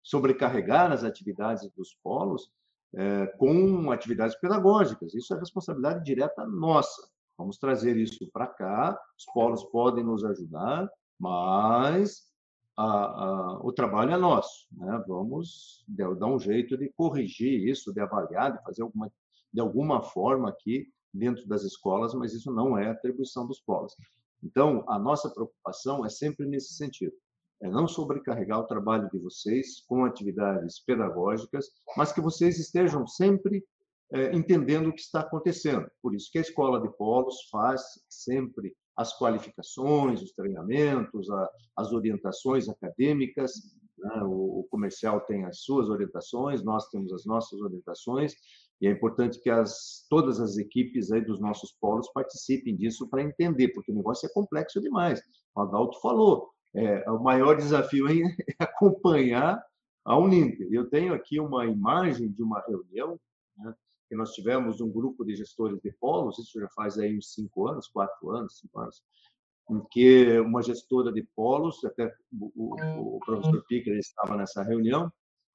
sobrecarregar 0.03 0.91
as 0.91 1.03
atividades 1.03 1.69
dos 1.75 1.93
polos 2.03 2.51
é, 2.95 3.27
com 3.37 3.91
atividades 3.91 4.35
pedagógicas. 4.39 5.13
Isso 5.13 5.33
é 5.33 5.39
responsabilidade 5.39 6.03
direta 6.03 6.45
nossa. 6.45 7.07
Vamos 7.37 7.57
trazer 7.57 7.95
isso 7.97 8.27
para 8.31 8.47
cá, 8.47 8.99
os 9.15 9.25
polos 9.25 9.63
podem 9.65 10.03
nos 10.03 10.25
ajudar, 10.25 10.89
mas 11.19 12.23
a, 12.75 12.83
a, 12.83 13.59
o 13.61 13.71
trabalho 13.71 14.13
é 14.13 14.17
nosso. 14.17 14.67
Né? 14.71 15.03
Vamos 15.07 15.83
dar 15.87 16.27
um 16.27 16.39
jeito 16.39 16.75
de 16.75 16.89
corrigir 16.95 17.67
isso, 17.67 17.93
de 17.93 17.99
avaliar, 17.99 18.57
de 18.57 18.63
fazer 18.63 18.81
alguma, 18.81 19.11
de 19.53 19.61
alguma 19.61 20.01
forma 20.01 20.49
aqui 20.49 20.87
dentro 21.13 21.47
das 21.47 21.63
escolas, 21.63 22.13
mas 22.13 22.33
isso 22.33 22.51
não 22.51 22.77
é 22.77 22.89
atribuição 22.89 23.47
dos 23.47 23.59
polos. 23.59 23.95
Então, 24.43 24.83
a 24.87 24.99
nossa 24.99 25.29
preocupação 25.29 26.05
é 26.05 26.09
sempre 26.09 26.45
nesse 26.45 26.73
sentido. 26.73 27.13
É 27.61 27.69
não 27.69 27.87
sobrecarregar 27.87 28.59
o 28.59 28.67
trabalho 28.67 29.09
de 29.09 29.17
vocês 29.17 29.81
com 29.87 30.05
atividades 30.05 30.79
pedagógicas, 30.79 31.67
mas 31.95 32.11
que 32.11 32.21
vocês 32.21 32.59
estejam 32.59 33.07
sempre 33.07 33.65
é, 34.11 34.35
entendendo 34.35 34.89
o 34.89 34.93
que 34.93 35.01
está 35.01 35.21
acontecendo. 35.21 35.89
Por 36.01 36.13
isso 36.13 36.29
que 36.31 36.37
a 36.37 36.41
escola 36.41 36.79
de 36.79 36.89
polos 36.97 37.47
faz 37.51 37.81
sempre 38.07 38.75
as 38.95 39.17
qualificações, 39.17 40.21
os 40.21 40.31
treinamentos, 40.31 41.29
a, 41.29 41.49
as 41.77 41.91
orientações 41.91 42.69
acadêmicas. 42.69 43.53
Né? 43.97 44.23
O, 44.23 44.59
o, 44.59 44.67
comercial 44.69 45.21
tem 45.21 45.45
as 45.45 45.61
suas 45.61 45.89
orientações, 45.89 46.63
nós 46.63 46.87
temos 46.89 47.11
as 47.11 47.25
nossas 47.25 47.59
orientações, 47.59 48.33
e 48.79 48.87
é 48.87 48.91
importante 48.91 49.39
que 49.39 49.49
as, 49.49 50.05
todas 50.09 50.39
as 50.39 50.57
equipes 50.57 51.11
aí 51.11 51.21
dos 51.21 51.39
nossos 51.39 51.71
polos 51.79 52.11
participem 52.13 52.75
disso 52.75 53.07
para 53.09 53.23
entender, 53.23 53.69
porque 53.69 53.91
o 53.91 53.95
negócio 53.95 54.27
é 54.27 54.33
complexo 54.33 54.79
demais. 54.79 55.21
O 55.55 55.61
Adalto 55.61 55.99
falou, 55.99 56.51
é, 56.75 57.09
o 57.09 57.19
maior 57.19 57.57
desafio 57.57 58.05
é 58.09 58.23
acompanhar 58.59 59.63
a 60.05 60.17
Uninter. 60.17 60.67
Eu 60.71 60.89
tenho 60.89 61.13
aqui 61.13 61.39
uma 61.39 61.65
imagem 61.65 62.31
de 62.31 62.43
uma 62.43 62.61
reunião 62.67 63.19
né, 63.57 63.73
que 64.07 64.15
nós 64.15 64.33
tivemos 64.33 64.79
um 64.79 64.91
grupo 64.91 65.25
de 65.25 65.35
gestores 65.35 65.79
de 65.81 65.91
polos, 65.99 66.37
isso 66.37 66.59
já 66.59 66.69
faz 66.69 66.97
aí 66.99 67.17
uns 67.17 67.33
cinco 67.33 67.67
anos, 67.67 67.87
quatro 67.87 68.29
anos, 68.29 68.59
cinco 68.59 68.79
anos, 68.79 69.01
em 69.69 69.81
que 69.91 70.39
uma 70.39 70.61
gestora 70.61 71.11
de 71.11 71.27
polos, 71.35 71.83
até 71.83 72.13
o, 72.31 73.15
o 73.15 73.19
professor 73.25 73.65
Picker 73.67 73.97
estava 73.97 74.37
nessa 74.37 74.63
reunião, 74.63 75.11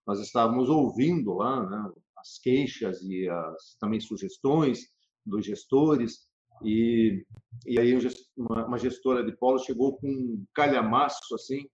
nós 0.06 0.20
estávamos 0.20 0.68
ouvindo 0.68 1.32
lá 1.34 1.64
né, 1.64 1.92
as 2.22 2.38
queixas 2.38 3.02
e 3.02 3.28
as 3.28 3.76
também 3.80 4.00
sugestões 4.00 4.86
dos 5.26 5.44
gestores, 5.44 6.26
e, 6.64 7.24
e 7.66 7.78
aí 7.78 7.92
uma, 8.36 8.78
gestora 8.78 9.24
de 9.24 9.36
polos 9.36 9.64
chegou 9.64 9.96
com 9.96 10.08
um 10.08 10.44
calhamaço 10.54 11.34
assim, 11.34 11.66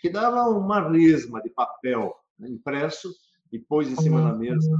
que 0.00 0.10
dava 0.10 0.48
uma 0.48 0.90
resma 0.90 1.40
de 1.42 1.50
papel 1.50 2.14
né, 2.38 2.48
impresso 2.48 3.12
e 3.52 3.58
pôs 3.58 3.88
em 3.88 3.96
cima 3.96 4.22
da 4.22 4.34
mesa. 4.34 4.70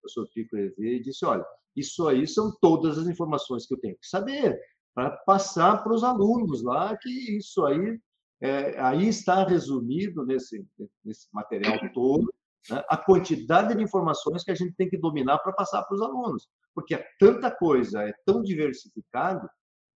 Professor 0.00 0.28
Pico 0.34 0.56
EV 0.56 0.74
e 0.78 1.02
disse: 1.02 1.24
olha, 1.24 1.44
isso 1.76 2.08
aí 2.08 2.26
são 2.26 2.54
todas 2.60 2.98
as 2.98 3.06
informações 3.06 3.66
que 3.66 3.74
eu 3.74 3.80
tenho 3.80 3.96
que 3.96 4.06
saber 4.06 4.58
para 4.94 5.10
passar 5.18 5.82
para 5.82 5.94
os 5.94 6.02
alunos 6.02 6.62
lá, 6.62 6.96
que 6.96 7.36
isso 7.36 7.64
aí, 7.64 7.98
é, 8.40 8.80
aí 8.80 9.08
está 9.08 9.46
resumido 9.46 10.26
nesse, 10.26 10.66
nesse 11.04 11.28
material 11.32 11.78
todo, 11.92 12.32
né, 12.68 12.84
a 12.88 12.96
quantidade 12.96 13.74
de 13.74 13.82
informações 13.82 14.44
que 14.44 14.50
a 14.50 14.54
gente 14.54 14.74
tem 14.74 14.88
que 14.88 14.98
dominar 14.98 15.38
para 15.38 15.52
passar 15.52 15.82
para 15.84 15.94
os 15.94 16.02
alunos, 16.02 16.48
porque 16.74 16.94
é 16.94 17.06
tanta 17.18 17.50
coisa, 17.50 18.02
é 18.02 18.12
tão 18.26 18.42
diversificado 18.42 19.48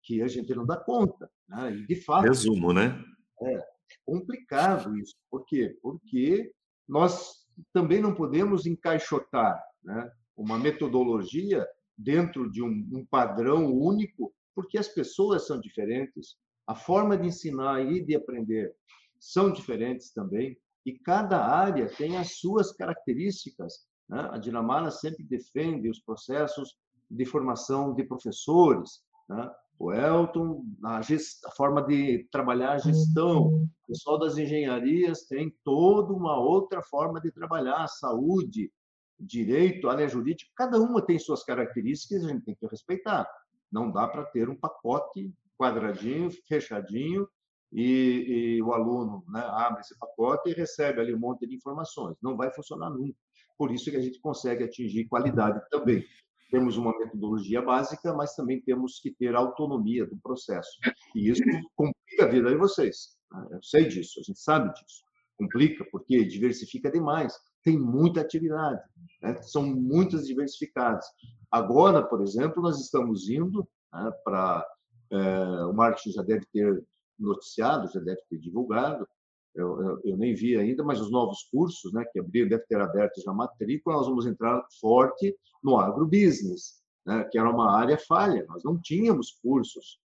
que 0.02 0.22
a 0.22 0.28
gente 0.28 0.54
não 0.54 0.64
dá 0.64 0.76
conta. 0.76 1.30
Né? 1.48 1.76
E, 1.76 1.86
de 1.86 1.96
fato. 1.96 2.24
Resumo, 2.24 2.72
né? 2.72 3.02
É 3.42 3.74
complicado 4.04 4.96
isso. 4.96 5.14
Por 5.30 5.44
quê? 5.44 5.76
Porque 5.82 6.52
nós 6.88 7.44
também 7.72 8.00
não 8.00 8.14
podemos 8.14 8.66
encaixotar 8.66 9.62
né, 9.82 10.10
uma 10.36 10.58
metodologia 10.58 11.66
dentro 11.96 12.50
de 12.50 12.62
um, 12.62 12.88
um 12.92 13.06
padrão 13.06 13.72
único, 13.72 14.34
porque 14.54 14.78
as 14.78 14.88
pessoas 14.88 15.46
são 15.46 15.60
diferentes, 15.60 16.36
a 16.66 16.74
forma 16.74 17.16
de 17.16 17.28
ensinar 17.28 17.80
e 17.80 18.04
de 18.04 18.16
aprender 18.16 18.74
são 19.18 19.52
diferentes 19.52 20.12
também, 20.12 20.58
e 20.84 20.92
cada 20.92 21.44
área 21.44 21.86
tem 21.86 22.16
as 22.16 22.38
suas 22.38 22.72
características. 22.72 23.86
Né? 24.08 24.28
A 24.32 24.38
Dinamara 24.38 24.90
sempre 24.90 25.24
defende 25.24 25.88
os 25.88 25.98
processos 25.98 26.76
de 27.10 27.24
formação 27.24 27.94
de 27.94 28.04
professores. 28.04 29.02
Né? 29.28 29.50
O 29.78 29.92
Elton, 29.92 30.64
a, 30.84 30.98
a, 30.98 31.50
forma 31.56 31.82
de 31.82 32.28
trabalhar 32.30 32.72
a 32.72 32.78
gestão. 32.78 33.46
O 33.46 33.68
pessoal 33.88 34.18
das 34.18 34.36
engenharias 34.36 35.26
tem 35.26 35.54
toda 35.64 36.12
uma 36.12 36.38
outra 36.38 36.82
forma 36.82 37.20
de 37.20 37.30
trabalhar 37.30 37.82
a 37.82 37.88
saúde, 37.88 38.70
direito, 39.18 39.88
área 39.88 40.08
jurídica, 40.08 40.50
cada 40.56 40.78
uma 40.78 41.00
tem 41.00 41.18
suas 41.18 41.44
características, 41.44 42.24
a 42.24 42.28
gente 42.28 42.44
tem 42.44 42.54
que 42.54 42.66
respeitar. 42.66 43.28
Não 43.70 43.90
dá 43.90 44.06
para 44.06 44.24
ter 44.24 44.48
um 44.48 44.56
pacote 44.56 45.32
quadradinho, 45.56 46.30
fechadinho, 46.46 47.28
e, 47.74 48.56
e, 48.56 48.62
o 48.62 48.72
aluno 48.72 49.24
né, 49.28 49.44
abre 49.44 49.80
esse 49.80 49.98
pacote 49.98 50.48
e 50.48 50.54
recebe 50.54 51.00
ali 51.00 51.12
um 51.12 51.18
monte 51.18 51.44
de 51.44 51.56
informações. 51.56 52.16
Não 52.22 52.36
vai 52.36 52.52
funcionar 52.52 52.88
nunca. 52.88 53.18
Por 53.58 53.72
isso 53.72 53.90
que 53.90 53.96
a 53.96 54.00
gente 54.00 54.20
consegue 54.20 54.62
atingir 54.62 55.06
qualidade 55.06 55.60
também. 55.70 56.04
Temos 56.50 56.76
uma 56.76 56.96
metodologia 56.96 57.60
básica, 57.60 58.14
mas 58.14 58.36
também 58.36 58.60
temos 58.60 59.00
que 59.00 59.10
ter 59.10 59.34
autonomia 59.34 60.06
do 60.06 60.16
processo. 60.18 60.78
E 61.16 61.28
isso 61.28 61.42
complica 61.74 62.24
a 62.24 62.28
vida 62.28 62.48
de 62.48 62.56
vocês. 62.56 63.16
Né? 63.32 63.48
Eu 63.50 63.62
sei 63.62 63.88
disso, 63.88 64.20
a 64.20 64.22
gente 64.22 64.38
sabe 64.38 64.72
disso. 64.72 65.02
Complica, 65.36 65.84
porque 65.90 66.24
diversifica 66.24 66.88
demais 66.88 67.36
tem 67.64 67.78
muita 67.78 68.20
atividade, 68.20 68.80
né? 69.22 69.40
são 69.42 69.64
muitas 69.64 70.26
diversificadas. 70.26 71.04
Agora, 71.50 72.02
por 72.02 72.20
exemplo, 72.22 72.62
nós 72.62 72.78
estamos 72.78 73.28
indo 73.28 73.66
né, 73.92 74.12
para. 74.22 74.64
É, 75.10 75.64
o 75.66 75.72
marketing 75.72 76.12
já 76.12 76.22
deve 76.22 76.44
ter 76.52 76.84
noticiado, 77.18 77.90
já 77.92 78.00
deve 78.00 78.20
ter 78.28 78.38
divulgado, 78.38 79.06
eu, 79.54 79.80
eu, 79.80 80.00
eu, 80.04 80.16
nem 80.16 80.34
vi 80.34 80.56
ainda, 80.56 80.82
mas 80.82 81.00
os 81.00 81.10
novos 81.10 81.44
cursos 81.44 81.92
né, 81.92 82.04
que 82.12 82.18
abriram, 82.18 82.48
deve 82.48 82.64
ter 82.66 82.80
aberto 82.80 83.22
já 83.22 83.30
a 83.30 83.34
matrícula, 83.34 83.96
nós 83.96 84.08
vamos 84.08 84.26
entrar 84.26 84.64
forte 84.80 85.36
no 85.62 85.78
agrobusiness, 85.78 86.82
né, 87.06 87.24
que 87.30 87.38
era 87.38 87.48
uma 87.48 87.78
área 87.78 87.96
falha, 87.96 88.44
nós 88.48 88.64
não 88.64 88.80
tínhamos 88.80 89.38
cursos 89.40 90.00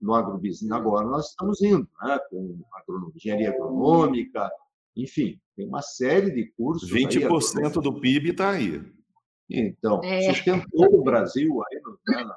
no 0.00 0.14
agrobusiness, 0.14 0.72
agora 0.72 1.06
nós 1.06 1.30
estamos 1.30 1.60
indo, 1.60 1.86
né, 2.02 2.18
com 2.30 2.62
engenharia 3.14 3.50
agronômica, 3.50 4.50
enfim, 4.96 5.38
tem 5.54 5.66
uma 5.66 5.82
série 5.82 6.30
de 6.30 6.46
cursos. 6.52 6.90
20% 6.90 7.76
aí, 7.76 7.82
do 7.82 8.00
PIB 8.00 8.30
está 8.30 8.50
aí. 8.50 8.82
Então, 9.50 10.00
é. 10.02 10.32
sustentou 10.32 10.94
o 10.94 11.02
Brasil 11.02 11.62
aí, 11.62 11.80
né, 12.08 12.34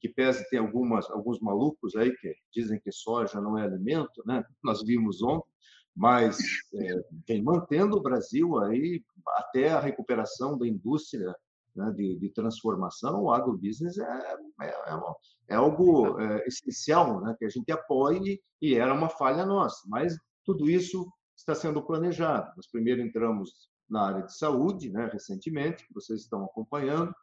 que 0.00 0.08
pese 0.08 0.48
tem 0.48 0.58
algumas, 0.58 1.10
alguns 1.10 1.40
malucos 1.40 1.96
aí 1.96 2.14
que 2.16 2.34
dizem 2.52 2.80
que 2.80 2.92
soja 2.92 3.40
não 3.40 3.58
é 3.58 3.62
alimento, 3.62 4.22
né? 4.26 4.44
Nós 4.62 4.82
vimos 4.82 5.22
ontem, 5.22 5.50
mas 5.94 6.38
é, 6.74 7.04
vem 7.26 7.42
mantendo 7.42 7.96
o 7.96 8.02
Brasil 8.02 8.58
aí 8.58 9.02
até 9.36 9.70
a 9.70 9.80
recuperação 9.80 10.56
da 10.56 10.66
indústria 10.66 11.34
né, 11.74 11.90
de, 11.92 12.18
de, 12.18 12.28
transformação, 12.30 13.22
o 13.22 13.32
agrobusiness 13.32 13.98
é, 13.98 14.36
é, 14.62 14.66
é, 14.66 15.00
é 15.48 15.54
algo 15.54 16.20
é, 16.20 16.46
essencial, 16.46 17.20
né, 17.22 17.34
que 17.38 17.44
a 17.44 17.48
gente 17.48 17.70
apoie 17.72 18.40
e 18.60 18.74
era 18.74 18.92
uma 18.92 19.08
falha 19.08 19.46
nossa. 19.46 19.82
Mas 19.88 20.16
tudo 20.44 20.68
isso 20.68 21.10
está 21.36 21.54
sendo 21.54 21.82
planejado. 21.82 22.52
Nós 22.56 22.66
primeiro 22.70 23.00
entramos 23.00 23.70
na 23.88 24.06
área 24.06 24.22
de 24.22 24.36
saúde, 24.36 24.90
né, 24.90 25.08
recentemente, 25.12 25.86
que 25.86 25.94
vocês 25.94 26.20
estão 26.20 26.44
acompanhando. 26.44 27.14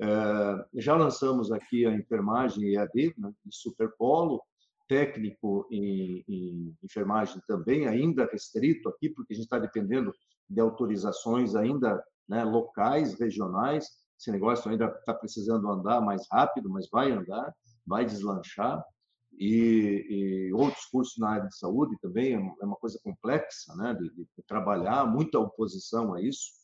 É, 0.00 0.80
já 0.80 0.94
lançamos 0.94 1.50
aqui 1.50 1.84
a 1.86 1.92
enfermagem 1.92 2.74
EAD, 2.74 3.14
né, 3.18 3.32
superpolo, 3.50 4.40
técnico 4.88 5.66
em, 5.70 6.24
em, 6.28 6.76
enfermagem 6.82 7.42
também, 7.46 7.86
ainda 7.86 8.28
restrito 8.30 8.88
aqui, 8.88 9.10
porque 9.10 9.34
a 9.34 9.36
gente 9.36 9.44
está 9.44 9.58
dependendo 9.58 10.14
de 10.48 10.60
autorizações 10.60 11.54
ainda 11.54 12.02
né, 12.28 12.42
locais, 12.44 13.18
regionais. 13.18 13.86
Esse 14.18 14.30
negócio 14.30 14.70
ainda 14.70 14.86
está 14.86 15.12
precisando 15.12 15.68
andar 15.68 16.00
mais 16.00 16.26
rápido, 16.30 16.70
mas 16.70 16.88
vai 16.90 17.10
andar. 17.10 17.52
vai 17.86 18.04
deslanchar 18.04 18.82
e, 19.38 20.48
e, 20.48 20.52
outros 20.52 20.84
cursos 20.86 21.16
na 21.18 21.30
área 21.30 21.48
de 21.48 21.56
saúde 21.56 21.96
também 22.00 22.34
é, 22.34 22.54
é 22.60 22.64
uma 22.64 22.76
coisa 22.76 22.98
complexa, 23.02 23.74
né, 23.76 23.94
de, 23.94 24.10
de 24.10 24.26
trabalhar, 24.46 25.06
muita 25.06 25.38
oposição 25.38 26.12
a 26.14 26.20
isso. 26.20 26.57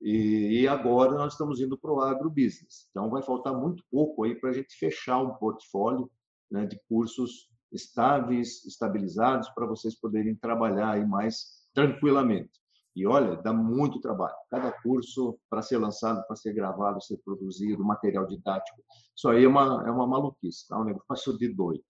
E, 0.00 0.60
e 0.60 0.68
agora 0.68 1.12
nós 1.12 1.32
estamos 1.32 1.60
indo 1.60 1.76
para 1.76 1.92
o 1.92 2.00
agrobusiness. 2.00 2.88
Então 2.90 3.10
vai 3.10 3.22
faltar 3.22 3.54
muito 3.54 3.82
pouco 3.90 4.24
aí 4.24 4.34
para 4.34 4.50
a 4.50 4.52
gente 4.52 4.74
fechar 4.76 5.20
um 5.20 5.34
portfólio 5.34 6.10
né, 6.50 6.66
de 6.66 6.80
cursos 6.88 7.48
estáveis, 7.72 8.64
estabilizados, 8.64 9.48
para 9.50 9.66
vocês 9.66 9.94
poderem 9.94 10.34
trabalhar 10.34 10.92
aí 10.92 11.06
mais 11.06 11.66
tranquilamente. 11.74 12.58
E 12.96 13.06
olha, 13.06 13.36
dá 13.36 13.52
muito 13.52 14.00
trabalho. 14.00 14.34
Cada 14.50 14.72
curso 14.82 15.38
para 15.48 15.62
ser 15.62 15.78
lançado, 15.78 16.26
para 16.26 16.34
ser 16.34 16.52
gravado, 16.52 17.00
ser 17.00 17.18
produzido, 17.18 17.84
material 17.84 18.26
didático, 18.26 18.82
isso 19.16 19.28
aí 19.28 19.44
é 19.44 19.48
uma, 19.48 19.84
é 19.86 19.90
uma 19.90 20.06
maluquice, 20.06 20.66
tá? 20.66 20.80
um 20.80 20.84
negócio 20.84 21.36
de 21.38 21.48
doido. 21.48 21.84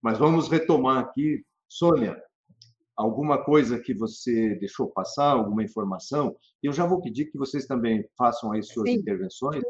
Mas 0.00 0.18
vamos 0.18 0.48
retomar 0.48 0.98
aqui. 0.98 1.44
Sônia, 1.68 2.16
alguma 2.96 3.42
coisa 3.42 3.78
que 3.78 3.94
você 3.94 4.54
deixou 4.56 4.88
passar, 4.88 5.32
alguma 5.32 5.62
informação? 5.62 6.36
Eu 6.62 6.72
já 6.72 6.86
vou 6.86 7.00
pedir 7.00 7.26
que 7.26 7.38
vocês 7.38 7.66
também 7.66 8.08
façam 8.16 8.52
aí 8.52 8.62
suas 8.62 8.90
Sim. 8.90 8.96
intervenções 8.96 9.62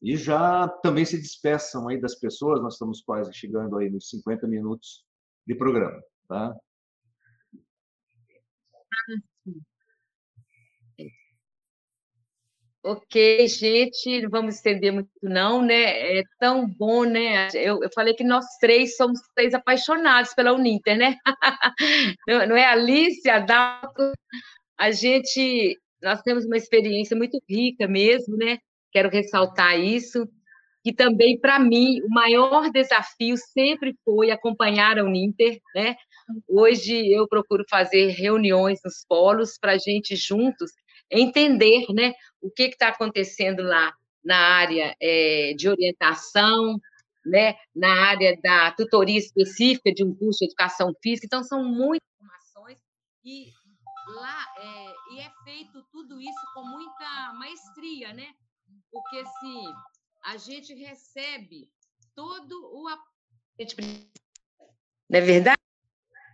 e 0.00 0.16
já 0.16 0.68
também 0.82 1.04
se 1.04 1.16
despeçam 1.16 1.88
aí 1.88 2.00
das 2.00 2.14
pessoas. 2.14 2.62
Nós 2.62 2.74
estamos 2.74 3.02
quase 3.02 3.32
chegando 3.32 3.78
aí 3.78 3.90
nos 3.90 4.08
50 4.10 4.46
minutos 4.46 5.04
de 5.46 5.54
programa, 5.54 6.00
tá? 6.28 6.54
Ok, 12.90 13.46
gente, 13.48 14.22
não 14.22 14.30
vamos 14.30 14.54
estender 14.54 14.90
muito, 14.90 15.10
não, 15.22 15.60
né? 15.60 16.20
É 16.20 16.22
tão 16.40 16.66
bom, 16.66 17.04
né? 17.04 17.48
Eu, 17.52 17.82
eu 17.82 17.90
falei 17.94 18.14
que 18.14 18.24
nós 18.24 18.46
três 18.58 18.96
somos 18.96 19.20
três 19.34 19.52
apaixonados 19.52 20.32
pela 20.32 20.54
Uninter, 20.54 20.96
né? 20.96 21.16
Não, 22.26 22.46
não 22.46 22.56
é 22.56 22.64
Alice, 22.64 23.28
Adalto? 23.28 24.12
A 24.78 24.90
gente, 24.90 25.78
nós 26.02 26.22
temos 26.22 26.46
uma 26.46 26.56
experiência 26.56 27.14
muito 27.14 27.38
rica 27.46 27.86
mesmo, 27.86 28.38
né? 28.38 28.56
Quero 28.90 29.10
ressaltar 29.10 29.78
isso. 29.78 30.26
E 30.82 30.90
também, 30.90 31.38
para 31.38 31.58
mim, 31.58 32.00
o 32.02 32.08
maior 32.08 32.70
desafio 32.70 33.36
sempre 33.36 33.94
foi 34.02 34.30
acompanhar 34.30 34.98
a 34.98 35.04
Uninter, 35.04 35.58
né? 35.74 35.94
Hoje 36.48 37.12
eu 37.12 37.28
procuro 37.28 37.64
fazer 37.68 38.06
reuniões 38.12 38.80
nos 38.82 39.04
polos 39.06 39.58
para 39.60 39.72
a 39.72 39.78
gente 39.78 40.16
juntos 40.16 40.70
entender 41.10 41.86
né, 41.92 42.14
o 42.40 42.50
que 42.50 42.64
está 42.64 42.88
acontecendo 42.88 43.62
lá 43.62 43.94
na 44.24 44.36
área 44.36 44.94
é, 45.00 45.54
de 45.56 45.68
orientação, 45.68 46.78
né, 47.24 47.56
na 47.74 48.08
área 48.08 48.38
da 48.42 48.72
tutoria 48.72 49.18
específica 49.18 49.92
de 49.92 50.04
um 50.04 50.14
curso 50.14 50.38
de 50.40 50.46
educação 50.46 50.92
física. 51.02 51.26
Então, 51.26 51.42
são 51.42 51.64
muitas 51.64 52.08
informações 52.16 52.78
e 53.24 53.52
lá 54.14 54.46
é, 54.58 55.14
e 55.14 55.20
é 55.20 55.30
feito 55.44 55.84
tudo 55.92 56.20
isso 56.20 56.52
com 56.54 56.64
muita 56.64 57.32
maestria, 57.34 58.12
né? 58.12 58.28
Porque 58.90 59.18
assim, 59.18 59.74
a 60.24 60.36
gente 60.36 60.74
recebe 60.74 61.70
todo 62.14 62.54
o 62.72 62.88
não 65.10 65.18
é 65.18 65.20
verdade? 65.20 65.58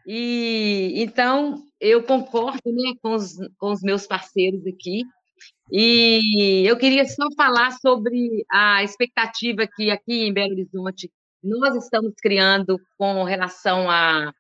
E 0.07 0.93
então 0.97 1.63
eu 1.81 2.03
concordo 2.03 2.61
né, 2.67 2.95
com, 3.03 3.15
os, 3.15 3.37
com 3.59 3.73
os 3.73 3.83
meus 3.83 4.07
parceiros 4.07 4.67
aqui. 4.67 5.03
E 5.73 6.63
eu 6.67 6.77
queria 6.77 7.07
só 7.07 7.27
falar 7.37 7.73
sobre 7.73 8.45
a 8.51 8.83
expectativa 8.83 9.67
que 9.67 9.91
aqui 9.91 10.27
em 10.27 10.33
Belo 10.33 10.53
Horizonte 10.53 11.11
nós 11.43 11.75
estamos 11.77 12.13
criando 12.23 12.79
com 12.97 13.25
relação 13.25 13.91
a, 13.91 14.33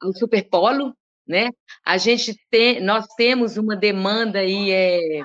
ao 0.00 0.12
superpolo, 0.12 0.94
né? 1.26 1.50
A 1.84 1.98
gente 1.98 2.34
tem, 2.50 2.80
nós 2.80 3.06
temos 3.16 3.56
uma 3.56 3.76
demanda 3.76 4.40
aí 4.40 4.70
é, 4.70 5.22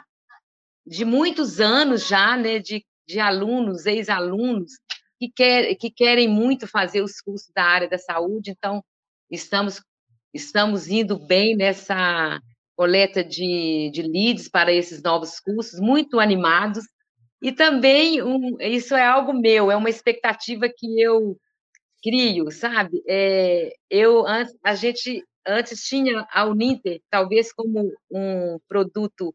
de 0.85 1.05
muitos 1.05 1.59
anos 1.59 2.07
já, 2.07 2.35
né? 2.37 2.59
De, 2.59 2.85
de 3.07 3.19
alunos, 3.19 3.85
ex-alunos 3.85 4.71
que, 5.19 5.29
quer, 5.29 5.75
que 5.75 5.89
querem 5.89 6.27
muito 6.27 6.67
fazer 6.67 7.01
os 7.01 7.21
cursos 7.21 7.49
da 7.55 7.63
área 7.63 7.89
da 7.89 7.97
saúde, 7.97 8.51
então 8.51 8.83
estamos, 9.29 9.81
estamos 10.33 10.87
indo 10.87 11.17
bem 11.19 11.55
nessa 11.55 12.39
coleta 12.75 13.23
de, 13.23 13.89
de 13.93 14.01
leads 14.01 14.49
para 14.49 14.73
esses 14.73 15.01
novos 15.01 15.39
cursos, 15.39 15.79
muito 15.79 16.19
animados. 16.19 16.83
E 17.41 17.51
também, 17.51 18.21
um, 18.21 18.57
isso 18.59 18.95
é 18.95 19.05
algo 19.05 19.33
meu, 19.33 19.71
é 19.71 19.75
uma 19.75 19.89
expectativa 19.89 20.67
que 20.69 21.01
eu 21.01 21.37
crio, 22.03 22.51
sabe? 22.51 23.01
É, 23.07 23.73
eu, 23.89 24.25
a 24.63 24.75
gente 24.75 25.23
antes 25.45 25.83
tinha 25.83 26.25
a 26.31 26.45
Uninter, 26.45 27.01
talvez 27.09 27.53
como 27.53 27.93
um 28.09 28.59
produto 28.67 29.33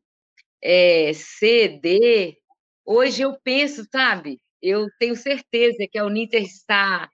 é, 0.62 1.12
CD. 1.14 2.36
Hoje 2.84 3.22
eu 3.22 3.38
penso, 3.42 3.86
sabe? 3.90 4.40
Eu 4.60 4.88
tenho 4.98 5.16
certeza 5.16 5.86
que 5.90 5.98
a 5.98 6.04
Uninter 6.04 6.42
está 6.42 7.08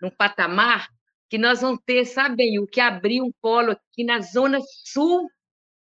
num 0.00 0.10
patamar 0.10 0.88
que 1.34 1.38
nós 1.38 1.62
vamos 1.62 1.80
ter, 1.84 2.04
sabem, 2.04 2.60
o 2.60 2.66
que 2.66 2.80
abrir 2.80 3.20
um 3.20 3.32
polo 3.42 3.72
aqui 3.72 4.04
na 4.04 4.20
zona 4.20 4.60
sul 4.84 5.28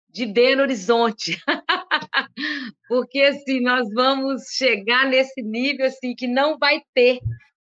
de 0.09 0.25
Belo 0.25 0.63
Horizonte. 0.63 1.39
porque 2.89 3.21
assim, 3.21 3.61
nós 3.61 3.87
vamos 3.93 4.45
chegar 4.51 5.07
nesse 5.07 5.43
nível 5.43 5.85
assim 5.85 6.15
que 6.15 6.25
não 6.25 6.57
vai 6.57 6.81
ter, 6.95 7.19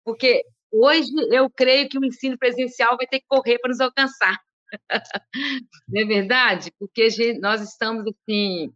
porque 0.04 0.42
hoje 0.68 1.12
eu 1.30 1.48
creio 1.48 1.88
que 1.88 1.96
o 1.96 2.04
ensino 2.04 2.36
presencial 2.36 2.96
vai 2.96 3.06
ter 3.06 3.20
que 3.20 3.26
correr 3.28 3.60
para 3.60 3.68
nos 3.68 3.80
alcançar. 3.80 4.36
não 5.88 6.02
é 6.02 6.04
verdade? 6.04 6.72
Porque 6.80 7.06
nós 7.40 7.62
estamos 7.62 8.04
assim 8.04 8.74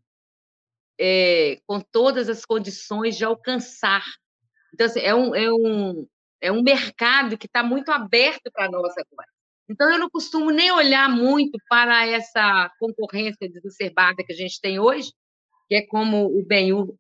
é, 1.00 1.58
com 1.66 1.80
todas 1.80 2.28
as 2.28 2.44
condições 2.44 3.16
de 3.16 3.24
alcançar. 3.24 4.04
Então, 4.72 4.86
assim, 4.86 5.00
é, 5.00 5.12
um, 5.12 5.34
é, 5.34 5.52
um, 5.52 6.06
é 6.40 6.50
um 6.50 6.62
mercado 6.62 7.36
que 7.36 7.46
está 7.46 7.62
muito 7.62 7.90
aberto 7.90 8.50
para 8.52 8.70
nós 8.70 8.92
agora. 8.92 9.28
Então, 9.68 9.88
eu 9.88 9.98
não 9.98 10.10
costumo 10.10 10.50
nem 10.50 10.72
olhar 10.72 11.08
muito 11.08 11.56
para 11.68 12.04
essa 12.06 12.68
concorrência 12.80 13.48
desacerbada 13.48 14.24
que 14.24 14.32
a 14.32 14.36
gente 14.36 14.60
tem 14.60 14.80
hoje, 14.80 15.12
que 15.68 15.76
é 15.76 15.86
como 15.86 16.26
o 16.26 16.44
Benhu 16.44 16.98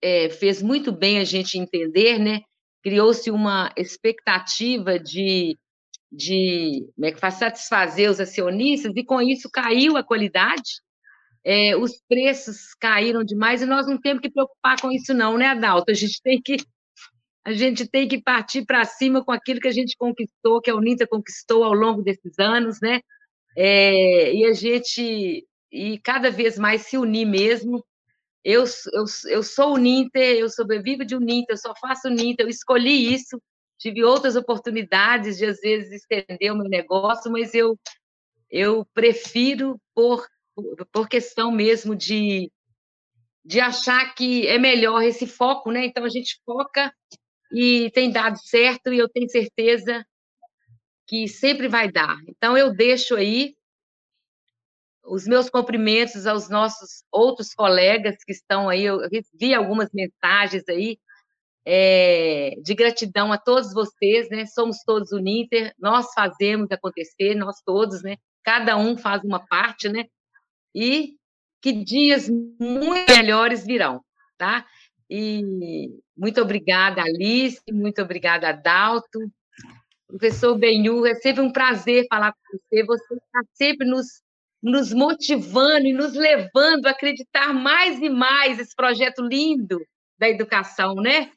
é, 0.00 0.30
fez 0.30 0.62
muito 0.62 0.92
bem 0.92 1.18
a 1.18 1.24
gente 1.24 1.58
entender, 1.58 2.20
né? 2.20 2.42
Criou-se 2.84 3.30
uma 3.32 3.72
expectativa 3.76 4.96
de, 4.96 5.58
de 6.12 6.86
como 6.94 7.06
é 7.06 7.12
que 7.12 7.18
faz, 7.18 7.34
satisfazer 7.34 8.08
os 8.08 8.20
acionistas, 8.20 8.92
e 8.94 9.04
com 9.04 9.20
isso 9.20 9.50
caiu 9.50 9.96
a 9.96 10.04
qualidade, 10.04 10.82
é, 11.42 11.76
os 11.76 12.00
preços 12.08 12.74
caíram 12.78 13.24
demais, 13.24 13.60
e 13.60 13.66
nós 13.66 13.88
não 13.88 13.98
temos 14.00 14.20
que 14.20 14.30
preocupar 14.30 14.80
com 14.80 14.92
isso, 14.92 15.12
não, 15.12 15.36
né, 15.36 15.46
Adalto? 15.46 15.90
A 15.90 15.94
gente 15.94 16.22
tem 16.22 16.40
que 16.40 16.58
a 17.44 17.52
gente 17.52 17.86
tem 17.86 18.08
que 18.08 18.20
partir 18.20 18.64
para 18.64 18.84
cima 18.84 19.22
com 19.22 19.30
aquilo 19.30 19.60
que 19.60 19.68
a 19.68 19.72
gente 19.72 19.96
conquistou, 19.96 20.60
que 20.60 20.70
a 20.70 20.74
Uninter 20.74 21.06
conquistou 21.06 21.62
ao 21.62 21.74
longo 21.74 22.02
desses 22.02 22.38
anos, 22.38 22.80
né? 22.80 23.00
É, 23.56 24.34
e 24.34 24.46
a 24.46 24.52
gente 24.52 25.46
e 25.70 25.98
cada 25.98 26.30
vez 26.30 26.58
mais 26.58 26.82
se 26.82 26.96
unir 26.96 27.26
mesmo. 27.26 27.84
Eu, 28.44 28.64
eu, 28.92 29.04
eu 29.28 29.42
sou 29.42 29.74
Uninter, 29.74 30.36
eu 30.36 30.48
sobrevivo 30.48 31.04
de 31.04 31.16
Uninter, 31.16 31.54
eu 31.54 31.58
só 31.58 31.74
faço 31.80 32.08
Uninter, 32.08 32.46
eu 32.46 32.50
escolhi 32.50 33.12
isso. 33.12 33.40
Tive 33.78 34.04
outras 34.04 34.36
oportunidades 34.36 35.36
de, 35.36 35.46
às 35.46 35.60
vezes, 35.60 35.92
estender 35.92 36.52
o 36.52 36.56
meu 36.56 36.68
negócio, 36.68 37.30
mas 37.30 37.54
eu, 37.54 37.78
eu 38.50 38.86
prefiro, 38.94 39.80
por, 39.94 40.26
por 40.92 41.08
questão 41.08 41.50
mesmo 41.50 41.96
de, 41.96 42.50
de 43.44 43.60
achar 43.60 44.14
que 44.14 44.46
é 44.46 44.58
melhor 44.58 45.02
esse 45.02 45.26
foco, 45.26 45.72
né? 45.72 45.86
Então, 45.86 46.04
a 46.04 46.08
gente 46.08 46.40
foca 46.46 46.94
e 47.54 47.90
tem 47.92 48.10
dado 48.10 48.36
certo 48.38 48.92
e 48.92 48.98
eu 48.98 49.08
tenho 49.08 49.30
certeza 49.30 50.04
que 51.06 51.28
sempre 51.28 51.68
vai 51.68 51.90
dar. 51.90 52.18
Então, 52.26 52.58
eu 52.58 52.74
deixo 52.74 53.14
aí 53.14 53.54
os 55.04 55.26
meus 55.26 55.48
cumprimentos 55.48 56.26
aos 56.26 56.48
nossos 56.48 57.04
outros 57.12 57.54
colegas 57.54 58.16
que 58.24 58.32
estão 58.32 58.68
aí, 58.68 58.84
eu 58.84 58.98
vi 59.38 59.54
algumas 59.54 59.90
mensagens 59.92 60.64
aí 60.68 60.98
é, 61.64 62.56
de 62.62 62.74
gratidão 62.74 63.32
a 63.32 63.38
todos 63.38 63.72
vocês, 63.72 64.28
né? 64.30 64.46
Somos 64.46 64.78
todos 64.84 65.12
o 65.12 65.18
Ninter, 65.18 65.72
nós 65.78 66.12
fazemos 66.12 66.70
acontecer, 66.72 67.34
nós 67.34 67.62
todos, 67.64 68.02
né? 68.02 68.16
Cada 68.42 68.76
um 68.76 68.96
faz 68.98 69.22
uma 69.22 69.46
parte, 69.46 69.88
né? 69.88 70.06
E 70.74 71.16
que 71.62 71.72
dias 71.72 72.28
muito 72.28 73.10
melhores 73.10 73.64
virão, 73.64 74.02
tá? 74.36 74.66
E 75.16 76.00
muito 76.16 76.40
obrigada, 76.40 77.00
Alice, 77.00 77.60
muito 77.70 78.02
obrigada, 78.02 78.48
Adalto. 78.48 79.20
Professor 80.08 80.58
Benhu, 80.58 81.06
é 81.06 81.14
sempre 81.14 81.40
um 81.40 81.52
prazer 81.52 82.04
falar 82.10 82.32
com 82.32 82.58
você. 82.58 82.84
Você 82.84 83.14
está 83.14 83.40
sempre 83.52 83.86
nos, 83.86 84.06
nos 84.60 84.92
motivando 84.92 85.86
e 85.86 85.92
nos 85.92 86.14
levando 86.14 86.86
a 86.86 86.90
acreditar 86.90 87.54
mais 87.54 88.00
e 88.00 88.10
mais 88.10 88.58
esse 88.58 88.74
projeto 88.74 89.22
lindo 89.22 89.80
da 90.18 90.28
educação, 90.28 90.96
né? 90.96 91.30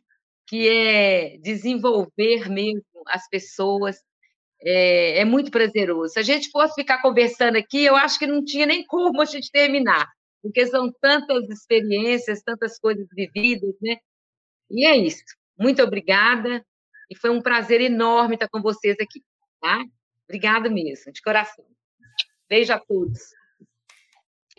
Que 0.47 0.67
é 0.67 1.38
desenvolver 1.38 2.49
mesmo 2.49 2.82
as 3.05 3.30
pessoas. 3.30 3.97
É, 4.59 5.19
é, 5.19 5.23
muito 5.25 5.51
prazeroso. 5.51 6.13
Se 6.13 6.19
a 6.19 6.23
gente 6.23 6.49
fosse 6.49 6.73
ficar 6.73 6.99
conversando 6.99 7.57
aqui, 7.57 7.86
eu 7.86 7.95
acho 7.95 8.17
que 8.17 8.25
não 8.25 8.43
tinha 8.43 8.65
nem 8.65 8.84
como 8.88 9.21
a 9.21 9.25
gente 9.25 9.51
terminar, 9.51 10.09
porque 10.42 10.66
são 10.68 10.92
tantas 11.02 11.50
experiências, 11.50 12.42
tantas 12.42 12.80
coisas 12.80 13.08
vividas, 13.12 13.76
né? 13.82 13.98
E 14.70 14.86
é 14.86 14.96
isso. 14.96 15.24
Muito 15.58 15.82
obrigada. 15.82 16.64
E 17.10 17.16
foi 17.16 17.30
um 17.30 17.42
prazer 17.42 17.82
enorme 17.82 18.36
estar 18.36 18.50
com 18.50 18.62
vocês 18.62 18.96
aqui, 19.00 19.24
tá? 19.62 19.84
Obrigada 20.26 20.70
mesmo, 20.70 21.12
de 21.12 21.22
coração. 21.22 21.66
Beijo 22.50 22.74
a 22.74 22.80
todos. 22.80 23.20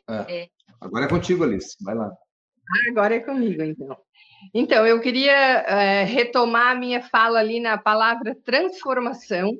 É. 0.08 0.42
É. 0.42 0.48
Agora 0.80 1.04
é 1.04 1.08
contigo, 1.08 1.44
Alice. 1.44 1.76
Vai 1.82 1.94
lá. 1.94 2.10
Agora 2.88 3.14
é 3.14 3.20
comigo, 3.20 3.62
então. 3.62 3.96
Então, 4.54 4.86
eu 4.86 5.00
queria 5.00 5.32
é, 5.32 6.04
retomar 6.04 6.68
a 6.68 6.78
minha 6.78 7.02
fala 7.02 7.38
ali 7.40 7.60
na 7.60 7.76
palavra 7.76 8.36
transformação, 8.44 9.58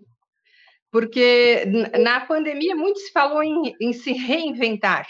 porque 0.91 1.64
na 2.01 2.21
pandemia 2.21 2.77
muito 2.77 3.01
se 3.01 3.12
falou 3.12 3.43
em, 3.43 3.75
em 3.81 3.93
se 3.93 4.12
reinventar, 4.12 5.07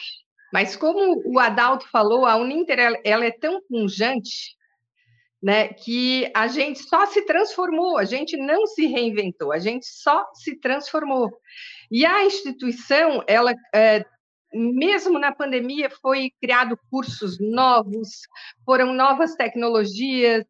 mas 0.53 0.77
como 0.77 1.23
o 1.27 1.39
Adalto 1.39 1.89
falou, 1.91 2.25
a 2.25 2.37
Uninter 2.37 2.79
ela, 3.05 3.25
é 3.25 3.31
tão 3.31 3.61
pungente 3.69 4.57
né, 5.43 5.69
que 5.69 6.31
a 6.35 6.49
gente 6.49 6.81
só 6.81 7.07
se 7.07 7.23
transformou, 7.23 7.97
a 7.97 8.05
gente 8.05 8.37
não 8.37 8.67
se 8.67 8.87
reinventou, 8.87 9.53
a 9.53 9.59
gente 9.59 9.87
só 9.87 10.27
se 10.35 10.57
transformou. 10.57 11.31
E 11.91 12.05
a 12.05 12.25
instituição, 12.25 13.23
ela, 13.27 13.55
é, 13.75 14.05
mesmo 14.53 15.19
na 15.19 15.33
pandemia, 15.33 15.91
foi 15.91 16.33
criado 16.41 16.79
cursos 16.91 17.39
novos, 17.39 18.09
foram 18.65 18.93
novas 18.93 19.35
tecnologias, 19.37 20.45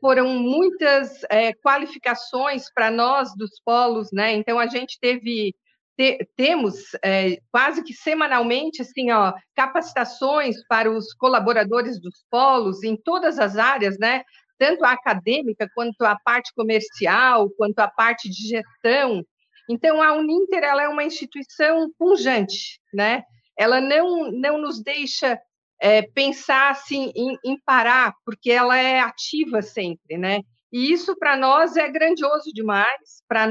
foram 0.00 0.28
muitas 0.28 1.22
é, 1.30 1.52
qualificações 1.54 2.70
para 2.72 2.90
nós 2.90 3.34
dos 3.36 3.60
polos, 3.64 4.10
né? 4.12 4.32
Então 4.34 4.58
a 4.58 4.66
gente 4.66 4.98
teve 5.00 5.54
te, 5.96 6.28
temos 6.36 6.74
é, 7.02 7.38
quase 7.50 7.82
que 7.82 7.92
semanalmente 7.92 8.82
assim, 8.82 9.10
ó, 9.10 9.32
capacitações 9.54 10.56
para 10.68 10.90
os 10.90 11.12
colaboradores 11.14 12.00
dos 12.00 12.24
polos 12.30 12.82
em 12.82 12.96
todas 12.96 13.38
as 13.38 13.56
áreas, 13.56 13.98
né? 13.98 14.22
Tanto 14.58 14.84
a 14.84 14.92
acadêmica 14.92 15.68
quanto 15.74 16.02
a 16.02 16.16
parte 16.24 16.52
comercial, 16.54 17.50
quanto 17.56 17.78
a 17.80 17.88
parte 17.88 18.28
de 18.28 18.48
gestão. 18.48 19.22
Então 19.68 20.02
a 20.02 20.12
Uninter 20.12 20.62
ela 20.62 20.82
é 20.82 20.88
uma 20.88 21.04
instituição 21.04 21.90
pungente, 21.98 22.80
né? 22.92 23.22
Ela 23.58 23.80
não 23.80 24.30
não 24.30 24.58
nos 24.58 24.82
deixa 24.82 25.38
é, 25.80 26.02
pensar 26.02 26.70
assim 26.70 27.12
em, 27.14 27.36
em 27.44 27.58
parar, 27.64 28.14
porque 28.24 28.50
ela 28.50 28.76
é 28.76 29.00
ativa 29.00 29.62
sempre, 29.62 30.16
né? 30.18 30.40
E 30.72 30.92
isso 30.92 31.16
para 31.16 31.36
nós 31.36 31.76
é 31.76 31.88
grandioso 31.88 32.52
demais, 32.52 33.22
para 33.28 33.46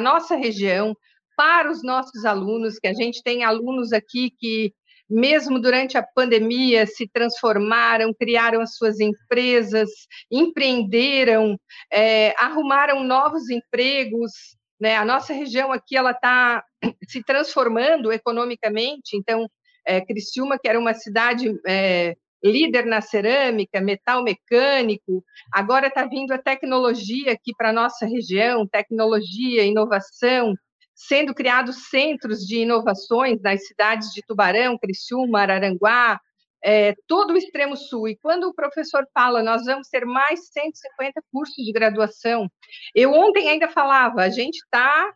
nossa 0.00 0.36
região, 0.36 0.94
para 1.38 1.70
os 1.70 1.84
nossos 1.84 2.24
alunos, 2.24 2.80
que 2.80 2.88
a 2.88 2.92
gente 2.92 3.22
tem 3.22 3.44
alunos 3.44 3.92
aqui 3.92 4.32
que, 4.40 4.74
mesmo 5.08 5.60
durante 5.60 5.96
a 5.96 6.02
pandemia, 6.02 6.84
se 6.84 7.06
transformaram, 7.06 8.12
criaram 8.12 8.60
as 8.60 8.74
suas 8.74 8.98
empresas, 8.98 9.88
empreenderam, 10.28 11.56
é, 11.92 12.34
arrumaram 12.36 13.04
novos 13.04 13.48
empregos. 13.50 14.32
Né? 14.80 14.96
A 14.96 15.04
nossa 15.04 15.32
região 15.32 15.70
aqui 15.70 15.96
ela 15.96 16.10
está 16.10 16.64
se 17.08 17.22
transformando 17.22 18.12
economicamente, 18.12 19.16
então, 19.16 19.48
é, 19.86 20.00
Criciúma, 20.00 20.58
que 20.58 20.68
era 20.68 20.78
uma 20.78 20.92
cidade 20.92 21.54
é, 21.68 22.16
líder 22.42 22.84
na 22.84 23.00
cerâmica, 23.00 23.80
metal 23.80 24.24
mecânico, 24.24 25.22
agora 25.52 25.86
está 25.86 26.04
vindo 26.04 26.32
a 26.32 26.38
tecnologia 26.38 27.30
aqui 27.32 27.52
para 27.56 27.70
a 27.70 27.72
nossa 27.72 28.06
região, 28.06 28.66
tecnologia, 28.66 29.62
inovação, 29.62 30.56
sendo 30.98 31.32
criados 31.32 31.88
centros 31.88 32.40
de 32.40 32.62
inovações 32.62 33.40
nas 33.40 33.64
cidades 33.68 34.10
de 34.12 34.20
Tubarão, 34.20 34.76
Criciúma, 34.76 35.40
Araranguá, 35.40 36.20
é, 36.62 36.92
todo 37.06 37.34
o 37.34 37.36
extremo 37.36 37.76
sul. 37.76 38.08
E 38.08 38.16
quando 38.16 38.48
o 38.48 38.54
professor 38.54 39.06
fala, 39.14 39.40
nós 39.40 39.64
vamos 39.64 39.88
ter 39.88 40.04
mais 40.04 40.48
150 40.48 41.22
cursos 41.32 41.64
de 41.64 41.70
graduação. 41.70 42.50
Eu 42.92 43.12
ontem 43.12 43.48
ainda 43.48 43.68
falava, 43.68 44.22
a 44.22 44.28
gente 44.28 44.56
está 44.56 45.14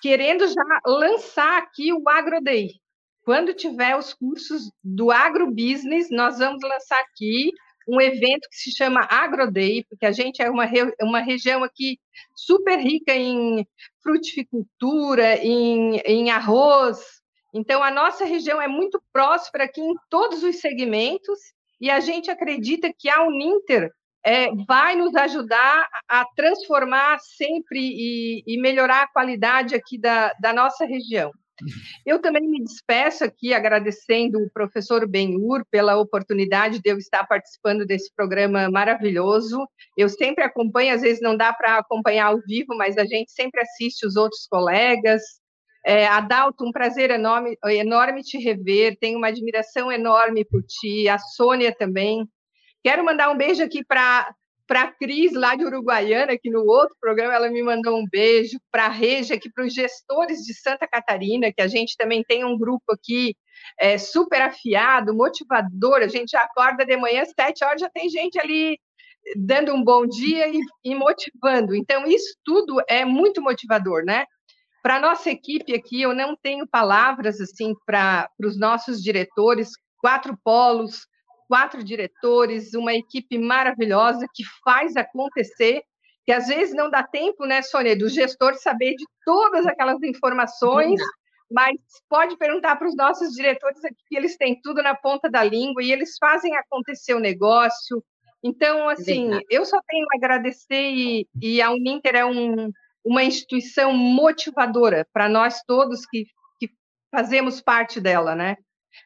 querendo 0.00 0.46
já 0.48 0.80
lançar 0.86 1.58
aqui 1.58 1.92
o 1.92 2.08
AgroDay. 2.08 2.70
Quando 3.22 3.52
tiver 3.52 3.96
os 3.96 4.14
cursos 4.14 4.70
do 4.82 5.10
agrobusiness, 5.10 6.08
nós 6.10 6.38
vamos 6.38 6.62
lançar 6.62 6.98
aqui 7.00 7.52
um 7.88 8.00
evento 8.00 8.46
que 8.50 8.56
se 8.56 8.76
chama 8.76 9.06
AgroDay, 9.10 9.84
porque 9.88 10.04
a 10.04 10.12
gente 10.12 10.42
é 10.42 10.50
uma, 10.50 10.68
uma 11.00 11.20
região 11.20 11.64
aqui 11.64 11.98
super 12.36 12.78
rica 12.78 13.14
em 13.14 13.66
fruticultura, 14.02 15.36
em, 15.38 15.96
em 16.04 16.30
arroz. 16.30 16.98
Então, 17.54 17.82
a 17.82 17.90
nossa 17.90 18.26
região 18.26 18.60
é 18.60 18.68
muito 18.68 19.02
próspera 19.10 19.64
aqui 19.64 19.80
em 19.80 19.94
todos 20.10 20.42
os 20.42 20.60
segmentos, 20.60 21.38
e 21.80 21.90
a 21.90 22.00
gente 22.00 22.30
acredita 22.30 22.92
que 22.96 23.08
a 23.08 23.22
Uninter 23.22 23.90
é, 24.24 24.50
vai 24.66 24.96
nos 24.96 25.14
ajudar 25.14 25.88
a 26.08 26.24
transformar 26.36 27.18
sempre 27.20 27.78
e, 27.78 28.42
e 28.46 28.60
melhorar 28.60 29.04
a 29.04 29.08
qualidade 29.08 29.74
aqui 29.74 29.96
da, 29.98 30.32
da 30.40 30.52
nossa 30.52 30.84
região. 30.84 31.32
Eu 32.04 32.20
também 32.20 32.48
me 32.48 32.62
despeço 32.62 33.24
aqui 33.24 33.52
agradecendo 33.52 34.38
o 34.38 34.50
professor 34.50 35.06
Benhur 35.06 35.64
pela 35.70 35.96
oportunidade 35.96 36.80
de 36.80 36.90
eu 36.90 36.98
estar 36.98 37.26
participando 37.26 37.86
desse 37.86 38.12
programa 38.14 38.70
maravilhoso. 38.70 39.66
Eu 39.96 40.08
sempre 40.08 40.44
acompanho, 40.44 40.94
às 40.94 41.02
vezes 41.02 41.20
não 41.20 41.36
dá 41.36 41.52
para 41.52 41.78
acompanhar 41.78 42.26
ao 42.26 42.40
vivo, 42.40 42.76
mas 42.76 42.96
a 42.96 43.04
gente 43.04 43.32
sempre 43.32 43.60
assiste 43.60 44.06
os 44.06 44.16
outros 44.16 44.46
colegas. 44.46 45.22
É, 45.84 46.06
Adalto, 46.06 46.64
um 46.64 46.72
prazer 46.72 47.10
enorme, 47.10 47.56
enorme 47.64 48.22
te 48.22 48.38
rever, 48.38 48.96
tenho 49.00 49.18
uma 49.18 49.28
admiração 49.28 49.90
enorme 49.90 50.44
por 50.44 50.62
ti, 50.62 51.08
a 51.08 51.18
Sônia 51.18 51.74
também. 51.74 52.28
Quero 52.82 53.04
mandar 53.04 53.30
um 53.30 53.36
beijo 53.36 53.62
aqui 53.62 53.84
para 53.84 54.34
para 54.68 54.82
a 54.82 54.92
Cris, 54.92 55.32
lá 55.32 55.56
de 55.56 55.64
Uruguaiana, 55.64 56.36
que 56.38 56.50
no 56.50 56.60
outro 56.60 56.94
programa 57.00 57.32
ela 57.32 57.48
me 57.48 57.62
mandou 57.62 57.98
um 57.98 58.04
beijo, 58.06 58.60
para 58.70 58.84
a 58.84 58.90
Reja, 58.90 59.34
aqui 59.34 59.50
para 59.50 59.64
os 59.64 59.72
gestores 59.72 60.40
de 60.40 60.52
Santa 60.52 60.86
Catarina, 60.86 61.50
que 61.50 61.62
a 61.62 61.66
gente 61.66 61.96
também 61.96 62.22
tem 62.22 62.44
um 62.44 62.56
grupo 62.56 62.92
aqui 62.92 63.34
é, 63.80 63.96
super 63.96 64.42
afiado, 64.42 65.14
motivador, 65.14 66.02
a 66.02 66.06
gente 66.06 66.32
já 66.32 66.42
acorda 66.42 66.84
de 66.84 66.96
manhã, 66.98 67.24
sete 67.24 67.64
horas, 67.64 67.80
já 67.80 67.88
tem 67.88 68.10
gente 68.10 68.38
ali 68.38 68.78
dando 69.36 69.74
um 69.74 69.82
bom 69.82 70.06
dia 70.06 70.46
e, 70.48 70.60
e 70.84 70.94
motivando. 70.94 71.74
Então, 71.74 72.06
isso 72.06 72.36
tudo 72.44 72.76
é 72.86 73.06
muito 73.06 73.40
motivador, 73.40 74.04
né? 74.04 74.26
Para 74.82 74.96
a 74.96 75.00
nossa 75.00 75.30
equipe 75.30 75.74
aqui, 75.74 76.02
eu 76.02 76.14
não 76.14 76.36
tenho 76.36 76.68
palavras 76.68 77.40
assim 77.40 77.74
para 77.86 78.28
os 78.44 78.58
nossos 78.58 79.02
diretores, 79.02 79.70
quatro 79.98 80.38
polos, 80.44 81.06
quatro 81.48 81.82
diretores, 81.82 82.74
uma 82.74 82.94
equipe 82.94 83.38
maravilhosa 83.38 84.26
que 84.34 84.44
faz 84.62 84.96
acontecer, 84.96 85.82
que 86.24 86.32
às 86.32 86.46
vezes 86.46 86.74
não 86.74 86.90
dá 86.90 87.02
tempo, 87.02 87.46
né, 87.46 87.62
Sônia, 87.62 87.96
do 87.96 88.08
gestor 88.08 88.54
saber 88.56 88.94
de 88.94 89.04
todas 89.24 89.66
aquelas 89.66 90.02
informações, 90.02 91.00
mas 91.50 91.76
pode 92.08 92.36
perguntar 92.36 92.76
para 92.76 92.86
os 92.86 92.94
nossos 92.94 93.32
diretores 93.32 93.82
aqui, 93.82 93.96
que 94.06 94.16
eles 94.16 94.36
têm 94.36 94.60
tudo 94.62 94.82
na 94.82 94.94
ponta 94.94 95.30
da 95.30 95.42
língua 95.42 95.82
e 95.82 95.90
eles 95.90 96.16
fazem 96.20 96.54
acontecer 96.54 97.14
o 97.14 97.20
negócio. 97.20 98.04
Então, 98.42 98.88
assim, 98.88 99.30
eu 99.50 99.64
só 99.64 99.80
tenho 99.88 100.06
a 100.12 100.16
agradecer 100.16 100.90
e, 100.90 101.26
e 101.40 101.62
a 101.62 101.70
Uninter 101.70 102.14
é 102.14 102.24
um, 102.24 102.70
uma 103.04 103.24
instituição 103.24 103.92
motivadora 103.94 105.06
para 105.12 105.28
nós 105.28 105.62
todos 105.66 106.04
que, 106.06 106.26
que 106.60 106.70
fazemos 107.10 107.60
parte 107.60 108.00
dela, 108.00 108.34
né? 108.34 108.56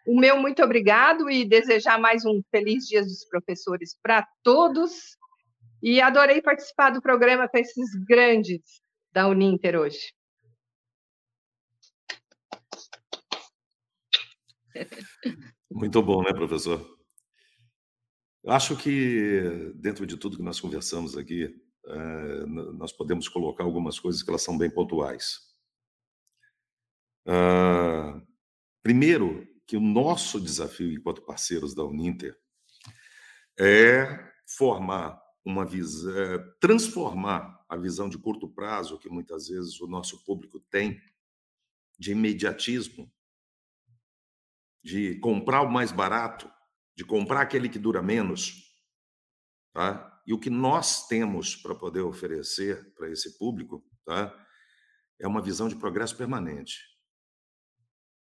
O 0.07 0.19
meu 0.19 0.37
muito 0.37 0.63
obrigado 0.63 1.31
e 1.31 1.45
desejar 1.45 1.99
mais 1.99 2.25
um 2.25 2.43
feliz 2.51 2.87
Dia 2.87 3.03
dos 3.03 3.25
Professores 3.25 3.97
para 4.03 4.27
todos. 4.43 5.17
E 5.81 6.01
adorei 6.01 6.43
participar 6.43 6.91
do 6.91 7.01
programa 7.01 7.49
com 7.49 7.59
esses 7.59 7.95
grandes 8.05 8.83
da 9.13 9.29
Uninter 9.29 9.79
hoje. 9.79 10.13
Muito 15.71 16.03
bom, 16.03 16.23
né, 16.23 16.33
professor? 16.33 16.99
Eu 18.43 18.53
acho 18.53 18.77
que, 18.77 19.73
dentro 19.77 20.05
de 20.05 20.17
tudo 20.17 20.37
que 20.37 20.43
nós 20.43 20.61
conversamos 20.61 21.17
aqui, 21.17 21.55
é, 21.87 22.47
nós 22.47 22.93
podemos 22.93 23.29
colocar 23.29 23.63
algumas 23.63 24.01
coisas 24.01 24.23
que 24.23 24.31
elas 24.31 24.43
são 24.43 24.59
bem 24.59 24.71
pontuais. 24.71 25.39
Ah, 27.27 28.21
primeiro, 28.83 29.52
que 29.67 29.77
o 29.77 29.81
nosso 29.81 30.41
desafio 30.41 30.93
enquanto 30.93 31.23
parceiros 31.23 31.75
da 31.75 31.85
Uninter 31.85 32.39
é 33.59 34.33
formar 34.47 35.21
uma 35.45 35.65
visão, 35.65 36.17
é, 36.17 36.39
transformar 36.61 37.65
a 37.69 37.77
visão 37.77 38.09
de 38.09 38.19
curto 38.19 38.49
prazo 38.49 38.99
que 38.99 39.09
muitas 39.09 39.49
vezes 39.49 39.81
o 39.81 39.87
nosso 39.87 40.25
público 40.25 40.61
tem 40.61 41.01
de 41.99 42.13
imediatismo, 42.13 43.13
de 44.83 45.19
comprar 45.21 45.63
o 45.63 45.71
mais 45.71 45.93
barato, 45.93 46.51
de 46.95 47.05
comprar 47.05 47.43
aquele 47.43 47.69
que 47.69 47.79
dura 47.79 48.03
menos, 48.03 48.75
tá? 49.73 50.13
E 50.27 50.33
o 50.33 50.39
que 50.39 50.51
nós 50.51 51.07
temos 51.09 51.57
para 51.57 51.75
poder 51.75 52.01
oferecer 52.01 52.93
para 52.95 53.11
esse 53.11 53.37
público 53.39 53.85
tá? 54.05 54.33
é 55.19 55.27
uma 55.27 55.43
visão 55.43 55.69
de 55.69 55.77
progresso 55.77 56.17
permanente. 56.17 56.92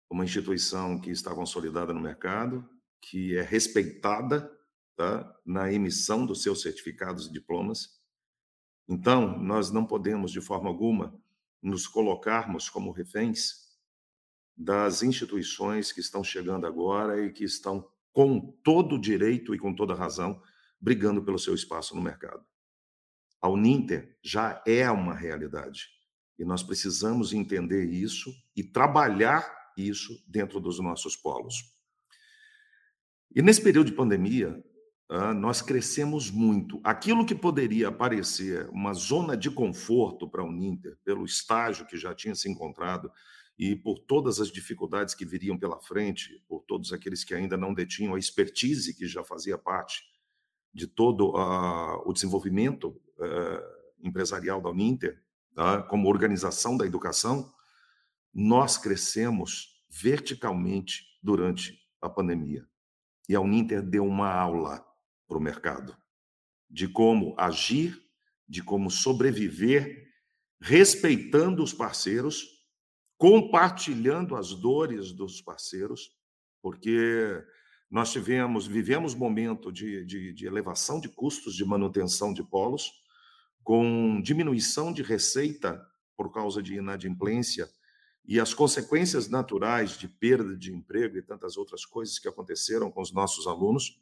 Uma 0.09 0.25
instituição 0.25 0.99
que 0.99 1.11
está 1.11 1.33
consolidada 1.33 1.93
no 1.93 2.01
mercado, 2.01 2.67
que 3.01 3.35
é 3.35 3.41
respeitada 3.41 4.51
tá? 4.95 5.33
na 5.45 5.71
emissão 5.71 6.25
dos 6.25 6.41
seus 6.41 6.61
certificados 6.61 7.27
e 7.27 7.31
diplomas. 7.31 7.99
Então, 8.87 9.37
nós 9.37 9.71
não 9.71 9.85
podemos, 9.85 10.31
de 10.31 10.41
forma 10.41 10.67
alguma, 10.67 11.17
nos 11.61 11.87
colocarmos 11.87 12.69
como 12.69 12.91
reféns 12.91 13.69
das 14.57 15.03
instituições 15.03 15.91
que 15.91 16.01
estão 16.01 16.23
chegando 16.23 16.65
agora 16.65 17.23
e 17.23 17.31
que 17.31 17.43
estão 17.43 17.89
com 18.11 18.51
todo 18.63 18.95
o 18.95 19.01
direito 19.01 19.53
e 19.53 19.59
com 19.59 19.73
toda 19.73 19.93
razão 19.93 20.41
brigando 20.81 21.23
pelo 21.23 21.39
seu 21.39 21.53
espaço 21.53 21.95
no 21.95 22.01
mercado. 22.01 22.43
A 23.41 23.47
Uninter 23.47 24.17
já 24.21 24.61
é 24.65 24.89
uma 24.89 25.13
realidade 25.13 25.87
e 26.37 26.43
nós 26.43 26.63
precisamos 26.63 27.31
entender 27.31 27.85
isso 27.85 28.33
e 28.55 28.63
trabalhar 28.63 29.58
isso 29.87 30.23
dentro 30.27 30.59
dos 30.59 30.79
nossos 30.79 31.15
polos. 31.15 31.73
E 33.35 33.41
nesse 33.41 33.61
período 33.61 33.87
de 33.87 33.95
pandemia, 33.95 34.63
nós 35.37 35.61
crescemos 35.61 36.29
muito. 36.29 36.79
Aquilo 36.83 37.25
que 37.25 37.33
poderia 37.33 37.91
parecer 37.91 38.69
uma 38.69 38.93
zona 38.93 39.35
de 39.35 39.49
conforto 39.49 40.29
para 40.29 40.41
a 40.41 40.45
Uninter, 40.45 40.97
pelo 41.03 41.25
estágio 41.25 41.87
que 41.87 41.97
já 41.97 42.13
tinha 42.13 42.35
se 42.35 42.49
encontrado 42.49 43.11
e 43.57 43.75
por 43.75 43.99
todas 43.99 44.39
as 44.39 44.51
dificuldades 44.51 45.13
que 45.15 45.25
viriam 45.25 45.57
pela 45.57 45.79
frente, 45.81 46.43
por 46.47 46.63
todos 46.67 46.93
aqueles 46.93 47.23
que 47.23 47.33
ainda 47.33 47.57
não 47.57 47.73
detinham 47.73 48.15
a 48.15 48.19
expertise 48.19 48.95
que 48.95 49.07
já 49.07 49.23
fazia 49.23 49.57
parte 49.57 50.03
de 50.73 50.87
todo 50.87 51.33
o 52.05 52.13
desenvolvimento 52.13 52.95
empresarial 54.01 54.61
da 54.61 54.69
Uninter, 54.69 55.21
como 55.89 56.07
organização 56.07 56.77
da 56.77 56.85
educação, 56.85 57.51
nós 58.33 58.77
crescemos 58.77 59.83
verticalmente 59.89 61.03
durante 61.21 61.77
a 62.01 62.09
pandemia. 62.09 62.67
E 63.27 63.35
a 63.35 63.41
Uninter 63.41 63.81
deu 63.81 64.05
uma 64.05 64.31
aula 64.31 64.85
para 65.27 65.37
o 65.37 65.41
mercado 65.41 65.95
de 66.69 66.87
como 66.87 67.35
agir, 67.37 67.99
de 68.47 68.61
como 68.61 68.91
sobreviver, 68.91 70.07
respeitando 70.61 71.63
os 71.63 71.73
parceiros, 71.73 72.45
compartilhando 73.17 74.35
as 74.35 74.53
dores 74.53 75.11
dos 75.11 75.41
parceiros, 75.41 76.11
porque 76.61 77.43
nós 77.89 78.11
tivemos, 78.11 78.67
vivemos 78.67 79.15
momento 79.15 79.71
de, 79.71 80.05
de, 80.05 80.33
de 80.33 80.45
elevação 80.45 80.99
de 80.99 81.09
custos 81.09 81.55
de 81.55 81.65
manutenção 81.65 82.33
de 82.33 82.43
polos, 82.43 82.91
com 83.63 84.21
diminuição 84.21 84.93
de 84.93 85.01
receita 85.01 85.83
por 86.15 86.31
causa 86.31 86.61
de 86.61 86.75
inadimplência 86.75 87.69
e 88.25 88.39
as 88.39 88.53
consequências 88.53 89.27
naturais 89.27 89.97
de 89.97 90.07
perda 90.07 90.55
de 90.55 90.73
emprego 90.73 91.17
e 91.17 91.21
tantas 91.21 91.57
outras 91.57 91.85
coisas 91.85 92.19
que 92.19 92.27
aconteceram 92.27 92.91
com 92.91 93.01
os 93.01 93.11
nossos 93.11 93.47
alunos. 93.47 93.99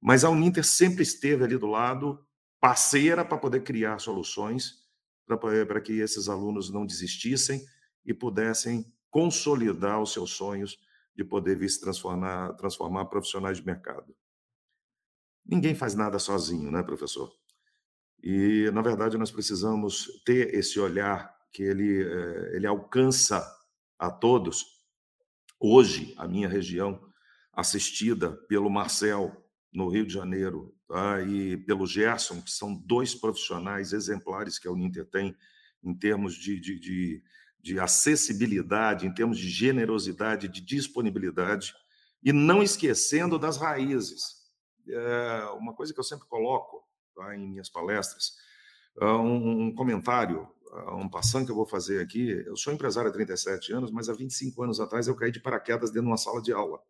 Mas 0.00 0.24
a 0.24 0.30
Uninter 0.30 0.64
sempre 0.64 1.02
esteve 1.02 1.44
ali 1.44 1.56
do 1.56 1.66
lado, 1.66 2.24
parceira 2.60 3.24
para 3.24 3.38
poder 3.38 3.62
criar 3.62 3.98
soluções 3.98 4.86
para 5.26 5.80
que 5.80 5.94
esses 5.94 6.28
alunos 6.28 6.70
não 6.70 6.86
desistissem 6.86 7.64
e 8.04 8.14
pudessem 8.14 8.86
consolidar 9.10 10.00
os 10.00 10.12
seus 10.12 10.30
sonhos 10.30 10.78
de 11.14 11.24
poder 11.24 11.56
vir 11.56 11.68
se 11.68 11.80
transformar, 11.80 12.52
transformar 12.54 13.06
profissionais 13.06 13.58
de 13.58 13.66
mercado. 13.66 14.14
Ninguém 15.44 15.74
faz 15.74 15.94
nada 15.94 16.18
sozinho, 16.18 16.70
né, 16.70 16.82
professor? 16.82 17.32
E, 18.22 18.70
na 18.72 18.82
verdade, 18.82 19.16
nós 19.16 19.30
precisamos 19.30 20.22
ter 20.24 20.54
esse 20.54 20.78
olhar 20.78 21.35
que 21.52 21.62
ele, 21.62 22.02
eh, 22.02 22.56
ele 22.56 22.66
alcança 22.66 23.46
a 23.98 24.10
todos. 24.10 24.64
Hoje, 25.58 26.14
a 26.16 26.28
minha 26.28 26.48
região, 26.48 27.00
assistida 27.52 28.32
pelo 28.48 28.70
Marcel, 28.70 29.44
no 29.72 29.88
Rio 29.88 30.06
de 30.06 30.14
Janeiro, 30.14 30.74
tá? 30.88 31.22
e 31.22 31.56
pelo 31.56 31.86
Gerson, 31.86 32.40
que 32.40 32.50
são 32.50 32.74
dois 32.74 33.14
profissionais 33.14 33.92
exemplares 33.92 34.58
que 34.58 34.68
a 34.68 34.70
Uninter 34.70 35.06
tem 35.06 35.36
em 35.82 35.94
termos 35.94 36.34
de, 36.34 36.58
de, 36.58 36.78
de 36.78 37.22
de 37.66 37.80
acessibilidade, 37.80 39.08
em 39.08 39.12
termos 39.12 39.36
de 39.36 39.48
generosidade, 39.48 40.46
de 40.46 40.60
disponibilidade, 40.60 41.74
e 42.22 42.32
não 42.32 42.62
esquecendo 42.62 43.40
das 43.40 43.56
raízes. 43.56 44.36
É 44.88 45.46
uma 45.58 45.74
coisa 45.74 45.92
que 45.92 45.98
eu 45.98 46.04
sempre 46.04 46.28
coloco 46.28 46.84
tá, 47.16 47.34
em 47.34 47.48
minhas 47.48 47.68
palestras, 47.68 48.36
é 49.00 49.06
um, 49.06 49.74
comentário, 49.74 50.42
é 50.42 50.55
um 50.94 51.08
passando 51.08 51.46
que 51.46 51.50
eu 51.50 51.56
vou 51.56 51.66
fazer 51.66 52.00
aqui. 52.00 52.30
Eu 52.46 52.56
sou 52.56 52.72
empresário 52.72 53.10
há 53.10 53.12
37 53.12 53.72
anos, 53.72 53.90
mas 53.90 54.08
há 54.08 54.12
25 54.12 54.62
anos 54.62 54.80
atrás 54.80 55.06
eu 55.06 55.16
caí 55.16 55.30
de 55.30 55.40
paraquedas 55.40 55.90
dentro 55.90 56.02
de 56.02 56.08
uma 56.08 56.16
sala 56.16 56.42
de 56.42 56.52
aula. 56.52 56.80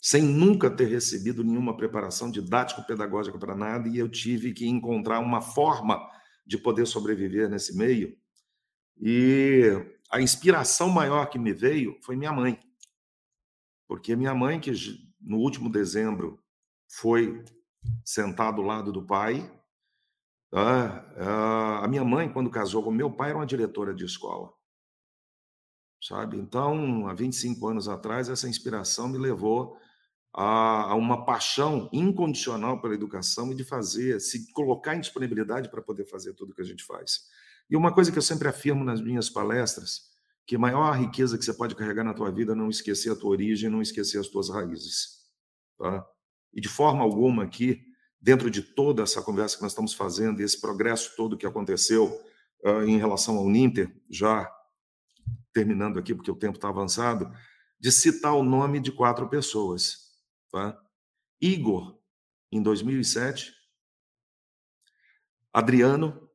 Sem 0.00 0.22
nunca 0.22 0.70
ter 0.70 0.86
recebido 0.86 1.42
nenhuma 1.42 1.76
preparação 1.76 2.30
didático-pedagógica 2.30 3.38
para 3.38 3.56
nada, 3.56 3.88
e 3.88 3.98
eu 3.98 4.08
tive 4.08 4.52
que 4.52 4.66
encontrar 4.66 5.18
uma 5.18 5.40
forma 5.40 6.08
de 6.46 6.56
poder 6.56 6.86
sobreviver 6.86 7.48
nesse 7.48 7.76
meio 7.76 8.16
e 9.00 9.70
a 10.10 10.20
inspiração 10.20 10.88
maior 10.88 11.26
que 11.26 11.38
me 11.38 11.52
veio 11.52 11.98
foi 12.02 12.16
minha 12.16 12.32
mãe. 12.32 12.58
Porque 13.86 14.16
minha 14.16 14.34
mãe, 14.34 14.58
que 14.60 14.72
no 15.20 15.38
último 15.38 15.70
dezembro 15.70 16.42
foi 16.88 17.44
sentar 18.04 18.52
do 18.52 18.62
lado 18.62 18.92
do 18.92 19.06
pai, 19.06 19.50
tá? 20.50 21.80
a 21.82 21.88
minha 21.88 22.04
mãe, 22.04 22.32
quando 22.32 22.50
casou 22.50 22.82
com 22.82 22.90
meu 22.90 23.10
pai, 23.10 23.30
era 23.30 23.38
uma 23.38 23.46
diretora 23.46 23.94
de 23.94 24.04
escola. 24.04 24.52
Sabe? 26.02 26.36
Então, 26.38 27.08
há 27.08 27.14
25 27.14 27.66
anos 27.66 27.88
atrás, 27.88 28.28
essa 28.28 28.48
inspiração 28.48 29.08
me 29.08 29.18
levou 29.18 29.76
a, 30.32 30.94
uma 30.94 31.24
paixão 31.24 31.88
incondicional 31.92 32.80
pela 32.80 32.94
educação 32.94 33.50
e 33.50 33.54
de 33.54 33.64
fazer, 33.64 34.20
se 34.20 34.52
colocar 34.52 34.94
em 34.94 35.00
disponibilidade 35.00 35.68
para 35.68 35.82
poder 35.82 36.04
fazer 36.04 36.34
tudo 36.34 36.54
que 36.54 36.62
a 36.62 36.64
gente 36.64 36.84
faz. 36.84 37.26
E 37.68 37.76
uma 37.76 37.92
coisa 37.92 38.12
que 38.12 38.18
eu 38.18 38.22
sempre 38.22 38.48
afirmo 38.48 38.84
nas 38.84 39.00
minhas 39.00 39.28
palestras, 39.28 40.08
que 40.46 40.56
a 40.56 40.58
maior 40.58 40.96
riqueza 40.96 41.36
que 41.36 41.44
você 41.44 41.52
pode 41.52 41.74
carregar 41.74 42.04
na 42.04 42.14
tua 42.14 42.30
vida 42.30 42.52
é 42.52 42.54
não 42.54 42.70
esquecer 42.70 43.10
a 43.10 43.16
tua 43.16 43.30
origem, 43.30 43.68
não 43.68 43.82
esquecer 43.82 44.18
as 44.18 44.28
tuas 44.28 44.48
raízes. 44.48 45.26
Tá? 45.76 46.06
E 46.54 46.60
de 46.60 46.68
forma 46.68 47.02
alguma 47.02 47.44
aqui, 47.44 47.84
dentro 48.20 48.50
de 48.50 48.62
toda 48.62 49.02
essa 49.02 49.22
conversa 49.22 49.56
que 49.56 49.62
nós 49.62 49.72
estamos 49.72 49.94
fazendo, 49.94 50.40
esse 50.40 50.60
progresso 50.60 51.14
todo 51.16 51.36
que 51.36 51.46
aconteceu 51.46 52.20
uh, 52.64 52.82
em 52.82 52.98
relação 52.98 53.36
ao 53.36 53.48
Ninter, 53.48 53.94
já 54.10 54.50
terminando 55.52 55.98
aqui, 55.98 56.14
porque 56.14 56.30
o 56.30 56.36
tempo 56.36 56.56
está 56.56 56.68
avançado, 56.68 57.32
de 57.80 57.92
citar 57.92 58.34
o 58.34 58.42
nome 58.42 58.80
de 58.80 58.90
quatro 58.90 59.28
pessoas. 59.28 60.08
Tá? 60.50 60.76
Igor, 61.40 61.98
em 62.50 62.62
2007, 62.62 63.54
Adriano, 65.52 66.28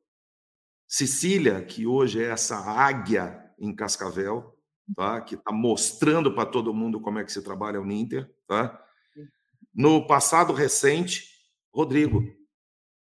Cecília, 0.86 1.62
que 1.64 1.86
hoje 1.86 2.22
é 2.22 2.28
essa 2.28 2.56
águia 2.56 3.52
em 3.58 3.74
Cascavel, 3.74 4.58
tá? 4.96 5.20
que 5.20 5.34
está 5.34 5.52
mostrando 5.52 6.34
para 6.34 6.48
todo 6.48 6.74
mundo 6.74 7.00
como 7.00 7.18
é 7.18 7.24
que 7.24 7.32
se 7.32 7.42
trabalha 7.42 7.80
o 7.80 7.84
Ninter. 7.84 8.30
Tá? 8.46 8.80
No 9.74 10.06
passado 10.06 10.52
recente, 10.52 11.33
Rodrigo, 11.74 12.22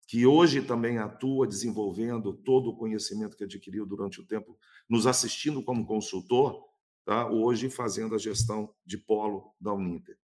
que 0.08 0.26
hoje 0.26 0.60
também 0.60 0.98
atua 0.98 1.46
desenvolvendo 1.46 2.32
todo 2.32 2.70
o 2.70 2.76
conhecimento 2.76 3.36
que 3.36 3.44
adquiriu 3.44 3.86
durante 3.86 4.20
o 4.20 4.26
tempo, 4.26 4.58
nos 4.88 5.06
assistindo 5.06 5.62
como 5.62 5.86
consultor, 5.86 6.64
tá? 7.04 7.30
hoje 7.30 7.70
fazendo 7.70 8.14
a 8.14 8.18
gestão 8.18 8.74
de 8.84 8.98
polo 8.98 9.54
da 9.60 9.72
Uninter. 9.72 10.18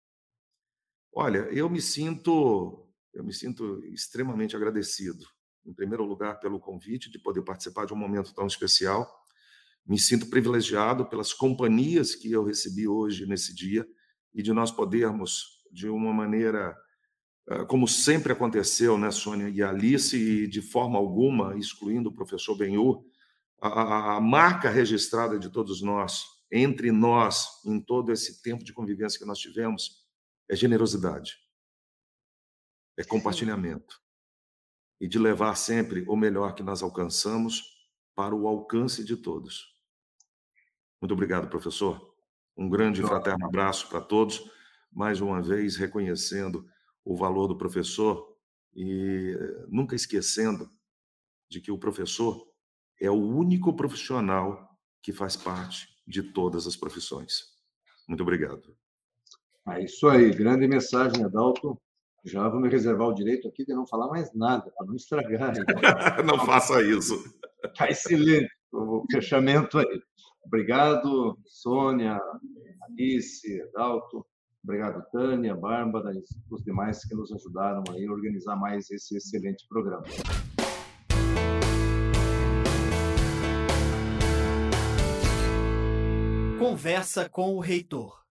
Olha, 1.14 1.48
eu 1.52 1.70
me 1.70 1.80
sinto, 1.80 2.88
eu 3.12 3.22
me 3.22 3.32
sinto 3.32 3.84
extremamente 3.86 4.56
agradecido 4.56 5.24
em 5.64 5.72
primeiro 5.72 6.04
lugar, 6.04 6.40
pelo 6.40 6.58
convite 6.58 7.10
de 7.10 7.18
poder 7.18 7.42
participar 7.42 7.86
de 7.86 7.92
um 7.92 7.96
momento 7.96 8.34
tão 8.34 8.46
especial. 8.46 9.08
Me 9.86 9.98
sinto 9.98 10.26
privilegiado 10.26 11.06
pelas 11.06 11.32
companhias 11.32 12.14
que 12.14 12.30
eu 12.30 12.44
recebi 12.44 12.86
hoje 12.88 13.26
nesse 13.26 13.54
dia 13.54 13.86
e 14.34 14.42
de 14.42 14.52
nós 14.52 14.70
podermos, 14.70 15.62
de 15.70 15.88
uma 15.88 16.12
maneira, 16.12 16.76
como 17.68 17.88
sempre 17.88 18.32
aconteceu, 18.32 18.96
né, 18.96 19.10
Sônia 19.10 19.48
e 19.48 19.62
Alice, 19.62 20.16
e 20.16 20.46
de 20.46 20.62
forma 20.62 20.98
alguma, 20.98 21.56
excluindo 21.56 22.08
o 22.08 22.14
professor 22.14 22.56
Benhur, 22.56 23.04
a, 23.60 24.16
a 24.16 24.20
marca 24.20 24.70
registrada 24.70 25.38
de 25.38 25.50
todos 25.50 25.82
nós, 25.82 26.24
entre 26.50 26.92
nós, 26.92 27.62
em 27.64 27.80
todo 27.80 28.12
esse 28.12 28.42
tempo 28.42 28.62
de 28.62 28.72
convivência 28.72 29.18
que 29.18 29.24
nós 29.24 29.38
tivemos, 29.38 30.02
é 30.48 30.56
generosidade, 30.56 31.38
é 32.96 33.04
compartilhamento 33.04 34.00
e 35.00 35.08
de 35.08 35.18
levar 35.18 35.56
sempre 35.56 36.04
o 36.06 36.14
melhor 36.14 36.54
que 36.54 36.62
nós 36.62 36.82
alcançamos 36.82 37.62
para 38.14 38.34
o 38.34 38.46
alcance 38.46 39.04
de 39.04 39.16
todos. 39.16 39.74
Muito 41.00 41.12
obrigado, 41.12 41.48
professor. 41.48 42.14
Um 42.56 42.68
grande 42.68 43.00
e 43.00 43.04
fraterno 43.04 43.46
abraço 43.46 43.88
para 43.88 44.00
todos. 44.00 44.48
Mais 44.92 45.20
uma 45.20 45.42
vez, 45.42 45.76
reconhecendo 45.76 46.68
o 47.04 47.16
valor 47.16 47.48
do 47.48 47.56
professor 47.56 48.36
e 48.74 49.36
nunca 49.68 49.94
esquecendo 49.94 50.68
de 51.50 51.60
que 51.60 51.70
o 51.70 51.78
professor 51.78 52.46
é 53.00 53.10
o 53.10 53.14
único 53.14 53.74
profissional 53.74 54.78
que 55.02 55.12
faz 55.12 55.36
parte 55.36 55.88
de 56.06 56.22
todas 56.22 56.66
as 56.66 56.76
profissões. 56.76 57.52
Muito 58.08 58.22
obrigado. 58.22 58.76
É 59.68 59.84
isso 59.84 60.08
aí, 60.08 60.30
grande 60.30 60.66
mensagem, 60.66 61.24
Adalto. 61.24 61.80
Já 62.24 62.48
vou 62.48 62.60
me 62.60 62.68
reservar 62.68 63.08
o 63.08 63.14
direito 63.14 63.48
aqui 63.48 63.64
de 63.64 63.74
não 63.74 63.86
falar 63.86 64.08
mais 64.08 64.32
nada, 64.32 64.70
para 64.76 64.86
não 64.86 64.94
estragar. 64.94 65.52
não 66.24 66.46
faça 66.46 66.80
isso. 66.82 67.14
Está 67.64 67.88
excelente 67.88 68.50
o 68.72 69.04
fechamento 69.10 69.78
aí. 69.78 70.02
Obrigado, 70.44 71.38
Sônia, 71.44 72.20
Alice, 72.82 73.62
Adalto. 73.62 74.26
Obrigado, 74.64 75.04
Tânia, 75.10 75.56
Bárbara 75.56 76.12
e 76.14 76.22
os 76.50 76.62
demais 76.62 77.04
que 77.04 77.14
nos 77.16 77.32
ajudaram 77.32 77.82
aí 77.90 78.06
a 78.06 78.12
organizar 78.12 78.54
mais 78.54 78.88
esse 78.90 79.16
excelente 79.16 79.66
programa. 79.68 80.04
Conversa 86.60 87.28
com 87.28 87.56
o 87.56 87.60
reitor. 87.60 88.21